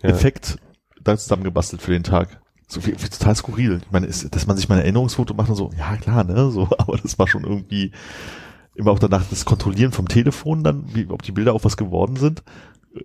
[0.00, 0.56] Effekt
[1.02, 2.41] da zusammengebastelt für den Tag.
[2.72, 3.80] So wie, wie total skurril.
[3.84, 6.50] Ich meine, ist, dass man sich mal ein Erinnerungsfoto macht und so, ja klar, ne,
[6.50, 7.92] so, aber das war schon irgendwie
[8.74, 12.16] immer auch danach das Kontrollieren vom Telefon dann, wie, ob die Bilder auch was geworden
[12.16, 12.42] sind.
[12.94, 13.02] Äh,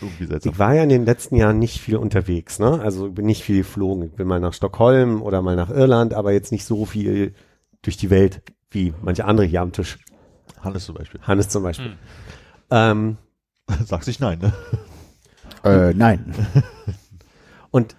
[0.00, 0.52] Irgendwie seltsam.
[0.52, 2.80] Ich war ja in den letzten Jahren nicht viel unterwegs, ne?
[2.80, 4.04] Also ich bin nicht viel geflogen.
[4.04, 7.34] Ich bin mal nach Stockholm oder mal nach Irland, aber jetzt nicht so viel
[7.82, 9.98] durch die Welt wie manche andere hier am Tisch.
[10.60, 11.20] Hannes zum Beispiel.
[11.22, 11.96] Hannes zum Beispiel.
[12.70, 13.16] Ähm,
[13.84, 14.52] Sagst nicht nein, ne?
[15.64, 16.32] Äh, nein.
[17.72, 17.96] und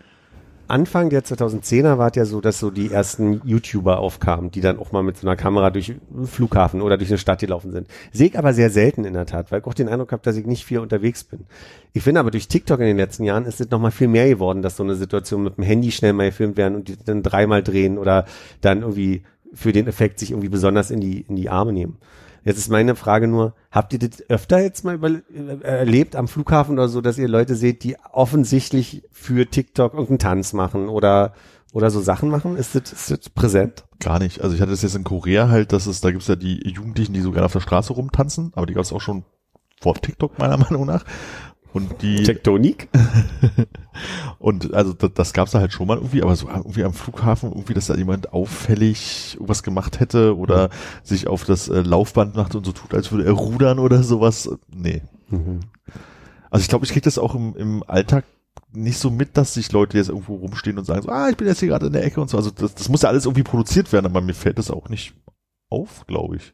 [0.72, 4.80] Anfang der 2010er war es ja so, dass so die ersten YouTuber aufkamen, die dann
[4.80, 7.88] auch mal mit so einer Kamera durch einen Flughafen oder durch eine Stadt gelaufen sind.
[8.12, 10.38] Sehe ich aber sehr selten in der Tat, weil ich auch den Eindruck habe, dass
[10.38, 11.42] ich nicht viel unterwegs bin.
[11.94, 14.30] Ich finde aber durch TikTok in den letzten Jahren ist es noch mal viel mehr
[14.30, 17.22] geworden, dass so eine Situation mit dem Handy schnell mal gefilmt werden und die dann
[17.22, 18.26] dreimal drehen oder
[18.62, 21.98] dann irgendwie für den Effekt sich irgendwie besonders in die, in die Arme nehmen.
[22.44, 26.28] Jetzt ist meine Frage nur, habt ihr das öfter jetzt mal über, äh, erlebt am
[26.28, 31.34] Flughafen oder so, dass ihr Leute seht, die offensichtlich für TikTok irgendeinen Tanz machen oder,
[31.72, 32.58] oder so Sachen machen?
[32.58, 33.86] Ist das, ist das präsent?
[34.00, 34.42] Gar nicht.
[34.42, 37.14] Also ich hatte das jetzt in Korea halt, dass es, da gibt's ja die Jugendlichen,
[37.14, 39.24] die so gerne auf der Straße rumtanzen, aber die gab's auch schon
[39.80, 41.06] vor TikTok meiner Meinung nach.
[41.74, 42.90] Und die Tektonik?
[44.40, 47.50] und also das, das gab's da halt schon mal irgendwie, aber so irgendwie am Flughafen
[47.50, 50.70] irgendwie, dass da jemand auffällig was gemacht hätte oder
[51.04, 54.50] sich auf das äh, Laufband macht und so tut, als würde er rudern oder sowas.
[54.74, 55.02] Nee.
[55.30, 55.62] Mhm.
[56.50, 58.26] Also ich glaube, ich krieg das auch im, im Alltag
[58.74, 61.48] nicht so mit, dass sich Leute jetzt irgendwo rumstehen und sagen so, ah, ich bin
[61.48, 62.38] jetzt hier gerade in der Ecke und so.
[62.38, 65.14] Also das, das muss ja alles irgendwie produziert werden, aber mir fällt das auch nicht
[65.70, 66.54] auf, glaube ich.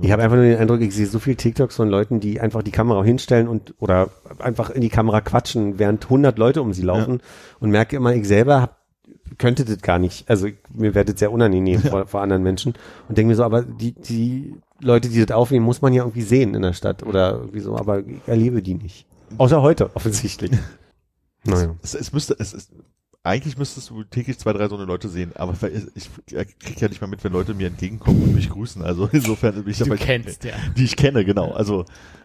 [0.00, 2.62] Ich habe einfach nur den Eindruck, ich sehe so viel TikToks von Leuten, die einfach
[2.62, 6.82] die Kamera hinstellen und oder einfach in die Kamera quatschen, während 100 Leute um sie
[6.82, 7.20] laufen
[7.60, 8.80] und merke immer, ich selber hab,
[9.38, 10.28] könnte das gar nicht.
[10.28, 12.74] Also mir wird das sehr unangenehm vor, vor anderen Menschen
[13.08, 16.22] und denke mir so, aber die die Leute, die das aufnehmen, muss man ja irgendwie
[16.22, 19.06] sehen in der Stadt oder irgendwie so, aber ich erlebe die nicht.
[19.38, 20.52] Außer heute offensichtlich.
[21.44, 21.74] naja.
[21.82, 22.72] es, es müsste, es ist,
[23.26, 25.54] eigentlich müsstest du täglich zwei, drei so eine Leute sehen, aber
[25.94, 28.82] ich, ich krieg ja nicht mal mit, wenn Leute mir entgegenkommen und mich grüßen.
[28.82, 30.54] Also insofern bin ich Du dabei, kennst, ja.
[30.76, 31.52] die ich kenne, genau.
[31.52, 31.84] Also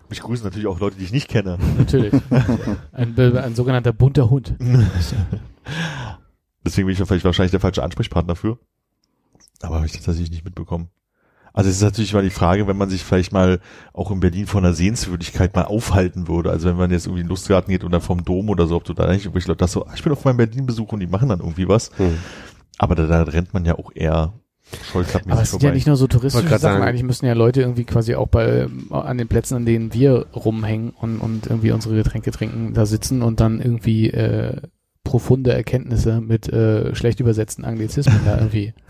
[0.10, 1.58] mich grüßen natürlich auch Leute, die ich nicht kenne.
[1.78, 2.14] Natürlich.
[2.91, 4.56] Ein, ein sogenannter bunter Hund.
[6.64, 8.60] Deswegen bin ich vielleicht wahrscheinlich der falsche Ansprechpartner für.
[9.62, 10.89] Aber habe ich tatsächlich nicht mitbekommen.
[11.54, 13.60] Also es ist natürlich mal die Frage, wenn man sich vielleicht mal
[13.93, 16.49] auch in Berlin von einer Sehenswürdigkeit mal aufhalten würde.
[16.49, 18.86] Also wenn man jetzt irgendwie in den Lustgarten geht oder vom Dom oder so, ob
[18.86, 21.30] du da nicht wirklich Leute das so, ich bin auf meinem Berlin-Besuch und die machen
[21.30, 21.91] dann irgendwie was.
[21.97, 22.18] Hm.
[22.78, 24.34] Aber da, da rennt man ja auch eher
[24.91, 26.84] scheuklappenmäßig Aber es sind ja nicht nur so touristische Sachen, sagen.
[26.84, 30.91] eigentlich müssen ja Leute irgendwie quasi auch bei an den Plätzen, an denen wir rumhängen
[30.91, 34.62] und, und irgendwie unsere Getränke trinken, da sitzen und dann irgendwie äh,
[35.04, 38.74] profunde Erkenntnisse mit äh, schlecht übersetzten Anglizismen da irgendwie.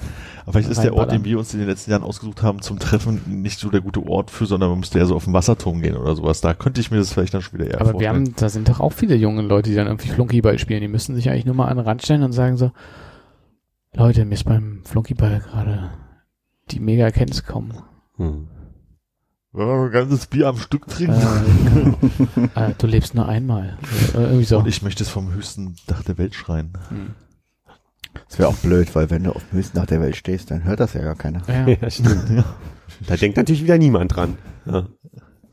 [0.43, 2.80] Aber vielleicht ist der Ort, den wir uns in den letzten Jahren ausgesucht haben zum
[2.80, 5.82] Treffen, nicht so der gute Ort für, sondern man müsste eher so auf den Wasserturm
[5.82, 6.41] gehen oder sowas.
[6.41, 8.16] Da könnte ich mir das vielleicht dann schon wieder eher Aber wir vorstellen.
[8.16, 10.82] haben, da sind doch auch viele junge Leute, die dann irgendwie Flunkyball spielen.
[10.82, 12.72] Die müssen sich eigentlich nur mal an den Rand stellen und sagen so,
[13.93, 15.91] Leute, mir ist beim Flunkyball gerade
[16.72, 17.74] die mega Erkenntnis gekommen.
[18.18, 18.47] Hm.
[19.54, 21.95] Wenn wir ein ganzes Bier am Stück trinken.
[22.56, 23.78] Äh, äh, du lebst nur einmal.
[24.14, 24.60] Äh, irgendwie so.
[24.60, 26.73] Und ich möchte es vom höchsten Dach der Welt schreien.
[26.90, 27.15] Hm.
[28.28, 30.64] Das wäre auch blöd, weil wenn du auf dem höchsten Dach der Welt stehst, dann
[30.64, 31.41] hört das ja gar keiner.
[31.48, 31.68] Ja.
[31.68, 32.45] Ja, stimmt.
[33.07, 34.38] Da denkt natürlich wieder niemand dran.
[34.65, 34.88] Ja.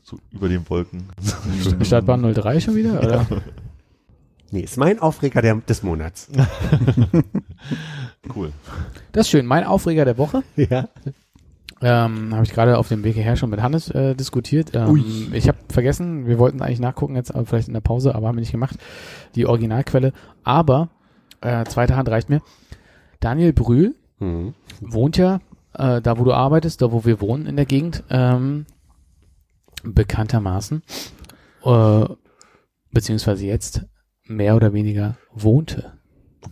[0.01, 1.09] So über den Wolken.
[1.81, 2.99] Stadtbahn 03 schon wieder?
[2.99, 3.25] Oder?
[4.51, 6.29] Nee, ist mein Aufreger der, des Monats.
[8.35, 8.51] Cool.
[9.11, 9.45] Das ist schön.
[9.45, 10.43] Mein Aufreger der Woche.
[10.55, 10.89] Ja.
[11.81, 14.71] Ähm, habe ich gerade auf dem Weg hierher schon mit Hannes äh, diskutiert.
[14.75, 18.35] Ähm, ich habe vergessen, wir wollten eigentlich nachgucken jetzt, vielleicht in der Pause, aber haben
[18.35, 18.77] wir nicht gemacht,
[19.35, 20.11] die Originalquelle.
[20.43, 20.89] Aber
[21.41, 22.41] äh, zweite Hand reicht mir.
[23.19, 24.53] Daniel Brühl Hm.
[24.81, 25.39] wohnt ja
[25.73, 28.65] äh, da, wo du arbeitest, da, wo wir wohnen in der Gegend, ähm,
[29.83, 30.83] bekanntermaßen,
[31.63, 32.05] äh,
[32.91, 33.85] beziehungsweise jetzt
[34.25, 35.93] mehr oder weniger wohnte.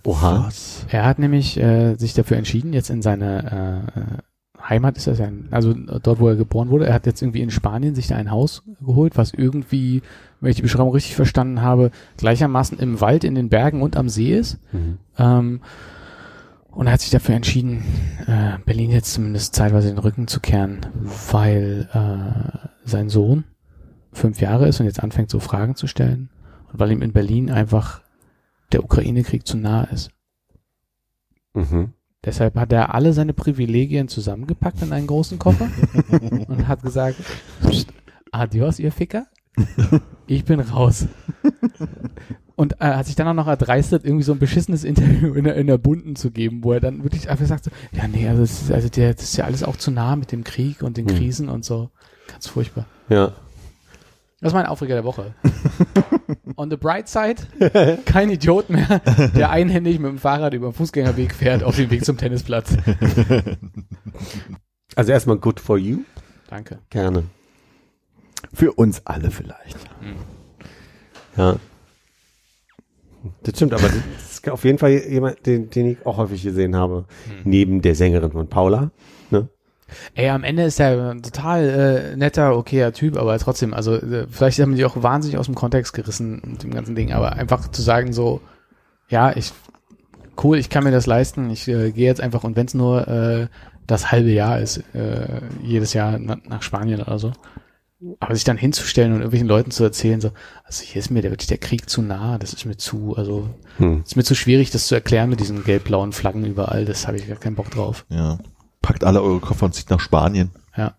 [0.05, 0.45] Oha.
[0.47, 0.85] Was?
[0.89, 4.21] Er hat nämlich äh, sich dafür entschieden, jetzt in seine äh,
[4.61, 6.87] Heimat ist das ja, also dort, wo er geboren wurde.
[6.87, 10.01] Er hat jetzt irgendwie in Spanien sich da ein Haus geholt, was irgendwie,
[10.41, 14.09] wenn ich die Beschreibung richtig verstanden habe, gleichermaßen im Wald, in den Bergen und am
[14.09, 14.59] See ist.
[14.73, 14.97] Mhm.
[15.17, 15.61] Ähm,
[16.71, 17.83] Und er hat sich dafür entschieden,
[18.27, 20.85] äh, Berlin jetzt zumindest zeitweise den Rücken zu kehren,
[21.31, 23.45] weil äh, sein Sohn
[24.13, 26.29] fünf Jahre ist und jetzt anfängt, so Fragen zu stellen.
[26.71, 28.01] Und weil ihm in Berlin einfach
[28.71, 30.11] der Ukraine-Krieg zu nah ist.
[31.53, 31.93] Mhm.
[32.27, 35.69] Deshalb hat er alle seine Privilegien zusammengepackt in einen großen Koffer
[36.49, 37.15] und hat gesagt,
[37.61, 37.87] "Psst,
[38.33, 39.27] adios, ihr Ficker.
[40.27, 41.07] Ich bin raus.
[42.57, 45.55] Und äh, hat sich dann auch noch erdreistet, irgendwie so ein beschissenes Interview in der,
[45.55, 48.41] in der Bunden zu geben, wo er dann wirklich einfach sagt so, ja nee, also,
[48.41, 50.97] das ist, also der, das ist ja alles auch zu nah mit dem Krieg und
[50.97, 51.15] den Hm.
[51.15, 51.91] Krisen und so.
[52.27, 52.85] Ganz furchtbar.
[53.07, 53.31] Ja.
[54.39, 55.33] Das ist mein Aufreger der Woche.
[56.57, 57.35] On the bright side,
[58.05, 59.01] kein Idiot mehr,
[59.35, 62.75] der einhändig mit dem Fahrrad über den Fußgängerweg fährt auf dem Weg zum Tennisplatz.
[64.95, 65.99] Also erstmal good for you.
[66.49, 66.79] Danke.
[66.89, 67.23] Gerne.
[68.53, 69.77] Für uns alle vielleicht.
[71.35, 71.57] Ja.
[73.43, 73.95] Das stimmt, aber das
[74.31, 77.05] ist auf jeden Fall jemand, den, den ich auch häufig gesehen habe.
[77.43, 78.91] Neben der Sängerin von Paula.
[80.15, 81.63] Ey, am Ende ist er ein total
[82.13, 85.55] äh, netter, okayer Typ, aber trotzdem, also äh, vielleicht haben die auch wahnsinnig aus dem
[85.55, 88.41] Kontext gerissen mit dem ganzen Ding, aber einfach zu sagen so,
[89.09, 89.53] ja, ich,
[90.43, 93.07] cool, ich kann mir das leisten, ich äh, gehe jetzt einfach und wenn es nur
[93.07, 93.47] äh,
[93.87, 97.31] das halbe Jahr ist, äh, jedes Jahr na, nach Spanien oder so,
[98.19, 100.31] aber sich dann hinzustellen und irgendwelchen Leuten zu erzählen, so,
[100.63, 103.49] also hier ist mir der, wirklich der Krieg zu nah, das ist mir zu, also
[103.77, 104.03] Hm.
[104.05, 107.27] ist mir zu schwierig, das zu erklären mit diesen gelb-blauen Flaggen überall, das habe ich
[107.27, 108.05] gar keinen Bock drauf.
[108.09, 108.37] Ja.
[108.87, 110.51] Packt alle eure Koffer und zieht nach Spanien.
[110.77, 110.95] Ja.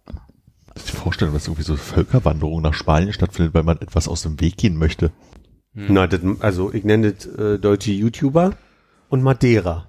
[0.77, 4.21] Ich kann mir vorstellen, dass irgendwie so Völkerwanderung nach Spanien stattfindet, weil man etwas aus
[4.21, 5.11] dem Weg gehen möchte.
[5.73, 8.53] Na, das, also ich nenne das äh, deutsche YouTuber
[9.09, 9.89] und Madeira.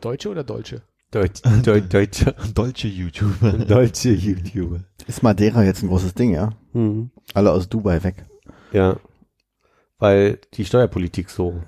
[0.00, 0.80] Deutsche oder Deutsche?
[1.10, 3.52] Deut, Deut, deutsche, Deutsche YouTuber.
[3.68, 4.80] deutsche YouTuber.
[5.06, 6.52] Ist Madeira jetzt ein großes Ding, ja?
[6.72, 7.10] Mhm.
[7.34, 8.24] Alle aus Dubai weg.
[8.72, 8.96] Ja.
[9.98, 11.62] Weil die Steuerpolitik so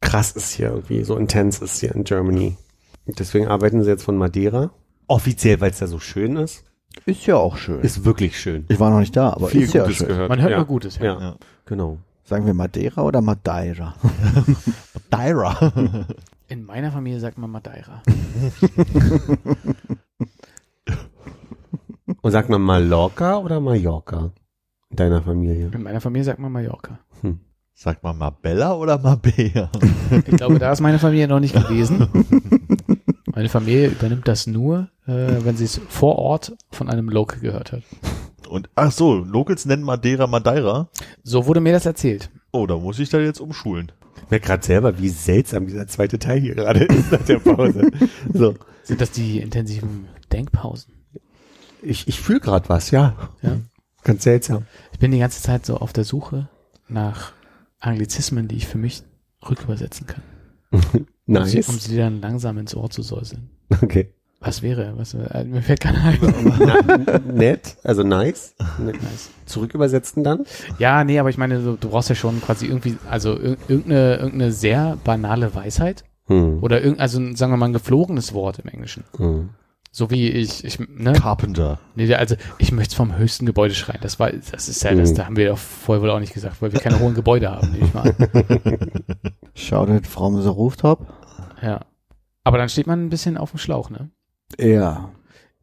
[0.00, 2.56] krass ist hier irgendwie, so intens ist hier in Germany.
[3.06, 4.70] Deswegen arbeiten sie jetzt von Madeira.
[5.06, 6.64] Offiziell, weil es da so schön ist.
[7.04, 7.80] Ist ja auch schön.
[7.82, 8.64] Ist wirklich schön.
[8.68, 10.08] ich war noch nicht da, aber Viel ist ja Gutes schön.
[10.08, 10.28] gehört.
[10.30, 10.56] Man hört ja.
[10.56, 11.04] nur Gutes, ja.
[11.04, 11.36] Ja, Ja.
[11.66, 11.98] genau.
[12.24, 13.94] Sagen wir Madeira oder Madeira?
[15.10, 15.72] Madeira.
[16.48, 18.02] In meiner Familie sagt man Madeira.
[22.22, 24.30] Und sagt man Mallorca oder Mallorca?
[24.90, 25.70] In deiner Familie.
[25.72, 26.98] In meiner Familie sagt man Mallorca.
[27.74, 29.70] Sagt man Mabella oder Mabea?
[30.10, 32.08] Ich glaube, da ist meine Familie noch nicht gewesen.
[33.36, 37.70] Meine Familie übernimmt das nur, äh, wenn sie es vor Ort von einem Local gehört
[37.70, 37.82] hat.
[38.48, 40.88] Und ach so, Locals nennen Madeira Madeira.
[41.22, 42.30] So wurde mir das erzählt.
[42.50, 43.92] Oh, da muss ich da jetzt umschulen.
[44.24, 47.90] Ich merke gerade selber, wie seltsam dieser zweite Teil hier gerade ist nach der Pause.
[48.32, 48.54] So.
[48.84, 50.94] Sind das die intensiven Denkpausen?
[51.82, 53.16] Ich, ich fühle gerade was, ja.
[53.42, 53.58] Ja.
[54.02, 54.64] Ganz seltsam.
[54.92, 56.48] Ich bin die ganze Zeit so auf der Suche
[56.88, 57.34] nach
[57.80, 59.02] Anglizismen, die ich für mich
[59.46, 60.22] rückübersetzen kann.
[61.28, 61.84] Um sie, um Nice.
[61.84, 63.50] sie dann langsam ins Ohr zu säuseln.
[63.82, 64.12] Okay.
[64.38, 64.92] Was wäre?
[64.96, 67.34] Was, äh, mir fällt keiner ein.
[67.34, 68.54] Nett, also nice.
[68.78, 69.30] Nice.
[69.46, 70.44] Zurück übersetzen dann?
[70.78, 74.16] Ja, nee, aber ich meine, du, du brauchst ja schon quasi irgendwie, also ir- irgendeine,
[74.16, 76.62] irgendeine sehr banale Weisheit Hm.
[76.62, 79.04] oder irgend, also sagen wir mal ein geflogenes Wort im Englischen.
[79.16, 79.48] Hm.
[79.92, 81.12] So wie ich, ich, ne?
[81.14, 81.78] Carpenter.
[81.94, 83.98] Nee, also ich möchte vom höchsten Gebäude schreien.
[84.02, 85.14] Das war, das ist ja, das, Mhm.
[85.14, 87.70] da haben wir doch vorher wohl auch nicht gesagt, weil wir keine hohen Gebäude haben,
[87.72, 88.90] nehme ich mal an.
[89.54, 91.06] Shouted from the rooftop.
[91.62, 91.80] Ja.
[92.44, 94.10] Aber dann steht man ein bisschen auf dem Schlauch, ne?
[94.58, 95.10] Ja.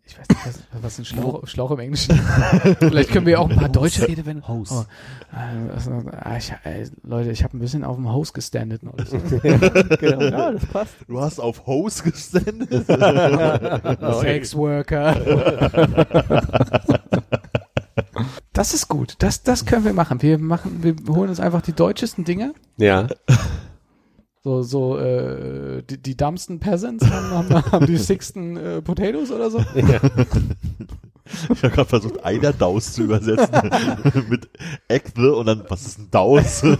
[0.05, 2.15] Ich weiß nicht, was, was ist ein Schlauch, Schlauch im Englischen?
[2.79, 4.47] Vielleicht können wir auch ein paar deutsche Redewendungen.
[4.47, 4.85] Hose.
[4.85, 8.83] Oh, äh, also, ah, ich, ey, Leute, ich habe ein bisschen auf dem Hose gestandet.
[8.83, 9.09] neulich.
[9.99, 10.21] genau.
[10.21, 10.95] Ja, das passt.
[11.07, 12.69] Du hast auf Hose gesendet.
[14.21, 15.15] Sexworker.
[18.51, 19.15] Das ist gut.
[19.19, 20.21] Das, das können wir machen.
[20.21, 22.53] Wir machen, wir holen uns einfach die deutschesten Dinge.
[22.77, 23.07] Ja.
[24.43, 29.49] So, so, äh, die, die dumbsten Peasants haben, haben, haben die sixten äh, Potatoes oder
[29.49, 29.59] so.
[29.73, 29.85] Ich
[31.63, 33.49] habe gerade versucht, einer Daus zu übersetzen
[34.29, 34.49] mit
[34.89, 36.61] Ekte und dann, was ist ein Daus?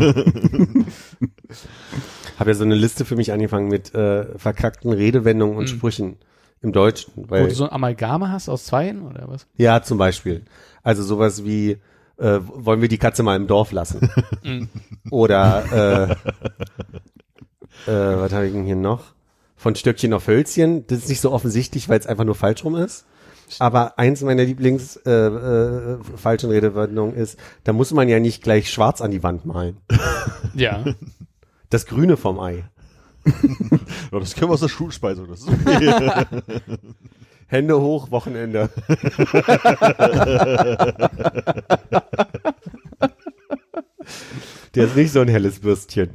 [2.40, 5.68] Habe ja so eine Liste für mich angefangen mit äh, verkackten Redewendungen und Mhm.
[5.68, 6.18] Sprüchen
[6.62, 7.14] im Deutschen.
[7.16, 9.48] Wo Weil, du so ein Amalgame hast aus zweien oder was?
[9.56, 10.44] ja, zum Beispiel.
[10.82, 11.78] Also sowas wie,
[12.18, 14.10] äh, wollen wir die Katze mal im Dorf lassen?
[14.44, 14.68] Mhm.
[15.10, 16.16] Oder, äh,
[17.88, 19.14] äh, was habe ich denn hier noch?
[19.56, 20.86] Von Stöckchen auf Hölzchen.
[20.88, 23.06] Das ist nicht so offensichtlich, weil es einfach nur falsch rum ist.
[23.60, 28.72] Aber eins meiner Lieblings äh, äh, falschen Redewendungen ist, da muss man ja nicht gleich
[28.72, 29.78] schwarz an die Wand malen.
[30.56, 30.84] Ja.
[31.72, 32.64] Das Grüne vom Ei.
[34.12, 35.28] Ja, das können wir aus der Schulspeisung.
[35.28, 36.26] Das ist okay.
[37.48, 38.70] Hände hoch, Wochenende.
[44.76, 46.12] Der ist nicht so ein helles Bürstchen.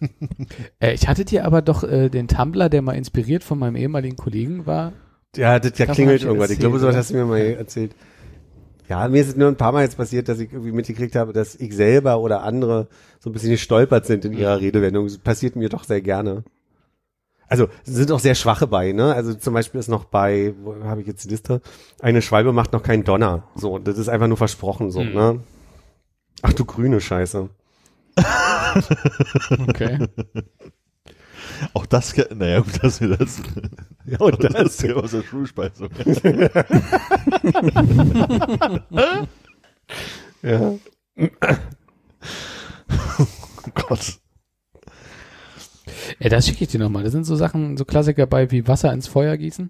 [0.80, 4.16] Äh, ich hatte dir aber doch äh, den Tumblr, der mal inspiriert von meinem ehemaligen
[4.16, 4.92] Kollegen war.
[5.36, 6.50] Ja, das ja klingelt irgendwas.
[6.50, 6.96] Ich glaube, so oder?
[6.96, 7.94] hast du mir mal erzählt.
[8.88, 11.32] Ja, mir ist es nur ein paar Mal jetzt passiert, dass ich irgendwie mitgekriegt habe,
[11.32, 12.88] dass ich selber oder andere
[13.20, 15.06] so ein bisschen gestolpert sind in ihrer Redewendung.
[15.06, 16.42] Das passiert mir doch sehr gerne.
[17.46, 19.14] Also sind auch sehr schwache bei, ne?
[19.14, 21.60] Also zum Beispiel ist noch bei, wo habe ich jetzt die Liste?
[22.00, 23.44] Eine Schwalbe macht noch keinen Donner.
[23.54, 25.12] So, das ist einfach nur versprochen, so, Hm.
[25.12, 25.40] ne?
[26.42, 27.50] Ach du grüne Scheiße.
[29.68, 30.06] Okay.
[31.74, 33.42] Auch das, naja, gut, dass wir das,
[34.06, 34.74] Ja, und das das.
[34.74, 35.88] ist ja aus der Schulspeisung.
[40.42, 40.74] Ja.
[43.18, 43.26] Oh
[43.74, 44.18] Gott.
[46.18, 47.04] Ja, das schicke ich dir nochmal.
[47.04, 49.68] Da sind so Sachen, so Klassiker bei wie Wasser ins Feuer gießen.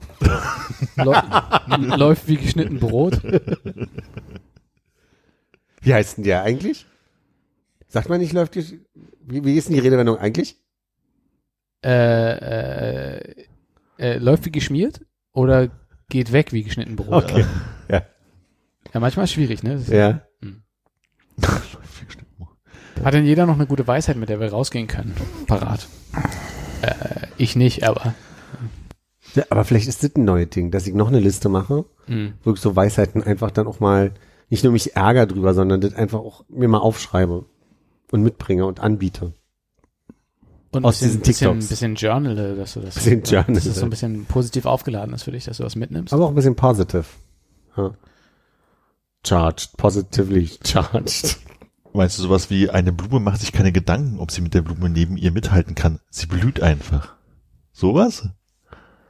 [0.97, 1.21] Läu
[1.97, 3.21] läuft wie geschnitten Brot.
[5.81, 6.87] Wie heißt denn der eigentlich?
[7.91, 8.81] Sagt man nicht, läuft die,
[9.27, 10.57] wie, wie ist denn die Redewendung eigentlich?
[11.85, 13.47] Äh, äh,
[13.99, 15.71] äh, läuft wie geschmiert oder
[16.09, 17.25] geht weg wie geschnitten Brot.
[17.25, 17.45] Okay.
[17.89, 18.03] Ja.
[18.95, 19.75] Ja, manchmal ist schwierig, ne?
[19.75, 20.23] Das Ja.
[23.05, 25.17] Hat denn jeder noch eine gute Weisheit, mit der wir rausgehen können?
[25.49, 25.89] Parat.
[26.83, 28.15] Äh, ich nicht, aber.
[29.35, 29.45] ja.
[29.51, 32.35] Aber vielleicht ist das ein neues Ding, dass ich noch eine Liste mache, Mh.
[32.45, 34.13] wo ich so Weisheiten einfach dann auch mal
[34.49, 37.47] nicht nur mich ärger drüber, sondern das einfach auch mir mal aufschreibe
[38.11, 39.35] und mitbringe und anbiete.
[40.73, 41.69] Und Aus ein diesen bisschen, TikToks.
[41.69, 43.55] bisschen, bisschen Journal, dass du das, Bisschen Journal.
[43.55, 46.13] dass das so ein bisschen positiv aufgeladen ist für dich, dass du was mitnimmst.
[46.13, 47.05] Aber auch ein bisschen positive.
[47.77, 47.93] Ja.
[49.27, 51.39] Charged, positively charged.
[51.93, 54.89] Meinst du sowas wie, eine Blume macht sich keine Gedanken, ob sie mit der Blume
[54.89, 55.99] neben ihr mithalten kann.
[56.09, 57.15] Sie blüht einfach.
[57.73, 58.29] Sowas?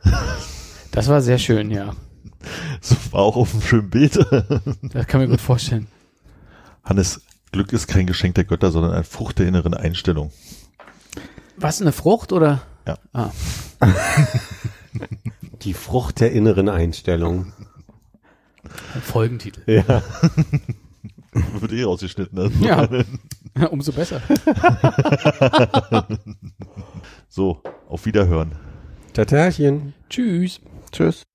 [0.93, 1.95] Das war sehr schön, ja.
[2.81, 4.17] So war auch auf einem schönen Bild.
[4.93, 5.87] Das kann mir gut vorstellen.
[6.83, 7.21] Hannes,
[7.53, 10.31] Glück ist kein Geschenk der Götter, sondern eine Frucht der inneren Einstellung.
[11.57, 12.63] Was, eine Frucht oder?
[12.87, 12.99] Ja.
[13.13, 13.31] Ah,
[15.63, 17.53] Die Frucht der inneren Einstellung.
[18.95, 19.63] ein Folgentitel.
[19.67, 20.03] Ja.
[21.61, 22.37] Wird eh rausgeschnitten.
[22.39, 22.51] Ne?
[22.67, 22.89] Ja.
[23.71, 24.21] Umso besser.
[27.29, 28.53] So, auf Wiederhören.
[29.13, 29.93] Tatarchen.
[30.09, 30.61] Tschüss.
[30.93, 31.23] Tschüss.